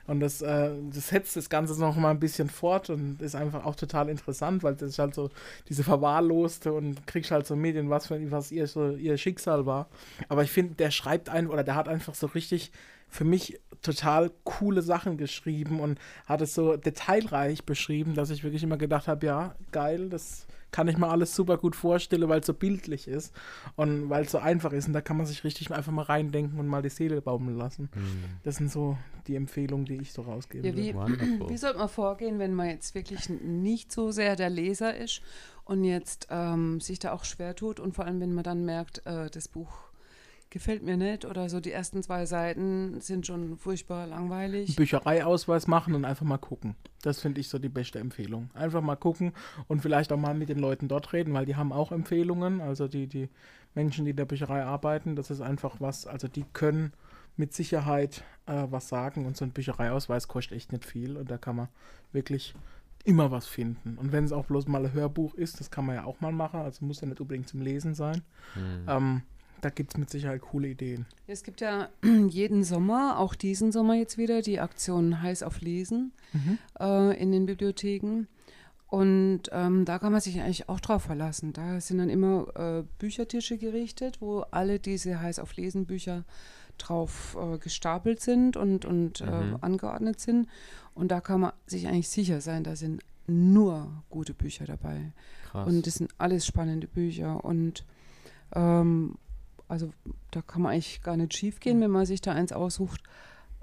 und 0.08 0.20
das, 0.20 0.42
äh, 0.42 0.72
das 0.92 1.10
setzt 1.10 1.36
das 1.36 1.50
Ganze 1.50 1.80
noch 1.80 1.96
mal 1.96 2.12
ein 2.12 2.20
bisschen 2.20 2.50
fort 2.50 2.90
und 2.90 3.22
ist 3.22 3.36
einfach 3.36 3.66
auch 3.66 3.76
total 3.76 4.10
interessant, 4.10 4.64
weil 4.64 4.76
das 4.76 4.90
ist 4.90 5.00
halt 5.00 5.16
so 5.16 5.30
diese 5.68 5.84
verwahrloste 5.84 6.72
und 6.72 7.08
kriegst 7.08 7.32
halt 7.32 7.48
so 7.48 7.56
was 7.56 7.90
was, 7.90 8.08
für, 8.08 8.32
was 8.32 8.52
ihr, 8.52 8.68
so, 8.68 8.92
ihr 8.92 9.18
Schicksal 9.18 9.66
war. 9.66 9.88
Aber 10.30 10.44
ich 10.44 10.52
finde, 10.52 10.76
der 10.76 10.92
schreibt 10.92 11.30
ein 11.30 11.48
oder 11.48 11.64
der 11.64 11.76
hat 11.76 11.88
einfach 11.88 12.14
so 12.14 12.28
richtig 12.28 12.72
für 13.08 13.24
mich 13.24 13.60
total 13.82 14.32
coole 14.44 14.82
Sachen 14.82 15.18
geschrieben 15.18 15.80
und 15.80 16.00
hat 16.26 16.42
es 16.42 16.54
so 16.54 16.76
detailreich 16.76 17.64
beschrieben, 17.64 18.16
dass 18.16 18.30
ich 18.30 18.44
wirklich 18.44 18.64
immer 18.64 18.78
gedacht 18.78 19.08
habe, 19.08 19.26
ja, 19.26 19.56
geil, 19.72 20.10
das 20.10 20.45
kann 20.76 20.90
ich 20.90 20.98
mir 20.98 21.08
alles 21.08 21.34
super 21.34 21.58
gut 21.58 21.74
vorstellen, 21.74 22.28
weil 22.28 22.42
es 22.42 22.48
so 22.48 22.54
bildlich 22.54 23.08
ist 23.08 23.34
und 23.78 24.10
weil 24.10 24.26
es 24.26 24.32
so 24.32 24.40
einfach 24.40 24.74
ist 24.74 24.88
und 24.88 24.94
da 24.94 25.00
kann 25.00 25.16
man 25.16 25.26
sich 25.26 25.46
richtig 25.46 25.72
einfach 25.72 25.94
mal 25.94 26.02
reindenken 26.02 26.60
und 26.60 26.68
mal 26.68 26.82
die 26.82 26.90
Seele 26.90 27.22
baumeln 27.22 27.58
lassen. 27.58 27.88
Das 28.44 28.58
sind 28.58 28.70
so 28.70 28.98
die 29.28 29.38
Empfehlungen, 29.38 29.86
die 29.86 29.96
ich 29.96 30.12
so 30.12 30.24
rausgebe. 30.24 30.68
Ja, 30.68 30.76
wie, 30.76 30.94
wie 31.50 31.58
sollte 31.58 31.78
man 31.78 31.88
vorgehen, 31.88 32.40
wenn 32.40 32.54
man 32.54 32.68
jetzt 32.68 32.94
wirklich 32.94 33.30
nicht 33.30 33.90
so 33.90 34.12
sehr 34.12 34.36
der 34.36 34.50
Leser 34.50 34.98
ist 34.98 35.22
und 35.64 35.86
jetzt 35.86 36.28
ähm, 36.30 36.82
sich 36.82 37.00
da 37.00 37.14
auch 37.14 37.24
schwer 37.24 37.56
tut 37.56 37.80
und 37.80 37.96
vor 37.96 38.04
allem, 38.04 38.20
wenn 38.20 38.34
man 38.34 38.44
dann 38.44 38.66
merkt, 38.66 39.06
äh, 39.06 39.30
das 39.30 39.48
Buch 39.48 39.85
gefällt 40.50 40.84
mir 40.84 40.98
nicht 40.98 41.26
oder 41.26 41.50
so 41.50 41.60
die 41.60 41.72
ersten 41.72 42.02
zwei 42.02 42.26
Seiten 42.26 43.00
sind 43.02 43.28
schon 43.28 43.58
furchtbar 43.58 44.08
langweilig. 44.08 44.76
Büchereiausweis 44.76 45.68
machen 45.68 45.96
und 45.96 46.06
einfach 46.06 46.26
mal 46.26 46.38
gucken. 46.38 46.76
Das 47.02 47.20
finde 47.22 47.42
ich 47.42 47.50
so 47.50 47.60
die 47.60 47.70
beste 47.70 48.00
Empfehlung. 48.00 48.50
Einfach 48.54 48.82
mal 48.82 48.96
gucken 48.96 49.34
und 49.68 49.82
vielleicht 49.82 50.12
auch 50.12 50.18
mal 50.18 50.34
mit 50.34 50.50
den 50.50 50.60
Leuten 50.60 50.88
dort 50.88 51.14
reden, 51.14 51.34
weil 51.34 51.46
die 51.46 51.56
haben 51.56 51.74
auch 51.74 51.92
Empfehlungen. 51.92 52.62
Also 52.62 52.88
die, 52.88 53.08
die 53.08 53.30
Menschen, 53.74 54.06
die 54.06 54.12
in 54.12 54.18
der 54.18 54.26
Bücherei 54.26 54.64
arbeiten, 54.64 55.16
das 55.16 55.30
ist 55.30 55.42
einfach 55.42 55.78
was, 55.80 56.08
also 56.08 56.28
die 56.28 56.46
können 56.54 56.94
mit 57.38 57.54
Sicherheit 57.54 58.24
äh, 58.46 58.66
was 58.70 58.88
sagen 58.88 59.26
und 59.26 59.36
so 59.36 59.46
ein 59.46 59.52
Büchereiausweis 59.52 60.28
kostet 60.28 60.58
echt 60.58 60.72
nicht 60.72 60.86
viel 60.86 61.18
und 61.18 61.30
da 61.30 61.38
kann 61.38 61.58
man 61.58 61.68
wirklich 62.14 62.56
immer 63.04 63.30
was 63.30 63.46
finden. 63.46 63.98
Und 63.98 64.12
wenn 64.12 64.24
es 64.24 64.32
auch 64.32 64.46
bloß 64.46 64.68
mal 64.68 64.86
ein 64.86 64.94
Hörbuch 64.94 65.36
ist, 65.36 65.60
das 65.60 65.70
kann 65.70 65.86
man 65.86 65.96
ja 65.96 66.06
auch 66.06 66.22
mal 66.22 66.32
machen, 66.32 66.62
also 66.62 66.84
muss 66.86 67.02
ja 67.02 67.08
nicht 67.08 67.22
unbedingt 67.22 67.48
zum 67.48 67.62
Lesen 67.62 67.94
sein. 67.94 68.24
Ähm, 68.88 69.22
da 69.66 69.72
gibt 69.72 69.94
es 69.94 69.98
mit 69.98 70.12
Sicherheit 70.12 70.42
coole 70.42 70.68
Ideen. 70.68 71.08
Es 71.26 71.42
gibt 71.42 71.60
ja 71.60 71.90
jeden 72.30 72.64
Sommer, 72.64 73.18
auch 73.18 73.34
diesen 73.34 73.72
Sommer 73.72 73.96
jetzt 73.96 74.16
wieder, 74.20 74.44
die 74.44 74.60
Aktion 74.60 75.24
Heiß 75.24 75.42
auf 75.42 75.60
Lesen 75.60 76.14
äh, 76.80 77.20
in 77.20 77.32
den 77.32 77.48
Bibliotheken. 77.48 78.28
Und 78.88 79.42
ähm, 79.52 79.84
da 79.84 79.98
kann 79.98 80.12
man 80.12 80.22
sich 80.22 80.40
eigentlich 80.40 80.70
auch 80.70 80.80
drauf 80.80 81.02
verlassen. 81.02 81.52
Da 81.52 81.82
sind 81.82 81.98
dann 81.98 82.10
immer 82.10 82.46
äh, 82.56 82.84
Büchertische 83.00 83.58
gerichtet, 83.58 84.22
wo 84.22 84.42
alle 84.52 84.80
diese 84.80 85.20
Heiß 85.20 85.40
auf 85.40 85.56
Lesen 85.56 85.88
Bücher 85.88 86.26
drauf 86.78 87.36
äh, 87.42 87.58
gestapelt 87.58 88.22
sind 88.22 88.58
und, 88.58 88.86
und 88.86 89.22
äh, 89.22 89.56
angeordnet 89.62 90.20
sind. 90.20 90.48
Und 90.94 91.10
da 91.10 91.22
kann 91.22 91.42
man 91.42 91.54
sich 91.66 91.88
eigentlich 91.88 92.10
sicher 92.10 92.40
sein, 92.40 92.64
da 92.64 92.76
sind 92.76 93.02
nur 93.26 94.04
gute 94.12 94.36
Bücher 94.36 94.66
dabei. 94.66 95.12
Krass. 95.50 95.68
Und 95.68 95.88
das 95.88 95.96
sind 95.96 96.12
alles 96.20 96.46
spannende 96.46 96.86
Bücher. 96.86 97.44
Und 97.44 97.84
ähm, 98.54 99.16
also 99.68 99.92
da 100.32 100.42
kann 100.42 100.62
man 100.62 100.74
eigentlich 100.74 101.02
gar 101.02 101.18
nicht 101.18 101.36
schief 101.36 101.60
gehen, 101.60 101.82
wenn 101.82 101.92
man 101.92 102.06
sich 102.06 102.22
da 102.22 102.32
eins 102.32 102.52
aussucht. 102.52 103.02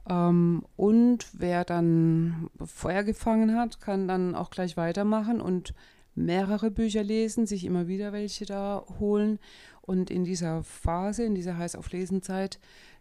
Ähm, 0.09 0.65
und 0.77 1.27
wer 1.33 1.65
dann 1.65 2.51
Feuer 2.65 3.03
gefangen 3.03 3.57
hat, 3.57 3.81
kann 3.81 4.09
dann 4.09 4.35
auch 4.35 4.51
gleich 4.51 4.77
weitermachen 4.77 5.41
und 5.41 5.75
mehrere 6.15 6.71
Bücher 6.71 7.03
lesen, 7.03 7.47
sich 7.47 7.65
immer 7.65 7.89
wieder 7.89 8.13
welche 8.13 8.45
da 8.45 8.85
holen. 8.99 9.39
Und 9.81 10.11
in 10.11 10.25
dieser 10.25 10.63
Phase, 10.63 11.25
in 11.25 11.35
dieser 11.35 11.57
heiß 11.57 11.77
auf 11.77 11.91
Lesenzeit, 11.91 12.59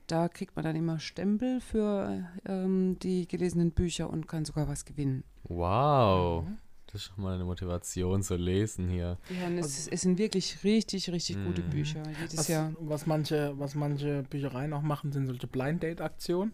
da 0.07 0.27
kriegt 0.27 0.55
man 0.55 0.65
dann 0.65 0.75
immer 0.75 0.99
Stempel 0.99 1.61
für 1.61 2.25
ähm, 2.45 2.97
die 2.99 3.27
gelesenen 3.27 3.71
Bücher 3.71 4.09
und 4.09 4.27
kann 4.27 4.45
sogar 4.45 4.67
was 4.67 4.85
gewinnen. 4.85 5.23
Wow. 5.43 6.45
Das 6.91 7.01
ist 7.03 7.07
schon 7.15 7.23
mal 7.23 7.35
eine 7.35 7.45
Motivation 7.45 8.21
zu 8.21 8.35
lesen 8.35 8.89
hier. 8.89 9.17
Ja, 9.39 9.47
und 9.47 9.57
es, 9.59 9.87
es 9.87 10.01
sind 10.01 10.17
wirklich 10.17 10.63
richtig, 10.63 11.09
richtig 11.11 11.37
gute 11.45 11.61
Bücher 11.61 12.03
jedes 12.19 12.37
Was, 12.37 12.47
Jahr. 12.49 12.73
was, 12.79 13.05
manche, 13.05 13.53
was 13.57 13.75
manche 13.75 14.23
Büchereien 14.29 14.73
auch 14.73 14.81
machen, 14.81 15.11
sind 15.11 15.27
solche 15.27 15.47
Blind 15.47 15.83
Date 15.83 16.01
Aktionen. 16.01 16.51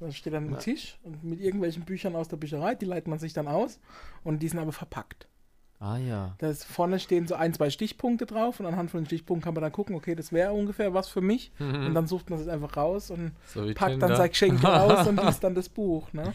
Da 0.00 0.10
steht 0.12 0.32
dann 0.34 0.52
ein 0.52 0.58
Tisch 0.58 0.98
und 1.04 1.24
mit 1.24 1.40
irgendwelchen 1.40 1.84
Büchern 1.84 2.16
aus 2.16 2.28
der 2.28 2.36
Bücherei, 2.36 2.74
die 2.74 2.84
leitet 2.84 3.08
man 3.08 3.18
sich 3.18 3.32
dann 3.32 3.48
aus 3.48 3.80
und 4.24 4.42
die 4.42 4.48
sind 4.48 4.58
aber 4.58 4.72
verpackt. 4.72 5.26
Ah 5.80 5.96
ja. 5.96 6.34
Da 6.38 6.50
ist, 6.50 6.64
vorne 6.64 6.98
stehen 6.98 7.28
so 7.28 7.36
ein, 7.36 7.54
zwei 7.54 7.70
Stichpunkte 7.70 8.26
drauf 8.26 8.58
und 8.58 8.66
anhand 8.66 8.90
von 8.90 9.00
den 9.00 9.06
Stichpunkten 9.06 9.44
kann 9.44 9.54
man 9.54 9.62
dann 9.62 9.70
gucken, 9.70 9.94
okay, 9.94 10.16
das 10.16 10.32
wäre 10.32 10.52
ungefähr 10.52 10.92
was 10.92 11.08
für 11.08 11.20
mich. 11.20 11.52
Und 11.60 11.94
dann 11.94 12.08
sucht 12.08 12.30
man 12.30 12.40
es 12.40 12.48
einfach 12.48 12.76
raus 12.76 13.10
und 13.10 13.30
So 13.46 13.62
packt 13.74 13.92
Tinder. 13.92 14.08
dann 14.08 14.16
sein 14.16 14.28
Geschenk 14.30 14.64
raus 14.64 15.06
und 15.08 15.22
liest 15.24 15.44
dann 15.44 15.54
das 15.54 15.68
Buch. 15.68 16.12
Ne? 16.12 16.32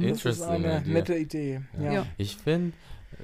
Das 0.00 0.24
ist 0.24 0.42
eine 0.42 0.78
idea. 0.78 0.92
nette 0.94 1.14
Idee. 1.14 1.60
Ja. 1.78 1.92
Ja. 1.92 2.06
Ich 2.16 2.36
finde, 2.38 2.72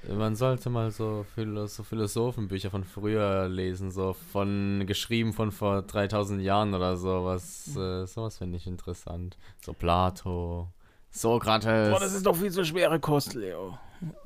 man 0.09 0.37
sollte 0.37 0.70
mal 0.70 0.91
so, 0.91 1.24
Philo 1.35 1.66
so 1.66 1.83
Philosophenbücher 1.83 2.70
von 2.70 2.85
früher 2.85 3.49
lesen, 3.49 3.91
so 3.91 4.14
von 4.33 4.85
geschrieben 4.87 5.33
von 5.33 5.53
vor 5.53 5.83
3000 5.83 6.43
Jahren 6.43 6.74
oder 6.74 6.97
sowas. 6.97 7.68
Äh, 7.76 8.07
sowas 8.07 8.39
finde 8.39 8.57
ich 8.57 8.66
interessant. 8.66 9.37
So 9.64 9.72
Plato, 9.72 10.68
Sokrates. 11.11 11.91
Boah, 11.91 12.01
das 12.01 12.14
ist 12.14 12.26
doch 12.26 12.37
viel 12.37 12.51
zu 12.51 12.64
schwere 12.64 12.99
Kost, 12.99 13.35
Leo. 13.35 13.78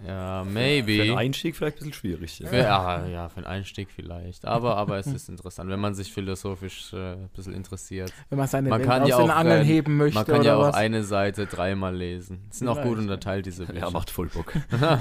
Ja, 0.06 0.44
Für 0.44 0.50
maybe. 0.50 0.96
den 0.98 1.16
Einstieg 1.18 1.56
vielleicht 1.56 1.76
ein 1.76 1.78
bisschen 1.78 1.92
schwierig. 1.92 2.38
Ja. 2.38 2.48
Für, 2.48 2.56
ja, 2.56 3.06
ja, 3.06 3.28
für 3.28 3.38
einen 3.38 3.46
Einstieg 3.46 3.88
vielleicht. 3.94 4.44
Aber, 4.44 4.76
aber 4.76 4.98
es 4.98 5.06
ist 5.06 5.28
interessant, 5.28 5.70
wenn 5.70 5.80
man 5.80 5.94
sich 5.94 6.12
philosophisch 6.12 6.92
äh, 6.92 7.12
ein 7.14 7.28
bisschen 7.34 7.52
interessiert. 7.54 8.12
Wenn 8.28 8.38
man 8.38 8.48
seine 8.48 8.68
Man 8.68 8.80
Welt 8.80 8.88
kann 8.88 9.02
aus 9.02 9.08
ja 9.08 9.18
den 9.18 9.30
auch, 9.30 9.36
Angeln 9.36 9.64
heben 9.64 9.96
möchte 9.96 10.18
Man 10.18 10.26
kann 10.26 10.40
oder 10.40 10.44
ja 10.44 10.56
auch 10.56 10.62
was. 10.68 10.74
eine 10.74 11.02
Seite 11.04 11.46
dreimal 11.46 11.94
lesen. 11.96 12.46
Es 12.50 12.58
sind 12.58 12.68
auch 12.68 12.80
gut 12.82 12.98
unterteilt, 12.98 13.46
diese 13.46 13.66
Bücher. 13.66 13.80
Ja, 13.80 13.90
macht 13.90 14.10
voll 14.10 14.28
Bock. 14.28 14.52
ja, 14.80 15.00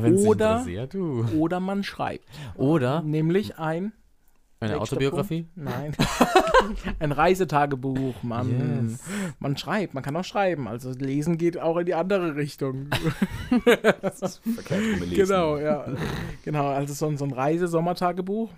Oder- 0.00 0.50
interessiert, 0.58 0.94
du. 0.94 1.24
Oder 1.36 1.60
man 1.60 1.82
schreibt. 1.84 2.24
Oder 2.56 3.02
Nämlich 3.02 3.58
ein 3.58 3.92
eine 4.66 4.80
Autobiografie. 4.80 5.42
Punkt. 5.42 5.70
Nein. 5.70 5.92
ein 6.98 7.12
Reisetagebuch, 7.12 8.22
Mann. 8.22 8.88
Yes. 8.88 9.00
Man 9.38 9.56
schreibt, 9.56 9.94
man 9.94 10.02
kann 10.02 10.16
auch 10.16 10.24
schreiben. 10.24 10.68
Also 10.68 10.90
lesen 10.90 11.38
geht 11.38 11.58
auch 11.58 11.76
in 11.78 11.86
die 11.86 11.94
andere 11.94 12.36
Richtung. 12.36 12.88
Verkehrt 13.50 14.80
rum 14.80 15.00
lesen. 15.00 15.14
genau, 15.14 15.58
ja. 15.58 15.86
Genau, 16.44 16.68
also 16.68 16.94
so 16.94 17.06
ein, 17.06 17.16
so 17.16 17.24
ein 17.24 17.32
Reise-Sommertagebuch. 17.32 18.50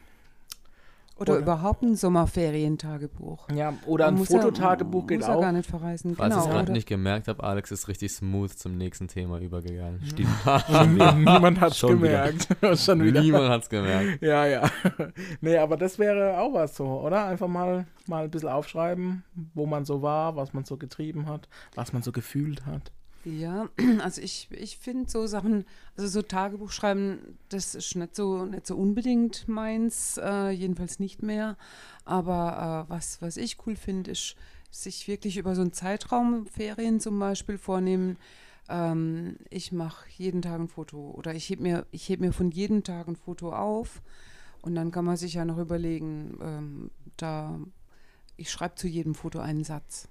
Oder, 1.19 1.33
Oder- 1.33 1.43
überhaupt 1.43 1.83
ein 1.83 1.97
Sommerferientagebuch. 1.97 3.49
Ja, 3.55 3.75
oder 3.87 4.07
ein 4.07 4.15
muss 4.15 4.29
Fototagebuch 4.29 5.07
geht 5.09 5.19
muss 5.19 5.29
ja 5.29 5.35
auch. 5.35 5.41
gar 5.41 5.53
nicht 5.53 5.69
verreisen. 5.69 6.13
Es 6.13 6.17
genau. 6.19 6.47
gerade 6.47 6.63
Oder, 6.65 6.73
nicht 6.73 6.87
gemerkt 6.89 7.27
habt, 7.27 7.43
Alex 7.43 7.73
ist 7.73 7.89
richtig 7.89 8.13
smooth 8.13 8.51
zum 8.53 8.77
nächsten 8.77 9.09
Thema 9.09 9.39
übergegangen. 9.41 10.01
Stimmt. 10.05 10.29
Niemand 11.17 11.61
hat 11.61 11.73
es 11.73 11.81
gemerkt. 11.81 12.49
Schon 12.79 13.03
wieder. 13.03 13.21
Niemand 13.21 13.49
hat 13.49 13.63
es 13.63 13.69
gemerkt. 13.69 14.23
Ja, 14.23 14.47
ja. 14.47 14.71
nee, 15.41 15.57
aber 15.57 15.77
das 15.77 15.99
wäre 15.99 16.39
auch 16.39 16.55
was 16.55 16.77
so, 16.77 16.87
oder? 16.87 17.27
Einfach 17.27 17.49
mal, 17.49 17.87
mal 18.07 18.25
ein 18.25 18.31
bisschen 18.31 18.49
aufschreiben, 18.49 19.25
wo 19.55 19.67
man 19.67 19.85
so 19.85 20.03
war, 20.03 20.37
was 20.37 20.53
man 20.53 20.65
so 20.65 20.77
getrieben 20.77 21.27
hat, 21.27 21.49
was 21.75 21.93
man 21.93 22.03
so 22.03 22.13
gefühlt 22.13 22.65
hat. 22.65 22.93
Ja, 23.25 23.69
also 24.03 24.21
ich, 24.21 24.49
ich 24.51 24.79
finde 24.79 25.11
so 25.11 25.27
Sachen, 25.27 25.65
also 25.97 26.09
so 26.09 26.23
Tagebuch 26.23 26.71
schreiben, 26.71 27.39
das 27.49 27.75
ist 27.75 27.95
nicht 27.97 28.15
so, 28.15 28.45
nicht 28.45 28.67
so 28.67 28.77
unbedingt 28.77 29.49
meins, 29.49 30.19
äh, 30.23 30.51
jedenfalls 30.51 30.99
nicht 30.99 31.23
mehr. 31.23 31.57
Aber 32.05 32.87
äh, 32.87 32.91
was, 32.91 33.21
was 33.21 33.37
ich 33.37 33.59
cool 33.67 33.77
finde, 33.77 34.11
ist, 34.13 34.37
sich 34.71 35.09
wirklich 35.09 35.37
über 35.39 35.55
so 35.55 35.63
einen 35.63 35.73
Zeitraum, 35.73 36.47
Ferien 36.47 37.01
zum 37.01 37.19
Beispiel, 37.19 37.59
vornehmen. 37.59 38.17
Ähm, 38.69 39.37
ich 39.51 39.73
mache 39.73 40.07
jeden 40.17 40.43
Tag 40.43 40.61
ein 40.61 40.69
Foto 40.69 41.13
oder 41.17 41.35
ich 41.35 41.49
heb 41.49 41.61
mir, 41.61 41.87
ich 41.91 42.09
heb 42.09 42.21
mir 42.21 42.33
von 42.33 42.51
jedem 42.51 42.85
Tag 42.85 43.09
ein 43.09 43.17
Foto 43.17 43.53
auf 43.53 44.03
und 44.63 44.75
dann 44.75 44.91
kann 44.91 45.05
man 45.05 45.17
sich 45.17 45.35
ja 45.35 45.45
noch 45.45 45.59
überlegen, 45.59 46.39
ähm, 46.43 46.91
da 47.17 47.59
ich 48.37 48.51
schreibe 48.51 48.77
zu 48.77 48.87
jedem 48.87 49.15
Foto 49.15 49.41
einen 49.41 49.65
Satz. 49.65 50.09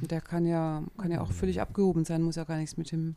Und 0.00 0.10
Der 0.10 0.20
kann 0.20 0.44
ja, 0.44 0.82
kann 0.96 1.10
ja 1.10 1.20
auch 1.20 1.32
völlig 1.32 1.60
abgehoben 1.60 2.04
sein, 2.04 2.22
muss 2.22 2.36
ja 2.36 2.44
gar 2.44 2.56
nichts 2.56 2.76
mit 2.76 2.90
dem 2.90 3.16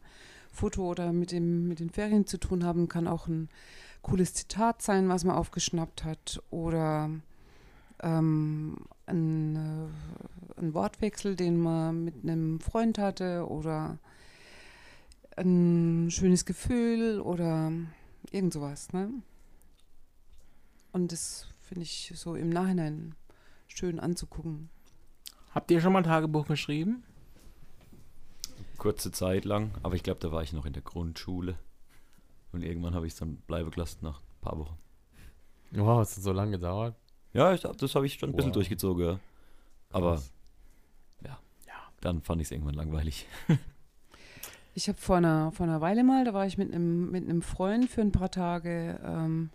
Foto 0.51 0.89
oder 0.89 1.11
mit, 1.11 1.31
dem, 1.31 1.67
mit 1.67 1.79
den 1.79 1.89
Ferien 1.89 2.27
zu 2.27 2.37
tun 2.37 2.63
haben, 2.63 2.87
kann 2.87 3.07
auch 3.07 3.27
ein 3.27 3.49
cooles 4.01 4.33
Zitat 4.33 4.81
sein, 4.81 5.09
was 5.09 5.23
man 5.23 5.35
aufgeschnappt 5.35 6.03
hat 6.03 6.41
oder 6.49 7.09
ähm, 8.01 8.77
ein, 9.05 9.55
äh, 9.55 10.59
ein 10.59 10.73
Wortwechsel, 10.73 11.35
den 11.35 11.57
man 11.57 12.03
mit 12.03 12.23
einem 12.23 12.59
Freund 12.59 12.97
hatte 12.97 13.47
oder 13.47 13.97
ein 15.37 16.09
schönes 16.11 16.45
Gefühl 16.45 17.21
oder 17.21 17.71
irgend 18.31 18.53
sowas. 18.53 18.91
Ne? 18.93 19.09
Und 20.91 21.11
das 21.11 21.47
finde 21.61 21.83
ich 21.83 22.11
so 22.15 22.35
im 22.35 22.49
Nachhinein 22.49 23.15
schön 23.67 23.99
anzugucken. 23.99 24.69
Habt 25.53 25.69
ihr 25.71 25.81
schon 25.81 25.93
mal 25.93 25.99
ein 25.99 26.05
Tagebuch 26.05 26.47
geschrieben? 26.47 27.03
Kurze 28.77 29.11
Zeit 29.11 29.45
lang, 29.45 29.71
aber 29.83 29.95
ich 29.95 30.03
glaube, 30.03 30.19
da 30.19 30.31
war 30.31 30.41
ich 30.43 30.53
noch 30.53 30.65
in 30.65 30.73
der 30.73 30.81
Grundschule. 30.81 31.55
Und 32.51 32.63
irgendwann 32.63 32.95
habe 32.95 33.05
ich 33.05 33.13
es 33.13 33.19
dann 33.19 33.37
bleiben 33.37 33.69
gelassen 33.71 33.99
nach 34.01 34.19
ein 34.19 34.41
paar 34.41 34.57
Wochen. 34.57 34.77
Wow, 35.71 36.01
es 36.01 36.15
hat 36.17 36.23
so 36.23 36.31
lange 36.33 36.51
gedauert. 36.51 36.95
Ja, 37.33 37.53
ich, 37.53 37.61
das 37.61 37.95
habe 37.95 38.05
ich 38.05 38.15
schon 38.15 38.29
ein 38.29 38.35
bisschen 38.35 38.49
Wow. 38.49 38.55
durchgezogen, 38.55 39.05
ja. 39.05 39.19
Aber 39.91 40.15
Krass. 40.15 40.31
ja, 41.25 41.37
dann 42.01 42.21
fand 42.21 42.41
ich 42.41 42.47
es 42.47 42.51
irgendwann 42.51 42.75
langweilig. 42.75 43.25
Ich 44.73 44.87
habe 44.87 44.97
vor 44.97 45.17
einer, 45.17 45.51
vor 45.51 45.65
einer 45.65 45.81
Weile 45.81 46.01
mal, 46.01 46.23
da 46.23 46.33
war 46.33 46.45
ich 46.45 46.57
mit 46.57 46.73
einem 46.73 47.11
mit 47.11 47.25
einem 47.27 47.41
Freund 47.41 47.89
für 47.89 47.99
ein 47.99 48.13
paar 48.13 48.31
Tage 48.31 48.97
ähm, 49.03 49.49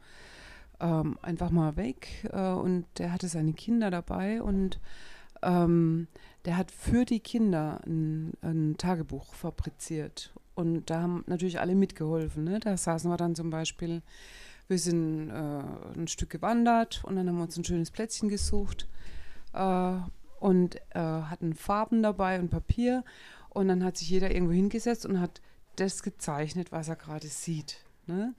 ähm, 0.79 1.19
einfach 1.23 1.49
mal 1.49 1.75
weg 1.77 2.29
äh, 2.35 2.51
und 2.51 2.85
der 2.99 3.13
hatte 3.13 3.27
seine 3.29 3.55
Kinder 3.55 3.91
dabei 3.91 4.43
und 4.43 4.79
ähm, 5.43 6.09
der 6.45 6.57
hat 6.57 6.71
für 6.71 7.05
die 7.05 7.21
Kinder 7.21 7.81
ein, 7.87 8.33
ein 8.43 8.77
Tagebuch 8.79 9.35
fabriziert. 9.35 10.33
Und 10.55 10.89
da 10.89 11.03
haben 11.03 11.25
natürlich 11.27 11.61
alle 11.61 11.75
mitgeholfen. 11.75 12.45
Ne? 12.45 12.61
Da 12.61 12.77
saßen 12.77 13.11
wir 13.11 13.17
dann 13.17 13.35
zum 13.35 13.51
Beispiel, 13.51 14.03
wir 14.69 14.79
sind 14.79 15.31
äh, 15.31 15.99
ein 15.99 16.09
Stück 16.09 16.31
gewandert 16.31 17.03
und 17.05 17.17
dann 17.17 17.29
haben 17.29 17.37
wir 17.37 17.45
uns 17.45 17.57
ein 17.57 17.65
schönes 17.65 17.91
Plätzchen 17.91 18.29
gesucht 18.29 18.89
äh, 19.53 19.97
und 20.41 20.77
äh, 20.77 20.99
hatten 20.99 21.55
Farben 21.55 22.03
dabei 22.03 22.41
und 22.41 22.51
Papier. 22.51 23.05
Und 23.51 23.69
dann 23.69 23.85
hat 23.85 23.97
sich 23.97 24.11
jeder 24.11 24.35
irgendwo 24.35 24.53
hingesetzt 24.53 25.07
und 25.07 25.21
hat 25.21 25.41
das 25.77 26.03
gezeichnet, 26.03 26.73
was 26.73 26.89
er 26.89 26.97
gerade 26.97 27.29
sieht. 27.29 27.86
Ne? 28.09 28.35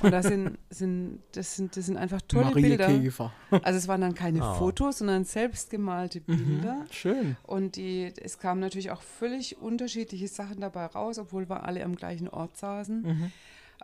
Und 0.00 0.10
das 0.10 0.26
sind, 0.26 0.58
sind, 0.68 1.22
das, 1.32 1.56
sind, 1.56 1.74
das 1.76 1.86
sind 1.86 1.96
einfach 1.96 2.20
tolle 2.22 2.46
Marie 2.46 2.62
Bilder. 2.62 2.86
Käfer. 2.88 3.32
Also 3.62 3.78
es 3.78 3.88
waren 3.88 4.02
dann 4.02 4.14
keine 4.14 4.42
Ah. 4.42 4.54
Fotos, 4.54 4.98
sondern 4.98 5.24
selbstgemalte 5.24 6.20
Bilder. 6.20 6.84
Schön. 6.90 7.36
Und 7.44 7.76
die, 7.76 8.12
es 8.22 8.38
kamen 8.38 8.60
natürlich 8.60 8.90
auch 8.90 9.00
völlig 9.00 9.56
unterschiedliche 9.58 10.28
Sachen 10.28 10.60
dabei 10.60 10.86
raus, 10.86 11.18
obwohl 11.18 11.48
wir 11.48 11.64
alle 11.64 11.82
am 11.84 11.96
gleichen 11.96 12.28
Ort 12.28 12.58
saßen. 12.58 13.02
Mhm. 13.02 13.32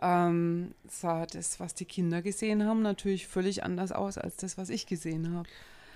Ähm, 0.01 0.75
sah 0.87 1.25
das, 1.25 1.59
was 1.59 1.73
die 1.73 1.85
Kinder 1.85 2.21
gesehen 2.21 2.65
haben, 2.65 2.81
natürlich 2.81 3.27
völlig 3.27 3.63
anders 3.63 3.91
aus 3.91 4.17
als 4.17 4.35
das, 4.37 4.57
was 4.57 4.69
ich 4.69 4.85
gesehen 4.85 5.33
habe. 5.35 5.47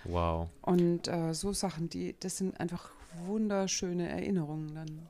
Wow. 0.03 0.49
Und 0.61 1.07
äh, 1.07 1.33
so 1.33 1.53
Sachen, 1.53 1.89
die, 1.89 2.15
das 2.19 2.38
sind 2.38 2.59
einfach 2.59 2.89
wunderschöne 3.25 4.07
Erinnerungen 4.07 4.73
dann. 4.73 5.07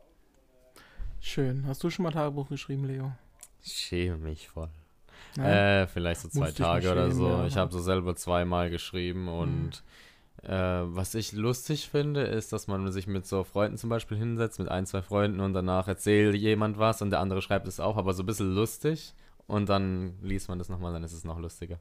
Schön. 1.19 1.65
Hast 1.67 1.84
du 1.84 1.89
schon 1.89 2.03
mal 2.03 2.11
Tagebuch 2.11 2.49
geschrieben, 2.49 2.86
Leo? 2.86 3.11
Ich 3.68 3.74
schäme 3.78 4.18
mich 4.18 4.47
voll. 4.47 4.70
Nein? 5.36 5.45
Äh, 5.45 5.88
vielleicht 5.88 6.22
so 6.22 6.30
zwei 6.30 6.51
Tage 6.51 6.91
oder 6.91 7.11
so. 7.11 7.28
ja. 7.28 7.45
Ich 7.47 7.57
habe 7.57 7.72
so 7.72 7.80
selber 7.80 8.15
zweimal 8.15 8.70
geschrieben 8.70 9.28
und 9.28 9.84
äh, 10.43 10.51
was 10.51 11.13
ich 11.15 11.34
lustig 11.34 11.89
finde, 11.89 12.22
ist, 12.22 12.53
dass 12.53 12.68
man 12.68 12.91
sich 12.91 13.07
mit 13.07 13.26
so 13.28 13.43
Freunden 13.43 13.78
zum 13.78 13.89
Beispiel 13.89 14.18
hinsetzt, 14.18 14.59
mit 14.59 14.70
ein, 14.70 14.86
zwei 14.86 15.01
Freunden 15.01 15.39
und 15.41 15.53
danach 15.53 15.88
erzählt 15.88 16.36
jemand 16.36 16.80
was 16.80 17.01
und 17.01 17.09
der 17.11 17.20
andere 17.20 17.41
schreibt 17.41 17.68
es 17.68 17.80
auch, 17.80 17.97
aber 17.97 18.13
so 18.13 18.24
ein 18.24 18.26
bisschen 18.26 18.53
lustig 18.55 19.13
und 19.47 19.70
dann 19.70 20.13
liest 20.22 20.49
man 20.49 20.57
das 20.59 20.70
nochmal, 20.70 20.93
dann 20.93 21.03
ist 21.03 21.13
es 21.13 21.24
noch 21.24 21.39
lustiger. 21.39 21.80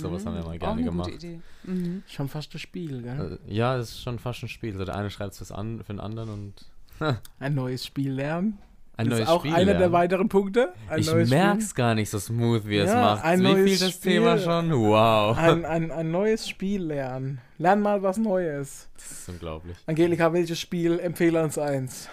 Sowas 0.00 0.24
haben 0.24 0.34
wir 0.34 0.44
mal 0.44 0.56
Auch 0.56 0.58
gerne 0.58 0.72
eine 0.80 0.84
gemacht. 0.84 1.10
gute 1.10 1.26
Idee. 1.26 1.40
Mhm. 1.64 2.02
Schon 2.06 2.28
fast 2.28 2.54
das 2.54 2.60
Spiel, 2.62 3.02
gell? 3.02 3.38
Äh, 3.46 3.54
ja, 3.54 3.76
es 3.76 3.90
ist 3.90 4.02
schon 4.02 4.18
fast 4.18 4.42
ein 4.42 4.48
Spiel. 4.48 4.74
So 4.76 4.84
der 4.86 4.94
eine 4.96 5.10
schreibt 5.10 5.38
es 5.38 5.52
an, 5.52 5.80
für 5.84 5.92
den 5.92 6.00
anderen 6.00 6.30
und 6.30 6.64
Ein 7.38 7.54
neues 7.54 7.84
Spiel 7.84 8.12
lernen. 8.12 8.58
Ein 8.98 9.06
das 9.08 9.18
neues 9.18 9.28
ist 9.28 9.34
auch 9.34 9.40
Spiel. 9.40 9.54
einer 9.54 9.64
der 9.72 9.78
lernen. 9.78 9.92
weiteren 9.92 10.28
Punkte. 10.28 10.72
Ein 10.90 10.98
Ich 11.00 11.10
neues 11.10 11.30
merk's 11.30 11.74
gar 11.74 11.94
nicht 11.94 12.10
so 12.10 12.18
smooth, 12.18 12.66
wie 12.66 12.76
es 12.78 12.90
Ja, 12.90 13.00
macht. 13.00 13.24
ein 13.24 13.38
Wie 13.40 13.42
neues 13.44 13.70
viel 13.78 13.88
das 13.88 14.00
Thema 14.00 14.32
Spiel. 14.38 14.44
schon? 14.52 14.72
Wow. 14.72 15.36
Ein, 15.38 15.64
ein, 15.64 15.90
ein 15.90 16.10
neues 16.10 16.46
Spiel 16.48 16.82
lernen. 16.82 17.40
Lern 17.56 17.80
mal 17.80 18.02
was 18.02 18.18
Neues. 18.18 18.88
Das 18.96 19.10
ist 19.10 19.28
unglaublich. 19.28 19.76
Angelika, 19.86 20.32
welches 20.32 20.60
Spiel 20.60 20.98
empfehle 21.00 21.42
uns 21.42 21.56
eins? 21.58 22.08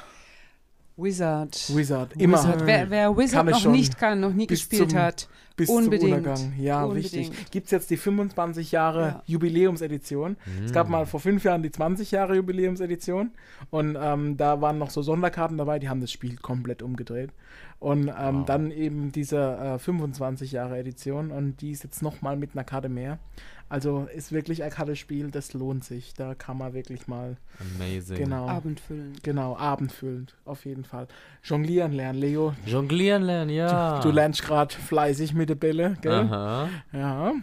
Wizard. 0.98 1.76
Wizard. 1.76 2.14
Immer. 2.18 2.38
Wizard. 2.38 2.66
Wer, 2.66 2.89
wer 2.89 3.18
Wizard 3.18 3.46
noch 3.50 3.66
nicht 3.68 3.98
kann, 3.98 4.20
noch 4.22 4.34
nie 4.34 4.48
gespielt 4.48 4.91
zum- 4.91 5.00
hat, 5.00 5.28
Bis 5.58 5.70
Unbedingt. 5.70 6.02
zum 6.02 6.12
Untergang. 6.14 6.54
Ja, 6.58 6.84
Unbedingt. 6.86 7.14
richtig. 7.14 7.52
Gibt 7.52 7.66
es 7.66 7.72
jetzt 7.72 7.89
die 7.89 7.98
25 7.98 8.72
Jahre 8.72 9.02
Ja. 9.02 9.24
Jubiläumsedition. 9.26 10.38
Es 10.66 10.72
gab 10.74 10.89
mal 10.89 11.06
vor 11.06 11.20
fünf 11.20 11.43
Jahren 11.43 11.64
die 11.64 11.72
20 11.72 12.12
Jahre 12.12 12.36
Jubiläumsedition 12.36 13.32
und 13.72 13.98
ähm, 14.00 14.38
da 14.38 14.62
waren 14.62 14.78
noch 14.78 14.89
so 14.89 15.02
Sonderkarten 15.02 15.58
dabei, 15.58 15.80
die 15.80 15.89
haben 15.89 16.02
das 16.02 16.12
Spiel 16.12 16.36
komplett 16.38 16.82
umgedreht. 16.82 17.32
Und 17.80 18.08
ähm, 18.08 18.39
Wow. 18.39 18.46
dann 18.46 18.72
eben 18.72 19.12
diese 19.12 19.38
äh, 19.58 19.80
25 19.80 20.54
Jahre 20.54 20.78
Edition 20.78 21.32
und 21.32 21.62
die 21.62 21.72
ist 21.72 21.84
jetzt 21.84 22.02
nochmal 22.02 22.36
mit 22.38 22.52
einer 22.54 22.64
Karte 22.64 22.89
mehr. 22.89 23.20
Also 23.68 24.07
ist 24.16 24.32
wirklich 24.32 24.61
ein 24.63 24.70
Kartenspiel, 24.70 25.32
das 25.32 25.53
lohnt 25.53 25.84
sich. 25.84 26.13
Da 26.13 26.36
kann 26.36 26.57
man 26.57 26.74
wirklich 26.76 27.07
mal, 27.07 27.36
Amazing. 27.80 28.16
genau, 28.18 28.47
abendfüllend. 28.47 29.24
genau, 29.24 29.57
abendfüllend, 29.57 30.36
auf 30.45 30.66
jeden 30.66 30.84
Fall. 30.84 31.07
Jonglieren 31.43 31.91
lernen, 31.91 32.20
Leo. 32.20 32.53
Jonglieren 32.68 33.24
lernen, 33.24 33.49
ja. 33.49 33.97
Du, 34.01 34.09
du 34.09 34.16
lernst 34.16 34.43
gerade 34.43 34.74
fleißig 34.74 35.34
mit 35.34 35.49
der 35.49 35.55
Bälle, 35.55 35.97
gell? 36.01 36.11
Aha. 36.13 36.70
Ja. 36.93 37.34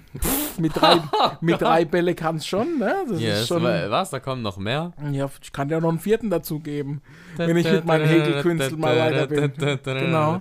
mit, 0.58 0.76
drei, 0.76 1.00
mit 1.40 1.60
drei 1.60 1.84
Bälle 1.86 2.14
kannst 2.14 2.46
schon, 2.46 2.78
ne? 2.78 2.94
Das 3.08 3.20
Yes. 3.20 3.40
ist 3.40 3.48
schon. 3.48 3.64
wa- 3.64 3.90
Was? 3.90 4.10
Da 4.10 4.20
kommen 4.20 4.42
noch 4.42 4.58
mehr? 4.58 4.92
Ja, 5.10 5.28
ich 5.42 5.52
kann 5.52 5.68
dir 5.68 5.80
noch 5.80 5.88
einen 5.88 5.98
vierten 5.98 6.30
dazu 6.30 6.60
geben. 6.60 7.02
Wenn 7.36 7.56
ich 7.56 7.70
mit 7.70 7.84
meinen 7.84 8.06
Häkelkünsteln 8.08 8.80
mal 8.80 8.96
weiter 8.96 9.26
bin. 9.26 9.52
Genau. 9.82 10.40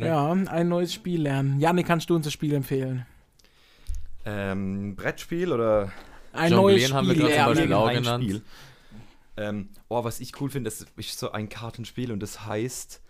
Ja, 0.00 0.30
ein 0.32 0.68
neues 0.68 0.94
Spiel 0.94 1.22
lernen. 1.22 1.58
Janne, 1.58 1.82
kannst 1.82 2.08
du 2.08 2.14
uns 2.14 2.24
das 2.24 2.32
Spiel 2.32 2.54
empfehlen? 2.54 3.04
Ähm, 4.28 4.96
Brettspiel 4.96 5.52
oder 5.52 5.92
Ein 6.32 6.52
Jonglieren 6.52 6.80
neues 6.80 6.92
haben 6.92 7.06
wir 7.06 7.14
Spiel 7.14 7.26
gerade 7.26 7.44
zum 7.44 7.54
Beispiel 7.54 7.72
auch 7.72 7.86
ein 7.86 8.02
genannt. 8.02 8.24
Spiel. 8.24 8.42
Ähm, 9.36 9.68
oh, 9.88 10.04
was 10.04 10.20
ich 10.20 10.40
cool 10.40 10.50
finde, 10.50 10.68
das 10.68 10.84
ist 10.96 11.18
so 11.18 11.30
ein 11.32 11.48
Kartenspiel 11.48 12.10
und 12.12 12.20
das 12.20 12.44
heißt 12.44 13.00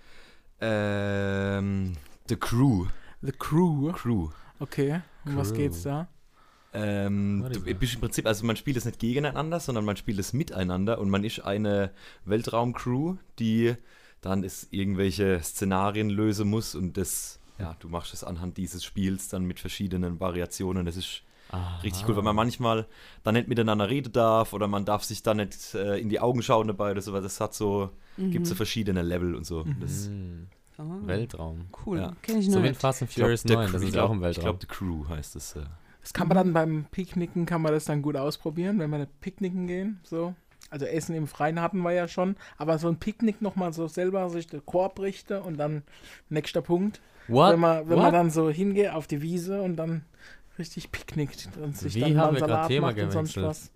ähm, 0.61 1.95
The 2.29 2.37
Crew. 2.37 2.87
The 3.23 3.33
Crew. 3.33 3.93
Crew. 3.93 4.31
Okay. 4.61 5.01
Um 5.25 5.37
was 5.37 5.49
Crew. 5.49 5.57
geht's 5.57 5.83
da? 5.83 6.09
Ähm, 6.75 7.47
du 7.51 7.61
is 7.61 7.79
bist 7.79 7.93
that? 7.93 7.95
im 7.95 8.01
Prinzip, 8.01 8.27
also 8.27 8.45
man 8.45 8.57
spielt 8.57 8.77
es 8.77 8.85
nicht 8.85 8.99
gegeneinander, 8.99 9.59
sondern 9.59 9.85
man 9.85 9.97
spielt 9.97 10.19
es 10.19 10.33
miteinander 10.33 10.99
und 10.99 11.09
man 11.09 11.25
ist 11.25 11.41
eine 11.41 11.93
Weltraumcrew, 12.25 13.17
die 13.39 13.75
dann 14.21 14.43
ist 14.43 14.69
irgendwelche 14.73 15.41
Szenarien 15.43 16.11
lösen 16.11 16.49
muss 16.49 16.75
und 16.75 16.97
das, 16.97 17.38
ja, 17.59 17.75
du 17.81 17.89
machst 17.89 18.15
es 18.15 18.25
anhand 18.25 18.57
dieses 18.57 18.85
Spiels 18.85 19.29
dann 19.29 19.45
mit 19.45 19.59
verschiedenen 19.61 20.21
Variationen. 20.21 20.87
Das 20.87 20.97
ist 20.97 21.23
richtig 21.83 22.07
cool, 22.09 22.17
weil 22.17 22.23
man 22.23 22.37
manchmal 22.37 22.87
dann 23.25 23.35
nicht 23.35 23.49
miteinander 23.49 23.89
reden 23.89 24.13
darf 24.13 24.53
oder 24.53 24.67
man 24.69 24.85
darf 24.85 25.03
sich 25.05 25.23
dann 25.23 25.39
nicht 25.39 25.75
äh, 25.75 25.99
in 25.99 26.09
die 26.09 26.21
Augen 26.21 26.43
schauen 26.43 26.67
dabei 26.69 26.91
oder 26.93 27.01
so, 27.01 27.13
weil 27.13 27.23
das 27.23 27.41
hat 27.41 27.55
so, 27.55 27.91
gibt 28.19 28.47
so 28.47 28.55
verschiedene 28.55 29.03
Level 29.03 29.35
und 29.35 29.47
so. 29.47 29.65
Das, 29.81 30.07
Hm. 30.09 30.47
Ah, 30.81 30.85
Weltraum. 31.07 31.67
cool, 31.87 31.99
Ja. 31.99 32.13
kenne 32.23 32.39
ich 32.39 32.47
So 32.47 32.59
noch 32.59 32.63
wie 32.63 32.69
in. 32.69 32.75
Fast 32.77 33.03
and 33.03 33.11
ich 33.11 33.17
glaub, 33.17 33.25
Furious 33.27 33.43
The 33.43 33.49
9, 33.55 33.67
Crew- 33.67 33.73
das 33.73 33.83
ich 33.83 33.89
ist 33.89 33.93
glaub- 33.95 34.07
auch 34.09 34.13
im 34.13 34.19
Ich 34.19 34.23
Weltraum. 34.23 34.45
glaube, 34.45 34.59
The 34.61 34.67
Crew 34.69 35.09
heißt 35.09 35.35
es. 35.37 35.57
Äh. 35.57 35.63
Das 36.03 36.13
kann 36.13 36.29
man 36.29 36.37
dann 36.37 36.53
beim 36.53 36.85
Picknicken, 36.93 37.47
kann 37.47 37.63
man 37.63 37.73
das 37.73 37.87
dann 37.87 38.01
gut 38.01 38.15
ausprobieren, 38.17 38.79
wenn 38.79 38.89
wir 38.91 38.99
nicht 38.99 39.21
picknicken 39.21 39.67
gehen, 39.67 39.99
so. 40.05 40.35
Also 40.71 40.85
Essen 40.85 41.15
im 41.15 41.27
Freien 41.27 41.61
hatten 41.63 41.81
wir 41.81 41.93
ja 41.93 42.09
schon, 42.09 42.37
aber 42.59 42.79
so 42.79 42.89
ein 42.89 42.97
Picknick 42.99 43.41
nochmal 43.41 43.73
so 43.73 43.87
selber 43.89 44.29
sich 44.29 44.47
den 44.47 44.65
Korb 44.67 45.01
richte 45.01 45.43
und 45.43 45.57
dann 45.57 45.83
nächster 46.29 46.61
Punkt. 46.61 47.01
What? 47.27 47.53
Wenn 47.55 47.61
man, 47.61 47.89
wenn 47.89 47.97
What? 47.97 48.05
man 48.05 48.13
dann 48.13 48.31
so 48.31 48.51
hingeht 48.51 48.91
auf 48.91 49.07
die 49.07 49.23
Wiese 49.23 49.63
und 49.63 49.77
dann 49.77 50.03
richtig 50.59 50.91
picknickt 50.93 51.49
und 51.63 51.77
sich 51.77 51.95
Wie 51.95 52.01
dann 52.01 52.19
haben 52.19 52.35
wir 52.35 52.41
Salat 52.41 52.69
Thema 52.69 52.89
macht 52.89 52.99
und 53.01 53.11
sonst 53.13 53.37
was. 53.41 53.71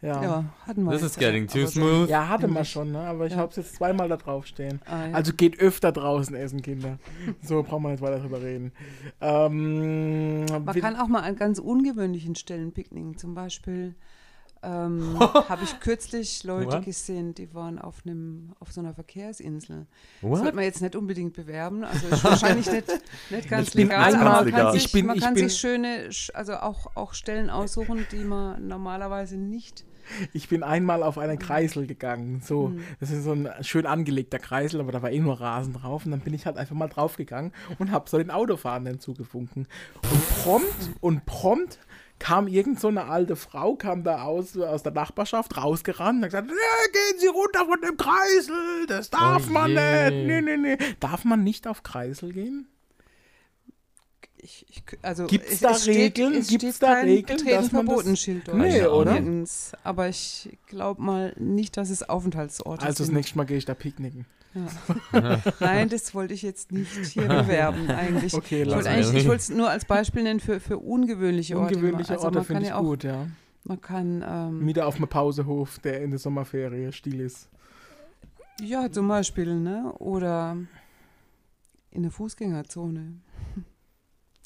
Ja. 0.00 0.08
ja. 0.08 0.22
Ja, 0.22 0.44
hatten 0.66 0.82
wir 0.84 0.90
This 0.92 1.02
jetzt 1.02 1.10
is 1.12 1.16
getting 1.18 1.46
too 1.46 1.66
smooth. 1.66 2.10
hatte 2.10 2.48
man 2.48 2.56
Eigentlich. 2.56 2.70
schon, 2.70 2.90
ne? 2.90 3.00
aber 3.00 3.26
ich 3.26 3.32
Ja. 3.32 3.38
habe 3.38 3.50
es 3.50 3.56
jetzt 3.56 3.76
zweimal 3.76 4.08
da 4.08 4.16
draufstehen. 4.16 4.80
Ah, 4.86 5.06
ja. 5.06 5.14
Also 5.14 5.32
geht 5.32 5.60
öfter 5.60 5.92
draußen 5.92 6.34
essen, 6.34 6.60
Kinder. 6.60 6.98
So 7.40 7.62
brauchen 7.62 7.84
wir 7.84 7.90
nicht 7.90 8.00
weiter 8.02 8.18
drüber 8.18 8.42
reden. 8.42 8.72
Ähm, 9.20 10.44
Man 10.46 10.66
kann 10.80 10.96
auch 10.96 11.06
mal 11.08 11.20
an 11.20 11.36
ganz 11.36 11.58
ungewöhnlichen 11.58 12.34
Stellen 12.34 12.72
picknicken. 12.72 13.16
Zum 13.16 13.34
Beispiel 13.34 13.94
ähm, 14.62 15.18
habe 15.48 15.64
ich 15.64 15.80
kürzlich 15.80 16.44
Leute 16.44 16.76
What? 16.78 16.84
gesehen, 16.84 17.34
die 17.34 17.52
waren 17.54 17.78
auf 17.78 18.02
einem 18.04 18.52
auf 18.60 18.72
so 18.72 18.80
einer 18.80 18.94
Verkehrsinsel. 18.94 19.86
Das 20.20 20.30
What? 20.30 20.38
sollte 20.38 20.54
man 20.54 20.64
jetzt 20.64 20.80
nicht 20.82 20.96
unbedingt 20.96 21.32
bewerben. 21.34 21.84
Also 21.84 22.06
ist 22.08 22.24
wahrscheinlich 22.24 22.70
nicht, 22.70 22.86
nicht 23.30 23.48
ganz 23.48 23.68
Ich 23.68 23.74
bin 23.74 23.88
legal, 23.88 24.14
einmal- 24.14 24.26
aber 24.26 24.34
man 24.36 24.44
legal. 24.46 24.62
kann 24.64 24.72
sich, 24.74 24.84
Ich 24.86 24.92
bin- 24.92 25.06
man 25.06 25.18
kann 25.20 25.36
sich 25.36 25.54
schöne, 25.56 26.08
sch- 26.10 26.32
also 26.32 26.54
auch, 26.56 26.94
auch 26.96 27.14
Stellen 27.14 27.50
aussuchen, 27.50 28.06
die 28.12 28.24
man 28.24 28.66
normalerweise 28.68 29.36
nicht. 29.36 29.84
Ich 30.32 30.48
bin 30.48 30.64
einmal 30.64 31.04
auf 31.04 31.16
einen 31.16 31.38
Kreisel 31.38 31.86
gegangen. 31.86 32.42
So, 32.44 32.68
Mhm. 32.68 32.82
das 32.98 33.10
ist 33.12 33.22
so 33.22 33.32
ein 33.32 33.48
schön 33.62 33.86
angelegter 33.86 34.40
Kreisel, 34.40 34.80
aber 34.80 34.90
da 34.90 35.00
war 35.00 35.10
eh 35.12 35.20
nur 35.20 35.40
Rasen 35.40 35.74
drauf. 35.74 36.04
Und 36.04 36.10
dann 36.10 36.20
bin 36.20 36.34
ich 36.34 36.44
halt 36.44 36.56
einfach 36.56 36.74
mal 36.74 36.88
draufgegangen 36.88 37.52
und 37.78 37.92
habe 37.92 38.10
so 38.10 38.18
den 38.18 38.30
Autofahrenden 38.32 38.98
zugefunken. 38.98 39.68
Und 40.10 40.28
prompt 40.42 40.90
und 41.00 41.24
prompt 41.24 41.78
kam 42.22 42.46
irgend 42.46 42.78
so 42.78 42.86
eine 42.86 43.06
alte 43.06 43.34
Frau, 43.34 43.74
kam 43.74 44.04
da 44.04 44.22
aus, 44.22 44.56
aus 44.56 44.84
der 44.84 44.92
Nachbarschaft 44.92 45.56
rausgerannt 45.56 46.18
und 46.18 46.22
hat 46.22 46.30
gesagt, 46.30 46.50
"Ja, 46.50 46.92
gehen 46.92 47.18
Sie 47.20 47.26
runter 47.26 47.66
von 47.66 47.80
dem 47.80 47.96
Kreisel, 47.96 48.86
das 48.86 49.10
darf 49.10 49.48
Oh 49.48 49.52
man 49.52 49.70
je. 49.70 50.10
nicht. 50.10 50.26
Nee, 50.26 50.40
nee, 50.40 50.56
nee. 50.56 50.78
Darf 51.00 51.24
man 51.24 51.42
nicht 51.42 51.66
auf 51.66 51.82
Kreisel 51.82 52.32
gehen? 52.32 52.68
Ich, 54.44 54.66
ich, 54.68 54.82
also 55.02 55.26
Gibt's 55.28 55.60
da 55.60 55.70
Regeln? 55.70 56.34
Es 56.34 56.48
Gibt's 56.48 56.76
steht 56.76 56.82
da 56.82 56.94
kein 56.96 57.04
Regeln, 57.04 57.36
Betreten 57.38 57.62
dass 57.62 57.72
man 57.72 57.86
das- 57.86 57.94
Verbotenschild 57.94 58.48
dort. 58.48 58.58
Nee, 58.58 58.84
oder? 58.86 59.12
Nirgends. 59.12 59.72
Aber 59.84 60.08
ich 60.08 60.58
glaube 60.66 61.00
mal 61.00 61.32
nicht, 61.38 61.76
dass 61.76 61.90
es 61.90 62.08
Aufenthaltsorte 62.08 62.84
Also 62.84 63.04
das 63.04 63.12
nächste 63.12 63.36
Mal 63.38 63.44
gehe 63.44 63.56
ich 63.58 63.64
da 63.66 63.74
picknicken. 63.74 64.26
Ja. 64.54 65.40
Nein, 65.60 65.88
das 65.88 66.12
wollte 66.14 66.34
ich 66.34 66.42
jetzt 66.42 66.72
nicht 66.72 66.90
hier 67.06 67.22
bewerben 67.28 67.88
eigentlich. 67.88 68.34
Okay, 68.34 68.62
ich 68.62 68.66
lass 68.68 68.74
wollte 68.78 68.88
mal. 68.90 68.96
eigentlich- 68.96 69.22
ich 69.22 69.28
wollte 69.28 69.40
es 69.42 69.48
nur 69.50 69.70
als 69.70 69.84
Beispiel 69.84 70.24
nennen 70.24 70.40
für, 70.40 70.58
für 70.58 70.76
ungewöhnliche 70.78 71.56
Orte. 71.56 71.76
Ungewöhnliche 71.76 72.12
also 72.14 72.24
Orte 72.24 72.38
man 72.38 72.46
kann 72.46 72.56
finde 72.56 72.62
ich 72.64 72.68
ja 72.70 72.76
auch, 72.76 72.82
gut, 72.82 73.04
ja. 73.04 73.26
Man 73.64 73.80
kann, 73.80 74.24
ähm, 74.26 74.66
Wieder 74.66 74.88
auf 74.88 74.96
einem 74.96 75.06
Pausehof, 75.06 75.78
der 75.78 76.02
in 76.02 76.10
der 76.10 76.18
Sommerferie 76.18 76.90
still 76.92 77.20
ist. 77.20 77.48
ja, 78.60 78.90
zum 78.90 79.06
Beispiel, 79.06 79.54
ne? 79.54 79.92
Oder 80.00 80.56
in 81.92 82.02
der 82.02 82.10
Fußgängerzone. 82.10 83.20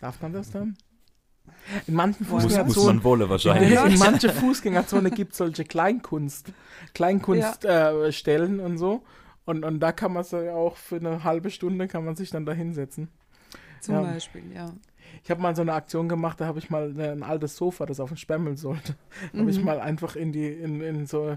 Darf 0.00 0.20
man 0.22 0.32
das 0.32 0.50
dann? 0.50 0.76
In 1.86 1.94
manchen 1.94 2.24
Muss, 2.24 2.42
muss 2.42 2.42
Fußgängerzonen 2.44 2.96
man 2.96 3.04
wolle 3.04 3.28
wahrscheinlich. 3.30 3.70
in, 3.72 3.86
in 3.92 3.98
manche 3.98 4.30
Fußgängerzone 4.30 5.10
gibt 5.10 5.32
es 5.32 5.38
solche 5.38 5.64
Kleinkunst, 5.64 6.52
Kleinkunststellen 6.94 8.04
äh, 8.04 8.12
Stellen 8.12 8.60
und 8.60 8.78
so. 8.78 9.02
Und, 9.44 9.64
und 9.64 9.80
da 9.80 9.92
kann 9.92 10.12
man 10.12 10.22
es 10.22 10.32
ja 10.32 10.52
auch 10.54 10.76
für 10.76 10.96
eine 10.96 11.22
halbe 11.24 11.50
Stunde 11.50 11.86
kann 11.88 12.04
man 12.04 12.16
sich 12.16 12.30
dann 12.30 12.46
da 12.46 12.52
hinsetzen. 12.52 13.08
Zum 13.80 13.94
Ja. 13.94 14.02
Beispiel, 14.02 14.42
ja. 14.52 14.72
Ich 15.22 15.30
habe 15.30 15.40
mal 15.40 15.54
so 15.54 15.62
eine 15.62 15.72
Aktion 15.72 16.08
gemacht, 16.08 16.40
da 16.40 16.46
habe 16.46 16.58
ich 16.58 16.68
mal 16.68 16.92
ein 16.98 17.22
altes 17.22 17.56
Sofa, 17.56 17.86
das 17.86 18.00
auf 18.00 18.10
den 18.10 18.16
Sperrmüll 18.16 18.56
sollte, 18.56 18.96
habe 19.36 19.50
ich 19.50 19.58
Mhm. 19.58 19.64
mal 19.64 19.80
einfach 19.80 20.16
in 20.16 20.32
die 20.32 20.48
in, 20.48 20.80
in 20.80 21.06
so 21.06 21.36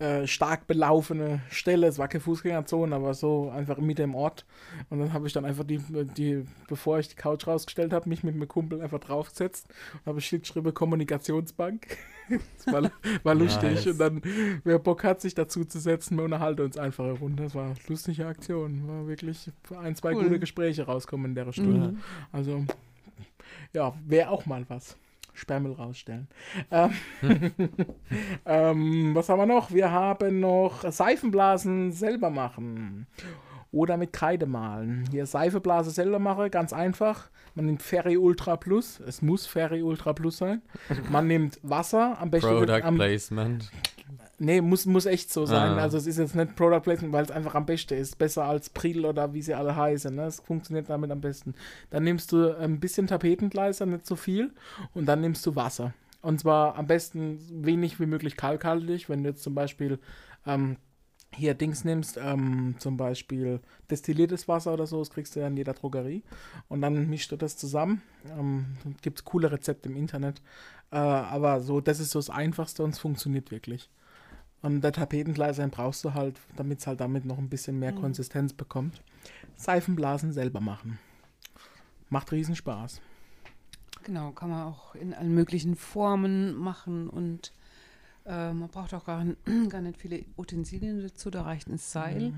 äh, 0.00 0.26
stark 0.26 0.66
belaufene 0.66 1.42
Stelle, 1.50 1.86
es 1.86 1.98
war 1.98 2.08
keine 2.08 2.22
Fußgängerzone, 2.22 2.96
aber 2.96 3.12
so 3.12 3.50
einfach 3.50 3.76
Mitte 3.76 4.02
im 4.02 4.14
Ort. 4.14 4.46
Und 4.88 4.98
dann 4.98 5.12
habe 5.12 5.26
ich 5.26 5.34
dann 5.34 5.44
einfach 5.44 5.64
die, 5.64 5.78
die, 6.16 6.46
bevor 6.68 6.98
ich 6.98 7.08
die 7.08 7.16
Couch 7.16 7.46
rausgestellt 7.46 7.92
habe, 7.92 8.08
mich 8.08 8.24
mit 8.24 8.34
meinem 8.34 8.48
Kumpel 8.48 8.80
einfach 8.80 8.98
draufgesetzt 8.98 9.68
und 9.92 10.06
habe 10.06 10.16
geschrieben 10.16 10.72
Kommunikationsbank. 10.72 11.98
das 12.56 12.72
war, 12.72 12.90
war 13.22 13.34
lustig. 13.34 13.74
Nice. 13.74 13.86
Und 13.88 13.98
dann, 13.98 14.22
wer 14.64 14.78
Bock 14.78 15.04
hat, 15.04 15.20
sich 15.20 15.34
dazu 15.34 15.66
zu 15.66 15.78
setzen, 15.78 16.16
wir 16.16 16.24
unterhalten 16.24 16.62
uns 16.62 16.78
einfach 16.78 17.04
eine 17.04 17.18
Runde. 17.18 17.42
Das 17.42 17.54
war 17.54 17.66
eine 17.66 17.74
lustige 17.86 18.26
Aktion. 18.26 18.88
War 18.88 19.06
wirklich 19.06 19.50
ein, 19.82 19.96
zwei 19.96 20.14
Cool. 20.14 20.24
gute 20.24 20.40
Gespräche 20.40 20.84
rauskommen 20.84 21.26
in 21.26 21.34
der 21.34 21.52
Stunde. 21.52 21.88
Mhm. 21.88 21.98
Also, 22.32 22.64
ja, 23.74 23.92
wäre 24.06 24.30
auch 24.30 24.46
mal 24.46 24.64
was. 24.68 24.96
Sperrmüll 25.34 25.72
rausstellen. 25.72 26.28
Ähm, 26.70 26.92
ähm, 28.46 29.14
was 29.14 29.28
haben 29.28 29.38
wir 29.38 29.46
noch? 29.46 29.72
Wir 29.72 29.90
haben 29.90 30.40
noch 30.40 30.90
Seifenblasen 30.90 31.92
selber 31.92 32.30
machen. 32.30 33.06
Oder 33.72 33.96
mit 33.96 34.12
Kreide 34.12 34.46
malen. 34.46 35.04
Hier 35.12 35.26
Seifeblase 35.26 35.92
selber 35.92 36.18
mache, 36.18 36.50
ganz 36.50 36.72
einfach. 36.72 37.30
Man 37.54 37.66
nimmt 37.66 37.82
Ferry 37.82 38.16
Ultra 38.16 38.56
Plus. 38.56 38.98
Es 38.98 39.22
muss 39.22 39.46
Ferry 39.46 39.82
Ultra 39.82 40.12
Plus 40.12 40.38
sein. 40.38 40.62
Man 41.08 41.28
nimmt 41.28 41.60
Wasser, 41.62 42.20
am 42.20 42.30
besten. 42.30 42.48
Product 42.48 42.82
am, 42.82 42.96
Placement. 42.96 43.70
Nee, 44.42 44.62
muss, 44.62 44.86
muss 44.86 45.04
echt 45.04 45.30
so 45.30 45.44
sein. 45.44 45.72
Ah. 45.72 45.82
Also 45.82 45.98
es 45.98 46.06
ist 46.06 46.18
jetzt 46.18 46.34
nicht 46.34 46.56
Product 46.56 46.80
Placement, 46.80 47.12
weil 47.12 47.24
es 47.24 47.30
einfach 47.30 47.54
am 47.54 47.66
besten 47.66 47.92
ist. 47.92 48.16
Besser 48.16 48.46
als 48.46 48.70
Pril 48.70 49.04
oder 49.04 49.34
wie 49.34 49.42
sie 49.42 49.52
alle 49.52 49.76
heißen. 49.76 50.14
Ne? 50.14 50.24
Es 50.24 50.40
funktioniert 50.40 50.88
damit 50.88 51.10
am 51.10 51.20
besten. 51.20 51.54
Dann 51.90 52.04
nimmst 52.04 52.32
du 52.32 52.56
ein 52.56 52.80
bisschen 52.80 53.06
Tapetengleiser, 53.06 53.84
nicht 53.84 54.06
so 54.06 54.16
viel. 54.16 54.50
Und 54.94 55.04
dann 55.04 55.20
nimmst 55.20 55.44
du 55.44 55.56
Wasser. 55.56 55.92
Und 56.22 56.40
zwar 56.40 56.76
am 56.76 56.86
besten 56.86 57.38
wenig 57.50 58.00
wie 58.00 58.06
möglich 58.06 58.38
kalkhaltig. 58.38 59.10
Wenn 59.10 59.24
du 59.24 59.28
jetzt 59.28 59.42
zum 59.42 59.54
Beispiel 59.54 59.98
ähm, 60.46 60.78
hier 61.34 61.52
Dings 61.52 61.84
nimmst, 61.84 62.18
ähm, 62.18 62.76
zum 62.78 62.96
Beispiel 62.96 63.60
destilliertes 63.90 64.48
Wasser 64.48 64.72
oder 64.72 64.86
so, 64.86 65.00
das 65.00 65.10
kriegst 65.10 65.36
du 65.36 65.40
ja 65.40 65.48
in 65.48 65.56
jeder 65.58 65.74
Drogerie. 65.74 66.22
Und 66.68 66.80
dann 66.80 67.10
mischst 67.10 67.30
du 67.30 67.36
das 67.36 67.58
zusammen. 67.58 68.00
Ähm, 68.38 68.78
Gibt 69.02 69.18
es 69.18 69.24
coole 69.26 69.52
Rezepte 69.52 69.90
im 69.90 69.96
Internet. 69.96 70.40
Äh, 70.90 70.96
aber 70.96 71.60
so, 71.60 71.82
das 71.82 72.00
ist 72.00 72.12
so 72.12 72.18
das 72.18 72.30
Einfachste 72.30 72.82
und 72.82 72.94
es 72.94 72.98
funktioniert 72.98 73.50
wirklich. 73.50 73.90
Und 74.62 74.82
der 74.82 74.92
Tapetengleiser 74.92 75.62
den 75.62 75.70
brauchst 75.70 76.04
du 76.04 76.12
halt, 76.14 76.38
damit 76.56 76.80
es 76.80 76.86
halt 76.86 77.00
damit 77.00 77.24
noch 77.24 77.38
ein 77.38 77.48
bisschen 77.48 77.78
mehr 77.78 77.92
Mhm. 77.92 78.00
Konsistenz 78.00 78.52
bekommt. 78.52 79.02
Seifenblasen 79.56 80.32
selber 80.32 80.60
machen. 80.60 80.98
Macht 82.10 82.32
riesen 82.32 82.56
Spaß. 82.56 83.00
Genau, 84.02 84.32
kann 84.32 84.50
man 84.50 84.66
auch 84.66 84.94
in 84.94 85.14
allen 85.14 85.34
möglichen 85.34 85.76
Formen 85.76 86.54
machen 86.54 87.08
und 87.08 87.52
äh, 88.26 88.52
man 88.52 88.68
braucht 88.68 88.92
auch 88.94 89.04
gar, 89.04 89.24
gar 89.68 89.80
nicht 89.80 89.98
viele 89.98 90.24
Utensilien 90.36 91.00
dazu, 91.02 91.30
da 91.30 91.42
reicht 91.42 91.68
ein 91.68 91.78
Seil 91.78 92.34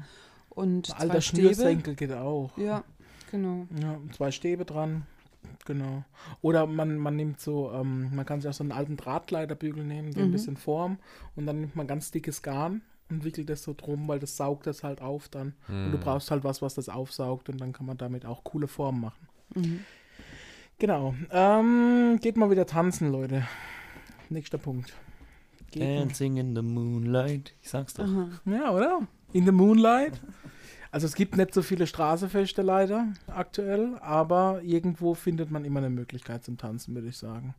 und 0.50 0.86
zwei 0.86 0.96
Alter 0.98 1.20
Stäbe. 1.20 1.42
Schnürsenkel 1.54 1.94
geht 1.94 2.12
auch. 2.12 2.56
Ja, 2.58 2.84
genau. 3.30 3.66
Ja, 3.80 3.98
zwei 4.12 4.30
Stäbe 4.30 4.64
dran. 4.64 5.06
Genau. 5.64 6.04
Oder 6.40 6.66
man, 6.66 6.96
man 6.98 7.14
nimmt 7.16 7.40
so, 7.40 7.70
ähm, 7.72 8.14
man 8.14 8.26
kann 8.26 8.40
sich 8.40 8.48
auch 8.50 8.54
so 8.54 8.64
einen 8.64 8.72
alten 8.72 8.96
Drahtleiterbügel 8.96 9.84
nehmen, 9.84 10.12
so 10.12 10.20
ein 10.20 10.28
Mhm. 10.28 10.32
bisschen 10.32 10.56
Form 10.56 10.98
und 11.36 11.46
dann 11.46 11.60
nimmt 11.60 11.76
man 11.76 11.86
ganz 11.86 12.10
dickes 12.10 12.42
Garn 12.42 12.82
und 13.10 13.24
wickelt 13.24 13.48
das 13.48 13.62
so 13.62 13.74
drum, 13.76 14.08
weil 14.08 14.18
das 14.18 14.36
saugt 14.36 14.66
das 14.66 14.82
halt 14.82 15.00
auf 15.00 15.28
dann. 15.28 15.54
Und 15.68 15.92
du 15.92 15.98
Hm. 15.98 16.00
brauchst 16.00 16.30
halt 16.30 16.42
was, 16.44 16.62
was 16.62 16.74
das 16.74 16.88
aufsaugt 16.88 17.48
und 17.48 17.60
dann 17.60 17.72
kann 17.72 17.86
man 17.86 17.96
damit 17.96 18.26
auch 18.26 18.42
coole 18.44 18.66
Formen 18.68 19.00
machen. 19.02 19.28
Mhm. 19.54 19.80
Genau. 20.78 21.14
Ähm, 21.30 22.18
geht 22.20 22.36
mal 22.36 22.50
wieder 22.50 22.66
tanzen, 22.66 23.12
Leute. 23.12 23.46
Nächster 24.30 24.58
Punkt. 24.58 24.92
Geht 25.70 25.82
mal- 25.82 25.98
Dancing 26.00 26.36
in 26.38 26.56
the 26.56 26.62
moonlight. 26.62 27.54
Ich 27.62 27.68
sag's 27.70 27.94
doch. 27.94 28.04
Aha. 28.04 28.28
Ja, 28.46 28.70
oder? 28.72 29.06
In 29.32 29.44
the 29.46 29.52
Moonlight. 29.52 30.20
Also 30.92 31.06
es 31.06 31.14
gibt 31.14 31.36
nicht 31.38 31.54
so 31.54 31.62
viele 31.62 31.86
Straßefeste 31.86 32.60
leider 32.62 33.06
aktuell, 33.26 33.96
aber 34.00 34.60
irgendwo 34.62 35.14
findet 35.14 35.50
man 35.50 35.64
immer 35.64 35.80
eine 35.80 35.88
Möglichkeit 35.90 36.44
zum 36.44 36.58
Tanzen, 36.58 36.94
würde 36.94 37.08
ich 37.08 37.16
sagen. 37.16 37.54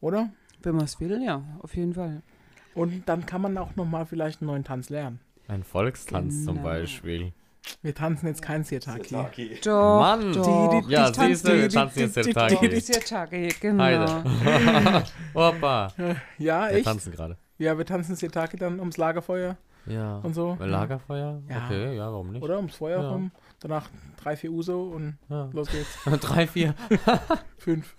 Oder? 0.00 0.30
Wenn 0.62 0.74
man 0.74 0.84
es 0.84 0.98
will, 1.00 1.22
ja, 1.24 1.42
auf 1.62 1.76
jeden 1.76 1.94
Fall. 1.94 2.22
Und 2.74 3.08
dann 3.08 3.24
kann 3.24 3.40
man 3.40 3.56
auch 3.56 3.76
nochmal 3.76 4.04
vielleicht 4.04 4.40
einen 4.42 4.48
neuen 4.50 4.64
Tanz 4.64 4.90
lernen. 4.90 5.20
Ein 5.48 5.62
Volkstanz 5.62 6.44
zum 6.44 6.56
Genau. 6.56 6.66
Beispiel. 6.68 7.32
Wir 7.82 7.94
tanzen 7.94 8.26
jetzt 8.26 8.42
kein 8.42 8.64
Sirtaki. 8.64 9.58
Doch, 9.64 10.00
Mann! 10.00 10.32
doch. 10.32 10.70
Die- 10.70 10.86
die- 10.86 10.92
Ja, 10.92 11.08
ich 11.10 11.16
siehst 11.16 11.46
du, 11.48 11.52
wir 11.54 11.68
tanzen 11.68 11.98
jetzt 12.00 12.16
die- 12.16 12.20
die- 12.22 12.24
Sirtaki. 12.32 12.68
die- 12.68 12.80
Sirtaki, 12.80 13.48
genau. 13.60 14.22
Hoppa. 15.34 15.92
Ja, 16.38 16.68
Wir 16.68 16.76
echt? 16.76 16.84
tanzen 16.84 17.12
gerade. 17.12 17.36
Ja, 17.58 17.78
wir 17.78 17.86
tanzen 17.86 18.16
Sirtaki 18.16 18.56
dann 18.56 18.80
ums 18.80 18.96
Lagerfeuer 18.96 19.56
Ja. 19.86 20.18
und 20.18 20.34
so. 20.34 20.56
Lagerfeuer? 20.60 21.42
Ja. 21.48 21.64
Okay, 21.64 21.96
ja, 21.96 22.10
warum 22.12 22.32
nicht? 22.32 22.42
Oder 22.42 22.56
ums 22.56 22.74
Feuer 22.76 23.02
Ja. 23.02 23.10
rum. 23.10 23.30
Danach 23.60 23.88
drei, 24.22 24.36
vier 24.36 24.52
Uso 24.52 24.82
und 24.94 25.16
Ja. 25.28 25.48
los 25.52 25.68
geht's. 25.70 25.98
Drei, 26.20 26.46
vier, 26.46 26.74
Fünf. 27.58 27.94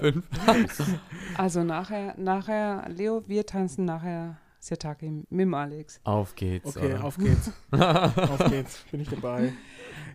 fünf. 0.00 0.24
Also 1.36 1.62
nachher, 1.62 2.14
nachher, 2.18 2.88
Leo, 2.88 3.22
wir 3.26 3.46
tanzen 3.46 3.84
nachher 3.84 4.36
Sirtaki 4.60 5.24
mit 5.30 5.40
dem 5.40 5.54
Alex. 5.54 6.00
Auf 6.04 6.34
geht's. 6.34 6.76
Okay, 6.76 6.94
oder? 6.94 7.04
auf 7.04 7.16
geht's. 7.16 7.52
auf 7.70 8.50
geht's. 8.50 8.84
Bin 8.90 9.00
ich 9.00 9.08
dabei. 9.08 9.52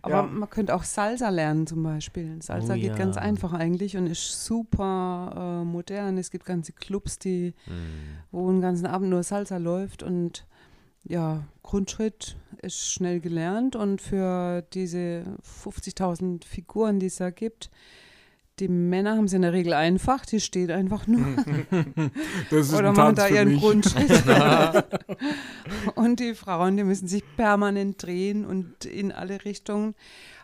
Aber 0.02 0.16
Ja. 0.16 0.22
man 0.22 0.50
könnte 0.50 0.74
auch 0.74 0.82
Salsa 0.82 1.30
lernen 1.30 1.66
zum 1.66 1.82
Beispiel. 1.82 2.42
Salsa 2.42 2.74
Oh 2.74 2.76
geht 2.76 2.94
ganz 2.96 3.16
ja. 3.16 3.22
einfach 3.22 3.54
eigentlich 3.54 3.96
und 3.96 4.06
ist 4.06 4.44
super 4.44 5.60
äh, 5.62 5.64
modern. 5.64 6.18
Es 6.18 6.30
gibt 6.30 6.44
ganze 6.44 6.72
Clubs, 6.74 7.18
die, 7.18 7.54
Hm. 7.64 7.72
wo 8.30 8.50
den 8.50 8.60
ganzen 8.60 8.86
Abend 8.86 9.08
nur 9.08 9.22
Salsa 9.22 9.56
läuft 9.56 10.02
und 10.02 10.46
ja, 11.04 11.44
Grundschritt 11.62 12.36
ist 12.62 12.90
schnell 12.90 13.20
gelernt 13.20 13.76
und 13.76 14.00
für 14.00 14.62
diese 14.72 15.24
50.000 15.64 16.44
Figuren, 16.44 16.98
die 16.98 17.06
es 17.06 17.16
da 17.16 17.30
gibt, 17.30 17.70
die 18.60 18.68
Männer 18.68 19.16
haben 19.16 19.24
es 19.24 19.32
in 19.32 19.42
der 19.42 19.52
Regel 19.52 19.72
einfach, 19.72 20.24
die 20.24 20.40
stehen 20.40 20.70
einfach 20.70 21.06
nur 21.06 21.20
Das 22.50 22.72
oder 22.72 22.92
machen 22.92 23.16
da 23.16 23.28
ihren 23.28 23.58
Grundschritt. 23.58 24.22
und 25.96 26.20
die 26.20 26.34
Frauen, 26.34 26.76
die 26.76 26.84
müssen 26.84 27.08
sich 27.08 27.24
permanent 27.36 28.02
drehen 28.02 28.44
und 28.44 28.84
in 28.84 29.10
alle 29.10 29.44
Richtungen. 29.44 29.94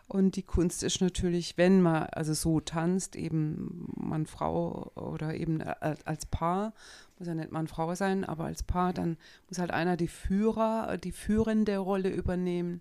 Und 0.08 0.34
die 0.34 0.42
Kunst 0.42 0.82
ist 0.82 1.00
natürlich, 1.00 1.56
wenn 1.56 1.82
man 1.82 2.04
also 2.11 2.34
so 2.34 2.58
tanzt, 2.58 3.14
eben 3.14 3.86
Mann, 3.94 4.26
Frau 4.26 4.90
oder 4.96 5.34
eben 5.34 5.62
als 5.62 6.26
Paar, 6.26 6.72
muss 7.21 7.29
ja 7.29 7.35
nicht 7.35 7.53
Mann, 7.53 7.68
Frau 7.68 7.95
sein, 7.95 8.25
aber 8.25 8.45
als 8.45 8.62
Paar, 8.64 8.93
dann 8.93 9.16
muss 9.49 9.59
halt 9.59 9.71
einer 9.71 9.97
die 9.97 10.09
Führer, 10.09 10.97
die 10.97 11.12
führende 11.12 11.77
Rolle 11.79 12.09
übernehmen 12.11 12.81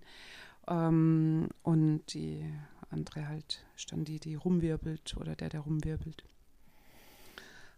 ähm, 0.67 1.49
und 1.61 2.01
die 2.13 2.43
andere 2.89 3.27
halt 3.27 3.63
ist 3.75 3.91
dann 3.91 4.03
die, 4.05 4.19
die 4.19 4.33
rumwirbelt 4.35 5.15
oder 5.17 5.35
der, 5.35 5.49
der 5.49 5.59
rumwirbelt. 5.59 6.23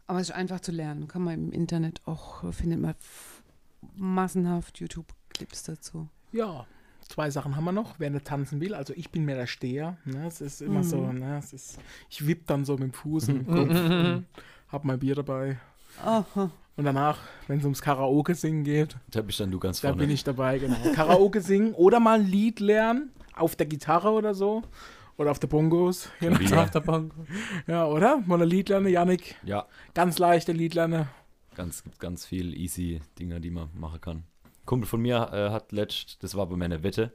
Aber 0.08 0.20
es 0.20 0.30
ist 0.30 0.36
einfach 0.36 0.60
zu 0.62 0.72
lernen. 0.72 1.08
Kann 1.08 1.24
man 1.24 1.34
im 1.34 1.52
Internet 1.52 2.02
auch, 2.06 2.52
findet 2.54 2.80
man 2.80 2.96
massenhaft 3.96 4.80
YouTube-Clips 4.80 5.64
dazu. 5.64 6.10
Ja, 6.32 6.66
zwei 7.08 7.30
Sachen 7.30 7.56
haben 7.56 7.64
wir 7.64 7.72
noch. 7.72 7.96
Wer 8.00 8.10
nicht 8.10 8.26
tanzen 8.26 8.60
will, 8.62 8.74
also 8.74 8.94
ich 8.96 9.10
bin 9.10 9.26
mehr 9.26 9.36
der 9.36 9.48
Steher. 9.48 9.98
Ne? 10.06 10.28
Es 10.28 10.42
ist 10.42 10.62
immer 10.62 10.84
so, 10.84 10.98
Mhm. 11.02 11.20
ne? 11.20 11.38
es 11.40 11.54
ist, 11.54 11.80
ich 12.10 12.26
wipp 12.28 12.46
dann 12.48 12.66
so 12.66 12.74
mit 12.74 12.84
dem 12.84 12.94
Fuß 12.94 13.30
und 13.30 13.48
Kopf 13.48 13.70
und 13.70 14.26
hab 14.70 14.84
mein 14.86 15.00
Bier 15.00 15.16
dabei. 15.16 15.60
Aha. 16.04 16.50
Und 16.78 16.86
danach, 16.86 17.20
wenn 17.48 17.60
es 17.60 17.64
ums 17.66 17.82
Karaoke 17.82 18.34
singen 18.36 18.64
geht, 18.64 18.96
Da 19.12 19.22
bist 19.22 19.40
dann 19.40 19.52
du 19.52 19.60
ganz 19.60 19.82
da 19.82 19.90
vorne. 19.90 20.02
bin 20.04 20.10
ich 20.10 20.24
dabei, 20.24 20.58
genau. 20.58 20.78
Karaoke 20.96 21.42
singen 21.42 21.74
oder 21.74 22.00
mal 22.00 22.20
ein 22.22 22.26
Lied 22.28 22.60
lernen, 22.60 23.12
auf 23.36 23.56
der 23.56 23.66
Gitarre 23.68 24.12
oder 24.12 24.34
so. 24.34 24.64
Oder 25.18 25.30
auf 25.32 25.40
der 25.40 25.48
Bongos. 25.48 26.10
nachdem. 26.22 26.58
Auf 26.58 26.72
der 26.72 26.80
Bank. 26.80 27.14
Ja, 27.68 27.86
oder? 27.86 28.24
Mal 28.26 28.42
ein 28.42 28.48
Lied 28.48 28.70
lernen, 28.70 28.88
Janik. 28.88 29.36
Ja, 29.44 29.68
Ganz 29.94 30.18
leichte 30.18 30.52
Lied 30.54 30.74
lernen. 30.74 31.08
ganz, 31.54 31.84
gibt 31.84 32.00
ganz 32.00 32.26
viel 32.26 32.56
easy 32.58 33.02
Dinger, 33.20 33.40
die 33.40 33.52
man 33.52 33.70
machen 33.76 34.02
kann. 34.02 34.24
Kumpel 34.66 34.88
von 34.88 35.02
mir 35.02 35.30
äh, 35.34 35.50
hat 35.52 35.72
letzt, 35.74 36.24
das 36.24 36.36
war 36.36 36.48
bei 36.48 36.56
meiner 36.56 36.82
Wette, 36.82 37.12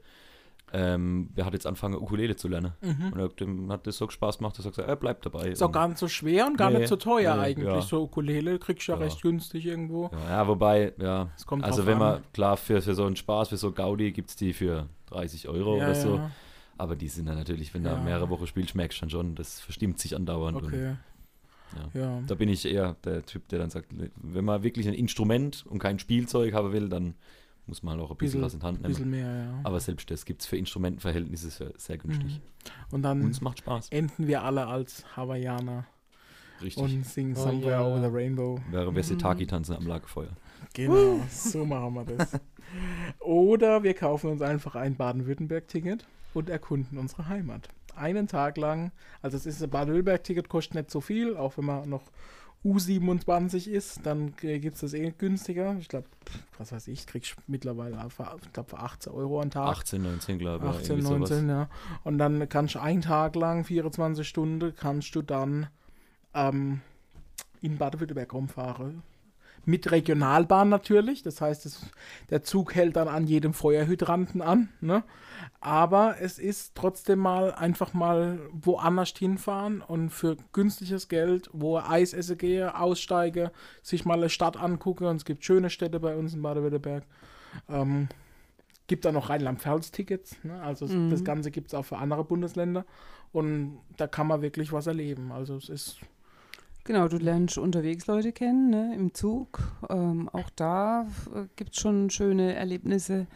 ähm, 0.73 1.31
der 1.37 1.45
hat 1.47 1.53
jetzt 1.53 1.67
angefangen, 1.67 1.95
Ukulele 1.95 2.35
zu 2.37 2.49
lernen. 2.49 2.73
Und 2.83 3.19
er, 3.19 3.29
dem 3.29 3.71
hat 3.71 3.87
das 3.87 3.97
so 3.99 4.09
Spaß 4.09 4.39
gemacht, 4.39 4.59
dass 4.59 4.65
er 4.67 4.71
gesagt 4.71 4.89
hat, 4.89 4.93
er 4.93 4.97
bleibt 4.97 5.25
dabei. 5.25 5.49
Ist 5.49 5.63
auch 5.63 5.67
Und- 5.67 5.73
gar 5.73 5.89
nicht 5.89 5.99
so 5.99 6.09
schwer 6.09 6.47
und 6.47 6.57
gar 6.59 6.71
Nee, 6.71 6.79
nicht 6.79 6.89
so 6.89 6.97
teuer 6.97 7.35
nee, 7.37 7.41
eigentlich. 7.43 7.67
ja. 7.69 7.81
So 7.83 8.03
Ukulele 8.03 8.59
kriegst 8.59 8.87
du 8.89 8.93
ja, 8.93 8.99
Ja. 8.99 9.05
recht 9.05 9.23
günstig 9.23 9.65
irgendwo. 9.65 10.11
ja, 10.13 10.31
ja, 10.31 10.49
wobei, 10.49 10.93
ja, 11.01 11.29
also 11.63 11.87
wenn 11.87 11.95
an. 11.95 11.99
man, 12.01 12.23
klar, 12.33 12.57
für, 12.57 12.83
für 12.83 12.95
so 12.95 13.05
einen 13.05 13.17
Spaß, 13.17 13.51
für 13.51 13.57
so 13.57 13.71
Gaudi 13.73 14.11
gibt 14.13 14.31
es 14.31 14.37
die 14.37 14.53
für 14.53 14.89
30 15.07 15.49
Euro 15.49 15.77
oder 15.77 15.95
so. 15.95 16.21
Aber 16.79 16.95
die 16.97 17.09
sind 17.09 17.27
dann 17.27 17.37
natürlich, 17.39 17.73
wenn 17.73 17.85
du 17.85 17.97
mehrere 18.05 18.29
Wochen 18.29 18.47
spielst, 18.47 18.75
merkst 18.75 18.99
du 18.99 19.03
dann 19.03 19.11
schon, 19.11 19.35
das 19.35 19.61
verstimmt 19.61 19.99
sich 19.99 20.15
andauernd. 20.17 20.59
Und, 20.59 20.67
Okay. 20.67 20.97
Ja. 21.95 22.01
Ja. 22.01 22.21
Da 22.27 22.35
bin 22.35 22.49
ich 22.49 22.65
eher 22.65 22.97
der 23.05 23.25
Typ, 23.25 23.49
der 23.49 23.59
dann 23.59 23.71
sagt, 23.71 23.89
wenn 24.17 24.45
man 24.45 24.63
wirklich 24.63 24.87
ein 24.89 24.95
Instrument 24.95 25.65
und 25.69 25.79
kein 25.79 25.99
Spielzeug 25.99 26.55
haben 26.55 26.73
will, 26.73 26.89
dann 26.89 27.15
muss 27.67 27.83
man 27.83 27.95
halt 27.95 28.05
auch 28.05 28.11
ein 28.13 28.17
bisschen, 28.17 28.41
Bisschen- 28.41 28.45
was 28.45 28.55
in 28.55 28.61
die 28.61 28.67
Hand 28.67 28.79
Ein 28.79 28.83
nehmen. 28.83 28.93
bisschen 28.95 29.11
mehr, 29.11 29.45
ja. 29.45 29.61
Aber 29.65 29.81
selbst 29.81 30.11
das 30.11 30.25
gibt 30.25 30.41
es 30.43 30.47
für 30.47 30.57
Instrumentenverhältnisse 30.57 31.51
sehr, 31.51 31.73
sehr 31.77 31.99
günstig. 31.99 32.41
Und 32.91 33.03
dann 33.03 33.23
Und 33.23 33.31
es 33.31 33.41
macht 33.41 33.59
Spaß. 33.59 33.89
enden 33.91 34.27
wir 34.27 34.43
alle 34.43 34.67
als 34.67 35.05
Hawaiianer 35.17 35.87
Richtig. 36.63 36.83
und 36.83 37.05
singen 37.05 37.35
Oh 37.37 37.43
Somewhere 37.43 37.71
ja. 37.71 37.83
Over 37.87 38.01
the 38.09 38.15
Rainbow. 38.15 38.61
Während 38.71 38.97
wir 38.97 39.03
Setaki 39.03 39.47
tanzen 39.47 39.77
am 39.77 39.87
Lagerfeuer. 39.87 40.31
Genau, 40.75 41.21
so 41.31 41.65
machen 41.65 41.95
wir 41.95 42.05
das. 42.17 42.41
Oder 43.21 43.83
wir 43.83 43.95
kaufen 43.95 44.31
uns 44.31 44.43
einfach 44.43 44.75
ein 44.77 44.97
Baden-Württemberg-Ticket 44.97 46.07
und 46.35 46.49
erkunden 46.51 46.99
unsere 46.99 47.29
Heimat. 47.29 47.69
Einen 47.95 48.27
Tag 48.29 48.57
lang, 48.59 48.93
also 49.23 49.37
es 49.37 49.47
ist 49.47 49.63
ein 49.63 49.71
Baden-Württemberg-Ticket, 49.71 50.49
kostet 50.49 50.75
nicht 50.75 50.91
so 50.91 51.01
viel, 51.01 51.37
auch 51.37 51.57
wenn 51.57 51.65
man 51.65 51.89
noch 51.89 52.03
U27 52.65 53.69
ist, 53.69 54.01
dann 54.05 54.35
gibt 54.37 54.75
es 54.75 54.81
das 54.81 54.93
eh 54.93 55.13
günstiger. 55.17 55.77
Ich 55.79 55.89
glaube, 55.89 56.07
was 56.59 56.73
weiß 56.73 56.89
ich, 56.89 57.07
kriegst 57.07 57.37
du 57.37 57.43
mittlerweile 57.47 57.99
für, 58.11 58.37
ich 58.43 58.53
glaub, 58.53 58.71
für 58.71 58.79
18 58.79 59.13
Euro 59.13 59.41
am 59.41 59.51
Tag. 59.51 59.69
18, 59.69 60.03
19, 60.03 60.39
glaube 60.39 60.67
ich. 60.67 60.71
18, 60.71 60.91
irgendwie 60.91 61.09
sowas. 61.09 61.31
19, 61.31 61.49
ja. 61.49 61.69
Und 62.03 62.19
dann 62.19 62.49
kannst 62.49 62.75
du 62.75 62.81
einen 62.81 63.03
Tag 63.03 63.37
lang, 63.37 63.65
24 63.65 64.27
Stunden, 64.27 64.75
kannst 64.75 65.15
du 65.15 65.23
dann 65.23 65.69
ähm, 66.35 66.81
in 67.61 67.79
Baden-Württemberg 67.79 68.33
rumfahren. 68.33 69.03
Mit 69.65 69.91
Regionalbahn 69.91 70.69
natürlich, 70.69 71.25
das 71.25 71.41
heißt, 71.41 71.67
es, 71.67 71.87
der 72.31 72.43
Zug 72.45 72.75
hält 72.75 72.97
dann 72.97 73.09
an 73.09 73.27
jedem 73.27 73.53
Feuerhydranten 73.53 74.41
an. 74.41 74.69
Ne? 74.81 75.03
Aber 75.67 76.15
es 76.21 76.39
ist 76.39 76.77
trotzdem 76.77 77.19
mal 77.19 77.53
einfach 77.53 77.93
mal 77.93 78.39
woanders 78.53 79.13
hinfahren 79.19 79.81
und 79.81 80.11
für 80.11 80.37
günstiges 80.53 81.09
Geld, 81.09 81.51
wo 81.53 81.79
Eis 81.79 82.13
essen 82.13 82.39
gehe, 82.39 82.79
aussteige, 82.79 83.51
sich 83.83 84.05
mal 84.05 84.15
eine 84.15 84.29
Stadt 84.29 84.57
angucke. 84.57 85.09
Und 85.09 85.17
es 85.17 85.25
gibt 85.25 85.45
schöne 85.45 85.69
Städte 85.69 85.99
bei 85.99 86.15
uns 86.15 86.35
in 86.35 86.43
Baden-Württemberg. 86.43 87.03
Ähm, 87.69 88.07
gibt 88.87 89.05
da 89.05 89.11
noch 89.11 89.29
Rheinland-Pfalz-Tickets. 89.29 90.37
Ne? 90.45 90.63
Also 90.63 90.87
Mhm. 90.87 91.11
das 91.11 91.25
Ganze 91.25 91.51
gibt 91.51 91.67
es 91.67 91.75
auch 91.75 91.85
für 91.85 91.97
andere 91.99 92.23
Bundesländer. 92.23 92.85
Und 93.33 93.81
da 93.97 94.07
kann 94.07 94.29
man 94.29 94.43
wirklich 94.43 94.73
was 94.73 94.87
erleben. 94.87 95.33
Also 95.33 95.57
es 95.57 95.69
ist 95.69 95.99
Genau, 96.85 97.09
du 97.09 97.17
lernst 97.17 97.59
unterwegs 97.59 98.07
Leute 98.07 98.31
kennen, 98.31 98.71
ne, 98.71 98.95
im 98.95 99.13
Zug. 99.13 99.59
Ähm, 99.91 100.29
auch 100.33 100.49
da 100.55 101.09
äh, 101.35 101.47
gibt 101.57 101.75
es 101.75 101.81
schon 101.81 102.11
schöne 102.11 102.55
Erlebnisse, 102.55 103.27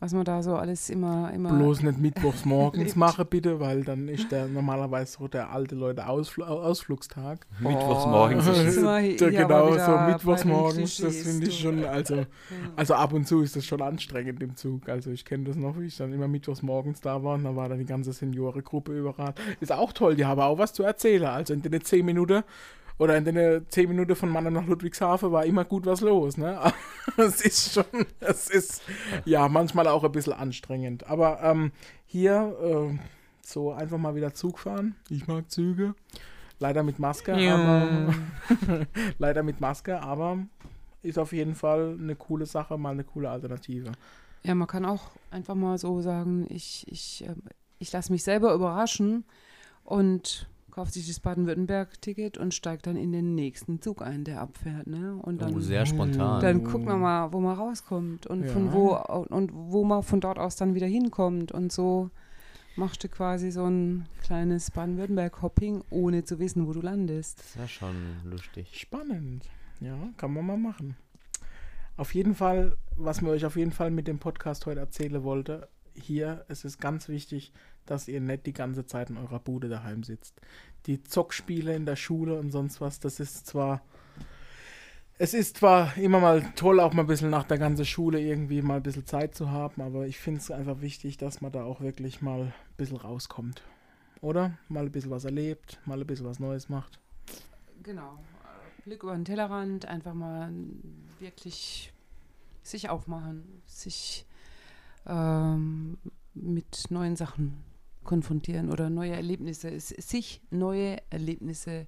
was 0.00 0.12
man 0.12 0.24
da 0.24 0.42
so 0.42 0.56
alles 0.56 0.90
immer, 0.90 1.32
immer. 1.32 1.52
bloß 1.52 1.82
nicht 1.82 1.98
mittwochs 1.98 2.44
morgens 2.44 2.84
Lebt. 2.84 2.96
mache, 2.96 3.24
bitte, 3.24 3.58
weil 3.60 3.82
dann 3.84 4.08
ist 4.08 4.30
der 4.32 4.46
normalerweise 4.48 5.12
so 5.18 5.28
der 5.28 5.50
alte 5.50 5.74
Leute 5.74 6.06
Ausfl 6.06 6.42
Ausflugstag. 6.42 7.46
Mittwochs 7.60 8.04
Oh, 8.04 8.08
morgens. 8.10 8.44
das 8.46 8.58
ist 8.58 8.78
hier 8.80 9.30
Ja, 9.32 9.42
genau, 9.46 9.72
so 9.78 9.98
mittwochs 10.12 10.44
morgens, 10.44 10.96
das 10.98 11.16
finde 11.16 11.46
ich 11.46 11.58
schon, 11.58 11.84
also, 11.84 12.16
Ja. 12.16 12.24
also 12.76 12.94
ab 12.94 13.12
und 13.12 13.26
zu 13.26 13.40
ist 13.42 13.56
das 13.56 13.64
schon 13.64 13.80
anstrengend 13.82 14.42
im 14.42 14.56
Zug. 14.56 14.88
Also 14.88 15.10
ich 15.10 15.24
kenne 15.24 15.44
das 15.44 15.56
noch, 15.56 15.78
wie 15.78 15.86
ich 15.86 15.96
dann 15.96 16.12
immer 16.12 16.28
mittwochs 16.28 16.62
morgens 16.62 17.00
da 17.00 17.22
war 17.22 17.34
und 17.34 17.44
dann 17.44 17.56
war 17.56 17.68
dann 17.68 17.78
die 17.78 17.86
ganze 17.86 18.12
Seniorengruppe 18.12 18.92
überall. 18.98 19.34
Ist 19.60 19.72
auch 19.72 19.92
toll, 19.92 20.16
die 20.16 20.24
haben 20.26 20.40
auch 20.40 20.58
was 20.58 20.72
zu 20.72 20.82
erzählen. 20.82 21.26
Also 21.26 21.54
in 21.54 21.62
den 21.62 21.80
10 21.80 22.04
Minuten 22.04 22.42
oder 22.98 23.16
in 23.16 23.24
den 23.24 23.66
10 23.68 23.88
Minuten 23.88 24.14
von 24.14 24.28
Mannheim 24.28 24.54
nach 24.54 24.66
Ludwigshafen 24.66 25.32
war 25.32 25.44
immer 25.44 25.64
gut 25.64 25.86
was 25.86 26.00
los. 26.00 26.36
Ne? 26.36 26.60
es 27.16 27.40
ist 27.40 27.72
schon, 27.72 28.06
es 28.20 28.48
ist 28.48 28.82
ja 29.24 29.48
manchmal 29.48 29.88
auch 29.88 30.04
ein 30.04 30.12
bisschen 30.12 30.32
anstrengend. 30.32 31.08
Aber 31.08 31.42
ähm, 31.42 31.72
hier 32.06 32.56
äh, 32.62 32.98
so 33.42 33.72
einfach 33.72 33.98
mal 33.98 34.14
wieder 34.14 34.34
Zug 34.34 34.58
fahren. 34.58 34.94
Ich 35.08 35.26
mag 35.26 35.50
Züge. 35.50 35.94
Leider 36.60 36.84
mit 36.84 37.00
Maske, 37.00 37.34
aber 37.34 38.14
leider 39.18 39.42
mit 39.42 39.60
Maske, 39.60 40.00
aber 40.00 40.38
ist 41.02 41.18
auf 41.18 41.32
jeden 41.32 41.56
Fall 41.56 41.98
eine 42.00 42.14
coole 42.14 42.46
Sache, 42.46 42.78
mal 42.78 42.90
eine 42.90 43.04
coole 43.04 43.28
Alternative. 43.28 43.90
Ja, 44.44 44.54
man 44.54 44.68
kann 44.68 44.84
auch 44.84 45.10
einfach 45.30 45.56
mal 45.56 45.78
so 45.78 46.00
sagen, 46.00 46.46
ich, 46.48 46.86
ich, 46.88 47.24
ähm, 47.26 47.42
ich 47.78 47.92
lasse 47.92 48.12
mich 48.12 48.22
selber 48.22 48.54
überraschen 48.54 49.24
und 49.82 50.48
kauft 50.74 50.92
sich 50.94 51.06
das 51.06 51.20
Baden-Württemberg-Ticket 51.20 52.36
und 52.36 52.52
steigt 52.52 52.88
dann 52.88 52.96
in 52.96 53.12
den 53.12 53.36
nächsten 53.36 53.80
Zug 53.80 54.02
ein, 54.02 54.24
der 54.24 54.40
abfährt. 54.40 54.88
Ne? 54.88 55.14
Und 55.22 55.40
dann, 55.40 55.54
Oh, 55.54 55.60
sehr 55.60 55.86
spontan. 55.86 56.40
dann 56.42 56.64
guckt 56.64 56.84
man 56.84 57.00
mal, 57.00 57.32
wo 57.32 57.38
man 57.40 57.56
rauskommt 57.56 58.26
und 58.26 58.42
Ja. 58.44 58.48
von 58.52 58.72
wo 58.72 58.96
und 58.96 59.52
wo 59.54 59.84
man 59.84 60.02
von 60.02 60.20
dort 60.20 60.38
aus 60.38 60.56
dann 60.56 60.74
wieder 60.74 60.88
hinkommt. 60.88 61.52
Und 61.52 61.70
so 61.70 62.10
machst 62.74 63.04
du 63.04 63.08
quasi 63.08 63.52
so 63.52 63.64
ein 63.66 64.08
kleines 64.24 64.72
Baden-Württemberg-Hopping, 64.72 65.84
ohne 65.90 66.24
zu 66.24 66.40
wissen, 66.40 66.66
wo 66.66 66.72
du 66.72 66.80
landest. 66.80 67.38
Das 67.38 67.56
wäre 67.56 67.68
schon 67.68 67.94
lustig. 68.24 68.68
Spannend. 68.72 69.44
Ja, 69.80 69.96
kann 70.16 70.32
man 70.34 70.44
mal 70.44 70.56
machen. 70.58 70.96
Auf 71.96 72.14
jeden 72.16 72.34
Fall, 72.34 72.76
was 72.96 73.20
mir 73.20 73.30
euch 73.30 73.44
auf 73.44 73.54
jeden 73.54 73.70
Fall 73.70 73.92
mit 73.92 74.08
dem 74.08 74.18
Podcast 74.18 74.66
heute 74.66 74.80
erzählen 74.80 75.22
wollte, 75.22 75.68
hier, 75.94 76.44
es 76.48 76.64
ist 76.64 76.80
ganz 76.80 77.08
wichtig, 77.08 77.52
dass 77.86 78.08
ihr 78.08 78.20
nicht 78.20 78.46
die 78.46 78.52
ganze 78.52 78.86
Zeit 78.86 79.10
in 79.10 79.16
eurer 79.16 79.38
Bude 79.38 79.68
daheim 79.68 80.02
sitzt. 80.02 80.40
Die 80.86 81.02
Zockspiele 81.02 81.74
in 81.74 81.86
der 81.86 81.96
Schule 81.96 82.38
und 82.38 82.50
sonst 82.50 82.80
was, 82.80 83.00
das 83.00 83.20
ist 83.20 83.46
zwar, 83.46 83.82
es 85.18 85.34
ist 85.34 85.58
zwar 85.58 85.96
immer 85.96 86.20
mal 86.20 86.42
toll, 86.56 86.80
auch 86.80 86.92
mal 86.92 87.02
ein 87.02 87.06
bisschen 87.06 87.30
nach 87.30 87.44
der 87.44 87.58
ganzen 87.58 87.86
Schule 87.86 88.20
irgendwie 88.20 88.62
mal 88.62 88.76
ein 88.76 88.82
bisschen 88.82 89.06
Zeit 89.06 89.34
zu 89.34 89.50
haben, 89.50 89.80
aber 89.82 90.06
ich 90.06 90.18
finde 90.18 90.40
es 90.40 90.50
einfach 90.50 90.80
wichtig, 90.80 91.16
dass 91.16 91.40
man 91.40 91.52
da 91.52 91.64
auch 91.64 91.80
wirklich 91.80 92.20
mal 92.20 92.42
ein 92.42 92.54
bisschen 92.76 92.96
rauskommt. 92.96 93.62
Oder? 94.20 94.58
Mal 94.68 94.86
ein 94.86 94.92
bisschen 94.92 95.10
was 95.10 95.24
erlebt, 95.24 95.78
mal 95.84 96.00
ein 96.00 96.06
bisschen 96.06 96.26
was 96.26 96.40
Neues 96.40 96.68
macht. 96.68 96.98
Genau. 97.82 98.18
Blick 98.84 99.02
über 99.02 99.14
den 99.14 99.24
Tellerrand, 99.24 99.86
einfach 99.86 100.14
mal 100.14 100.52
wirklich 101.18 101.92
sich 102.62 102.88
aufmachen, 102.88 103.62
sich 103.66 104.26
ähm, 105.06 105.98
mit 106.34 106.90
neuen 106.90 107.16
Sachen 107.16 107.62
konfrontieren 108.04 108.70
oder 108.70 108.90
neue 108.90 109.12
Erlebnisse, 109.12 109.78
sich 109.80 110.40
neue 110.50 110.98
Erlebnisse 111.10 111.86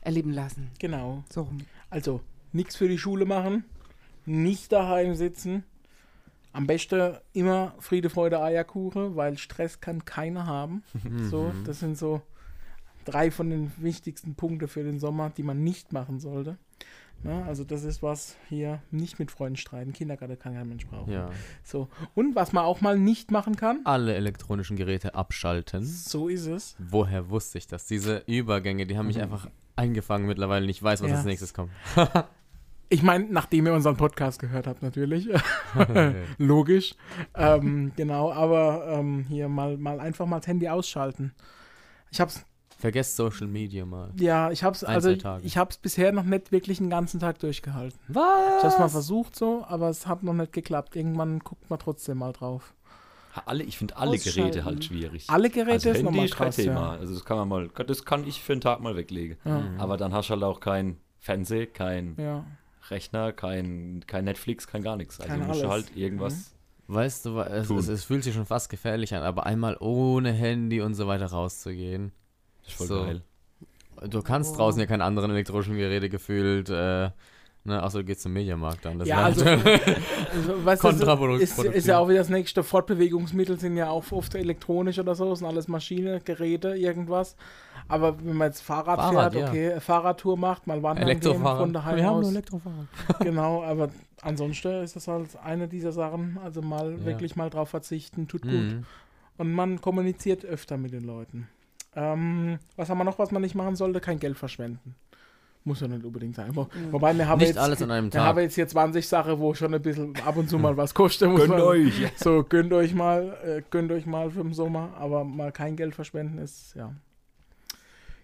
erleben 0.00 0.30
lassen. 0.32 0.70
Genau. 0.78 1.24
So 1.30 1.42
rum. 1.42 1.58
Also 1.90 2.20
nichts 2.52 2.76
für 2.76 2.88
die 2.88 2.98
Schule 2.98 3.24
machen, 3.24 3.64
nicht 4.26 4.70
daheim 4.72 5.14
sitzen. 5.14 5.64
Am 6.52 6.66
besten 6.68 7.16
immer 7.32 7.74
Friede, 7.80 8.10
Freude, 8.10 8.40
Eierkuchen, 8.40 9.16
weil 9.16 9.38
Stress 9.38 9.80
kann 9.80 10.04
keiner 10.04 10.46
haben. 10.46 10.82
So, 11.30 11.48
Mhm. 11.48 11.64
das 11.64 11.80
sind 11.80 11.98
so 11.98 12.22
drei 13.04 13.30
von 13.30 13.50
den 13.50 13.72
wichtigsten 13.78 14.34
Punkten 14.34 14.68
für 14.68 14.84
den 14.84 15.00
Sommer, 15.00 15.30
die 15.30 15.42
man 15.42 15.64
nicht 15.64 15.92
machen 15.92 16.20
sollte. 16.20 16.56
Ne? 17.24 17.44
Also 17.46 17.64
das 17.64 17.84
ist 17.84 18.02
was 18.02 18.36
hier 18.48 18.80
nicht 18.90 19.18
mit 19.18 19.30
Freunden 19.30 19.56
streiten. 19.56 19.92
Kindergarten 19.92 20.38
kann 20.38 20.54
kein 20.54 20.68
Mensch 20.68 20.86
brauchen. 20.86 21.12
Ja. 21.12 21.30
So. 21.62 21.88
Und 22.14 22.36
was 22.36 22.52
man 22.52 22.64
auch 22.64 22.80
mal 22.80 22.98
nicht 22.98 23.30
machen 23.30 23.56
kann, 23.56 23.80
Alle 23.84 24.14
elektronischen 24.14 24.76
Geräte 24.76 25.14
abschalten. 25.14 25.84
so 25.84 26.28
ist 26.28 26.46
es. 26.46 26.76
Woher 26.78 27.30
wusste 27.30 27.58
ich 27.58 27.66
das? 27.66 27.86
Diese 27.86 28.22
Übergänge, 28.26 28.86
die 28.86 28.96
haben 28.98 29.06
mich 29.06 29.20
einfach 29.20 29.48
eingefangen 29.76 30.26
mittlerweile. 30.26 30.66
Ich 30.70 30.82
weiß, 30.82 31.02
was 31.02 31.10
Ja. 31.10 31.16
als 31.16 31.24
nächstes 31.24 31.52
kommt. 31.54 31.70
Ich 32.90 33.02
meine, 33.02 33.24
nachdem 33.30 33.66
ihr 33.66 33.72
unseren 33.72 33.96
Podcast 33.96 34.38
gehört 34.38 34.66
habt, 34.66 34.82
natürlich. 34.82 35.26
Logisch. 36.38 36.94
ähm, 37.34 37.92
genau, 37.96 38.30
aber 38.30 38.86
ähm, 38.98 39.24
hier 39.26 39.48
mal, 39.48 39.78
mal 39.78 39.98
einfach 40.00 40.26
mal 40.26 40.38
das 40.38 40.46
Handy 40.46 40.68
ausschalten. 40.68 41.32
Ich 42.12 42.20
hab's, 42.20 42.44
Vergesst 42.84 43.16
Social 43.16 43.46
Media 43.46 43.86
mal. 43.86 44.10
ja, 44.20 44.50
ich 44.50 44.62
hab's, 44.62 44.84
also 44.84 45.08
Einzeltage. 45.08 45.46
ich 45.46 45.56
hab's 45.56 45.78
bisher 45.78 46.12
noch 46.12 46.24
nicht 46.24 46.52
wirklich 46.52 46.80
einen 46.80 46.90
ganzen 46.90 47.18
Tag 47.18 47.38
durchgehalten. 47.38 47.98
Was? 48.08 48.58
Ich 48.58 48.64
hab's 48.64 48.78
mal 48.78 48.90
versucht 48.90 49.34
so, 49.34 49.64
aber 49.66 49.88
es 49.88 50.06
hat 50.06 50.22
noch 50.22 50.34
nicht 50.34 50.52
geklappt. 50.52 50.94
Irgendwann 50.94 51.38
guckt 51.38 51.70
man 51.70 51.78
trotzdem 51.78 52.18
mal 52.18 52.34
drauf. 52.34 52.74
Alle, 53.46 53.64
ich 53.64 53.78
finde 53.78 53.96
alle. 53.96 54.18
Geräte 54.18 54.66
halt 54.66 54.84
schwierig. 54.84 55.30
Alle 55.30 55.48
Geräte 55.48 55.72
also 55.72 55.88
ist 55.88 55.96
Handy 55.96 56.04
nochmal 56.04 56.24
ist 56.26 56.36
kein 56.36 56.48
krass, 56.48 56.56
Thema. 56.56 56.74
ja. 56.74 56.90
Also 57.00 57.14
das 57.14 57.24
kann 57.24 57.38
man 57.38 57.48
mal, 57.48 57.68
das 57.86 58.04
kann 58.04 58.26
ich 58.26 58.42
für 58.42 58.52
einen 58.52 58.60
Tag 58.60 58.80
mal 58.80 58.94
weglegen. 58.96 59.38
Ja. 59.46 59.60
Mhm. 59.60 59.80
Aber 59.80 59.96
dann 59.96 60.12
hast 60.12 60.28
du 60.28 60.34
halt 60.34 60.42
auch 60.42 60.60
kein 60.60 60.98
Fernseh, 61.20 61.64
kein 61.64 62.16
ja. 62.18 62.44
Rechner, 62.90 63.32
kein, 63.32 64.04
kein 64.06 64.26
Netflix, 64.26 64.66
kein 64.66 64.82
gar 64.82 64.98
nichts. 64.98 65.20
Also 65.20 65.32
Kein 65.32 65.46
musst 65.46 65.62
du 65.62 65.70
halt 65.70 65.96
irgendwas. 65.96 66.54
Weißt 66.86 67.24
du, 67.24 67.38
es, 67.40 67.70
es, 67.70 67.88
es 67.88 68.04
fühlt 68.04 68.24
sich 68.24 68.34
schon 68.34 68.44
fast 68.44 68.68
gefährlich 68.68 69.14
an, 69.14 69.22
aber 69.22 69.46
einmal 69.46 69.78
ohne 69.80 70.32
Handy 70.32 70.82
und 70.82 70.92
so 70.92 71.06
weiter 71.06 71.24
rauszugehen. 71.24 72.12
Das 72.64 72.72
ist 72.72 72.76
voll 72.78 72.86
So. 72.86 73.04
geil. 73.04 73.22
Du 74.08 74.22
kannst 74.22 74.54
Oh. 74.54 74.56
draußen 74.56 74.80
ja 74.80 74.86
keine 74.86 75.04
anderen 75.04 75.30
elektronischen 75.30 75.76
Geräte 75.76 76.08
gefühlt, 76.10 76.68
äh, 76.68 77.10
ne, 77.64 77.82
außer 77.82 77.98
du 78.00 78.04
gehst 78.04 78.22
zum 78.22 78.32
Mediamarkt 78.32 78.84
dann. 78.84 78.98
Das 78.98 79.08
Ja, 79.08 79.22
also, 79.24 79.44
halt- 79.44 79.64
also 79.64 80.64
weißt 80.64 80.82
du, 80.84 80.88
Kontraproduktiv. 80.88 81.42
ist, 81.58 81.64
ist 81.64 81.86
ja 81.86 81.98
auch 81.98 82.08
wieder 82.08 82.18
das 82.18 82.28
nächste. 82.28 82.62
Fortbewegungsmittel 82.62 83.58
sind 83.58 83.76
ja 83.76 83.88
auch 83.88 84.10
oft 84.12 84.34
elektronisch 84.34 84.98
oder 84.98 85.14
so, 85.14 85.34
sind 85.34 85.46
alles 85.46 85.68
Maschine, 85.68 86.20
Geräte, 86.22 86.70
irgendwas. 86.76 87.36
Aber 87.88 88.18
wenn 88.22 88.36
man 88.36 88.48
jetzt 88.48 88.60
Fahrrad, 88.62 88.98
Fahrrad, 88.98 89.32
fährt, 89.32 89.44
ja. 89.44 89.48
okay, 89.72 89.80
Fahrradtour 89.80 90.36
macht, 90.36 90.66
mal 90.66 90.82
wandern 90.82 91.06
gehen 91.06 91.16
Elektrofahrer. 91.20 91.58
von 91.60 91.72
daheim 91.72 91.96
Wir 91.96 92.04
haben 92.06 92.16
aus. 92.16 92.22
nur 92.22 92.30
Elektrofahrer. 92.32 92.86
genau, 93.20 93.62
aber 93.62 93.90
ansonsten 94.22 94.82
ist 94.82 94.96
das 94.96 95.06
halt 95.08 95.28
eine 95.42 95.68
dieser 95.68 95.92
Sachen, 95.92 96.38
also 96.42 96.60
mal 96.62 96.92
Ja. 96.98 97.04
wirklich 97.04 97.36
mal 97.36 97.48
drauf 97.48 97.70
verzichten, 97.70 98.26
tut 98.28 98.42
gut. 98.42 98.50
Mhm. 98.52 98.84
Und 99.38 99.52
man 99.52 99.80
kommuniziert 99.80 100.44
öfter 100.44 100.76
mit 100.76 100.92
den 100.92 101.04
Leuten. 101.04 101.48
Ähm, 101.96 102.58
was 102.76 102.88
haben 102.88 102.98
wir 102.98 103.04
noch, 103.04 103.18
was 103.18 103.30
man 103.30 103.42
nicht 103.42 103.54
machen 103.54 103.76
sollte? 103.76 104.00
Kein 104.00 104.18
Geld 104.18 104.36
verschwenden. 104.36 104.94
Muss 105.66 105.80
ja 105.80 105.88
nicht 105.88 106.04
unbedingt 106.04 106.34
sein. 106.36 106.54
Wo, 106.54 106.68
wobei 106.90 107.16
wir 107.16 107.26
haben 107.26 107.38
Nicht 107.38 107.48
jetzt, 107.48 107.58
alles 107.58 107.80
an 107.80 107.90
einem 107.90 108.12
wir 108.12 108.20
haben 108.20 108.36
Tag. 108.36 108.42
jetzt 108.42 108.54
hier 108.54 108.68
20 108.68 109.08
Sachen, 109.08 109.38
wo 109.38 109.54
schon 109.54 109.72
ein 109.72 109.80
bisschen 109.80 110.14
ab 110.26 110.36
und 110.36 110.50
zu 110.50 110.58
mal 110.58 110.76
was 110.76 110.92
kostet. 110.92 111.30
Muss 111.30 111.40
Gönnt 111.40 111.52
man, 111.52 111.62
euch. 111.62 112.12
So, 112.16 112.44
gönnt 112.44 112.72
euch 112.74 112.94
mal, 112.94 113.38
äh, 113.42 113.62
gönnt 113.70 113.90
euch 113.90 114.04
mal 114.04 114.30
für 114.30 114.42
den 114.42 114.52
Sommer, 114.52 114.92
aber 114.98 115.24
mal 115.24 115.52
kein 115.52 115.76
Geld 115.76 115.94
verschwenden 115.94 116.36
ist, 116.36 116.74
ja. 116.74 116.92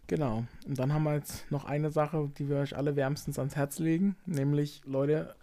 Genau. 0.06 0.44
Und 0.66 0.78
dann 0.78 0.92
haben 0.92 1.04
wir 1.04 1.14
jetzt 1.14 1.50
noch 1.50 1.64
eine 1.64 1.90
Sache, 1.90 2.30
die 2.36 2.48
wir 2.50 2.56
euch 2.56 2.76
alle 2.76 2.94
wärmstens 2.96 3.38
ans 3.38 3.56
Herz 3.56 3.78
legen, 3.78 4.16
nämlich, 4.26 4.82
Leute, 4.84 5.34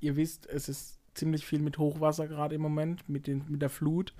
ihr 0.00 0.16
wisst, 0.16 0.46
es 0.46 0.70
ist 0.70 1.00
ziemlich 1.12 1.44
viel 1.44 1.58
mit 1.60 1.76
Hochwasser 1.76 2.28
gerade 2.28 2.54
im 2.54 2.62
Moment, 2.62 3.06
mit, 3.10 3.26
den, 3.26 3.44
mit 3.48 3.60
der 3.60 3.68
Flut. 3.68 4.14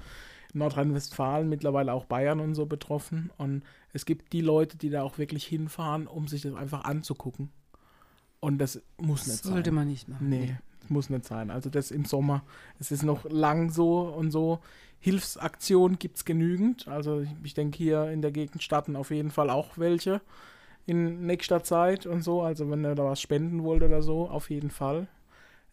Nordrhein-Westfalen, 0.53 1.49
mittlerweile 1.49 1.93
auch 1.93 2.05
Bayern 2.05 2.41
und 2.41 2.55
so 2.55 2.67
betroffen. 2.67 3.31
Und 3.39 3.63
es 3.93 4.05
gibt 4.05 4.33
die 4.33 4.41
Leute, 4.41 4.77
die 4.77 4.91
da 4.91 5.03
auch 5.03 5.19
wirklich 5.19 5.47
hinfahren, 5.47 6.07
um 6.07 6.29
sich 6.29 6.43
das 6.43 6.55
einfach 6.55 6.85
anzugucken. 6.85 7.51
Und 8.41 8.59
das 8.59 8.83
muss 8.99 9.27
nicht 9.27 9.45
sein. 9.45 9.53
Sollte 9.53 9.71
man 9.71 9.89
nicht 9.89 10.09
machen. 10.09 10.29
Nee, 10.29 10.57
das 10.81 10.91
muss 10.91 11.11
nicht 11.11 11.25
sein. 11.25 11.51
Also 11.51 11.71
das 11.71 11.91
im 11.91 12.05
Sommer. 12.05 12.43
Es 12.79 12.91
ist 12.91 13.05
noch 13.05 13.25
lang 13.31 13.71
so 13.71 14.01
und 14.01 14.31
so. 14.31 14.61
Hilfsaktionen 14.99 15.99
gibt 15.99 16.17
es 16.17 16.25
genügend. 16.25 16.89
Also 16.89 17.21
ich, 17.21 17.31
ich 17.43 17.55
denke 17.55 17.79
hier 17.79 18.11
in 18.11 18.21
der 18.21 18.33
Gegend 18.33 18.63
starten 18.63 18.97
auf 18.97 19.11
jeden 19.11 19.31
Fall 19.31 19.51
auch 19.51 19.79
welche 19.79 20.21
in 20.87 21.27
nächster 21.27 21.63
Zeit 21.63 22.07
und 22.07 22.23
so. 22.23 22.43
Also 22.43 22.69
wenn 22.71 22.85
ihr 22.85 22.95
da 22.95 23.05
was 23.05 23.21
spenden 23.21 23.63
wollt 23.63 23.83
oder 23.83 24.03
so, 24.03 24.29
auf 24.29 24.51
jeden 24.51 24.71
Fall. 24.71 25.07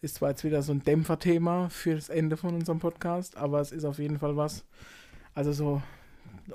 Ist 0.02 0.16
zwar 0.16 0.30
jetzt 0.30 0.44
wieder 0.44 0.62
so 0.62 0.72
ein 0.72 0.82
Dämpferthema 0.82 1.68
für 1.68 1.94
das 1.94 2.08
Ende 2.08 2.36
von 2.36 2.54
unserem 2.54 2.78
Podcast, 2.78 3.36
aber 3.36 3.60
es 3.60 3.70
ist 3.72 3.84
auf 3.84 3.98
jeden 3.98 4.18
Fall 4.18 4.36
was. 4.36 4.64
Also 5.34 5.52
so, 5.52 5.82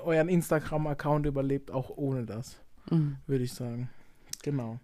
euren 0.02 0.28
Instagram-Account 0.28 1.26
überlebt 1.26 1.70
auch 1.70 1.90
ohne 1.96 2.24
das 2.24 2.60
Mhm. 2.90 3.16
würde 3.26 3.44
ich 3.44 3.52
sagen. 3.52 3.88
Genau. 4.42 4.78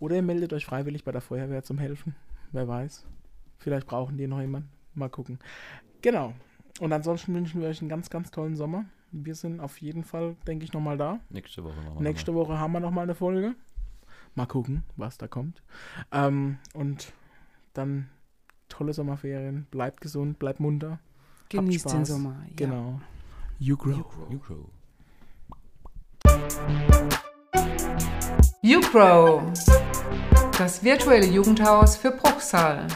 Oder 0.00 0.16
ihr 0.16 0.22
meldet 0.22 0.52
euch 0.52 0.64
freiwillig 0.64 1.04
bei 1.04 1.12
der 1.12 1.20
Feuerwehr 1.20 1.62
zum 1.62 1.78
Helfen. 1.78 2.14
Wer 2.52 2.68
weiß. 2.68 3.04
Vielleicht 3.58 3.86
brauchen 3.86 4.16
die 4.16 4.26
noch 4.26 4.40
jemanden. 4.40 4.70
Mal 4.94 5.10
gucken. 5.10 5.38
Genau. 6.00 6.32
Und 6.80 6.92
ansonsten 6.92 7.34
wünschen 7.34 7.60
wir 7.60 7.68
euch 7.68 7.80
einen 7.80 7.88
ganz, 7.90 8.08
ganz 8.08 8.30
tollen 8.30 8.56
Sommer. 8.56 8.84
Wir 9.10 9.34
sind 9.34 9.60
auf 9.60 9.80
jeden 9.80 10.04
Fall, 10.04 10.36
denke 10.46 10.64
ich, 10.64 10.72
nochmal 10.72 10.96
da. 10.96 11.20
Nächste 11.30 11.64
Woche 11.64 11.74
wir 11.82 12.00
Nächste 12.02 12.34
Woche 12.34 12.58
haben 12.58 12.72
wir 12.72 12.80
nochmal 12.80 13.04
eine 13.04 13.14
Folge. 13.14 13.54
Mal 14.34 14.46
gucken, 14.46 14.84
was 14.96 15.18
da 15.18 15.26
kommt. 15.26 15.62
Ähm, 16.12 16.58
und 16.74 17.12
dann 17.74 18.08
tolle 18.68 18.92
Sommerferien. 18.92 19.66
Bleibt 19.70 20.00
gesund, 20.00 20.38
bleibt 20.38 20.60
munter. 20.60 20.98
Genießt 21.48 21.86
den 21.86 21.90
Spaß. 21.90 22.08
Sommer. 22.08 22.36
Ja. 22.48 22.54
Genau. 22.56 23.00
You 23.58 23.76
grow. 23.76 24.04
New 24.28 24.38
Crow. 24.38 24.66
YouGrow, 28.60 29.40
das 30.58 30.82
virtuelle 30.82 31.26
Jugendhaus 31.26 31.96
für 31.96 32.10
Bruchsal. 32.10 32.86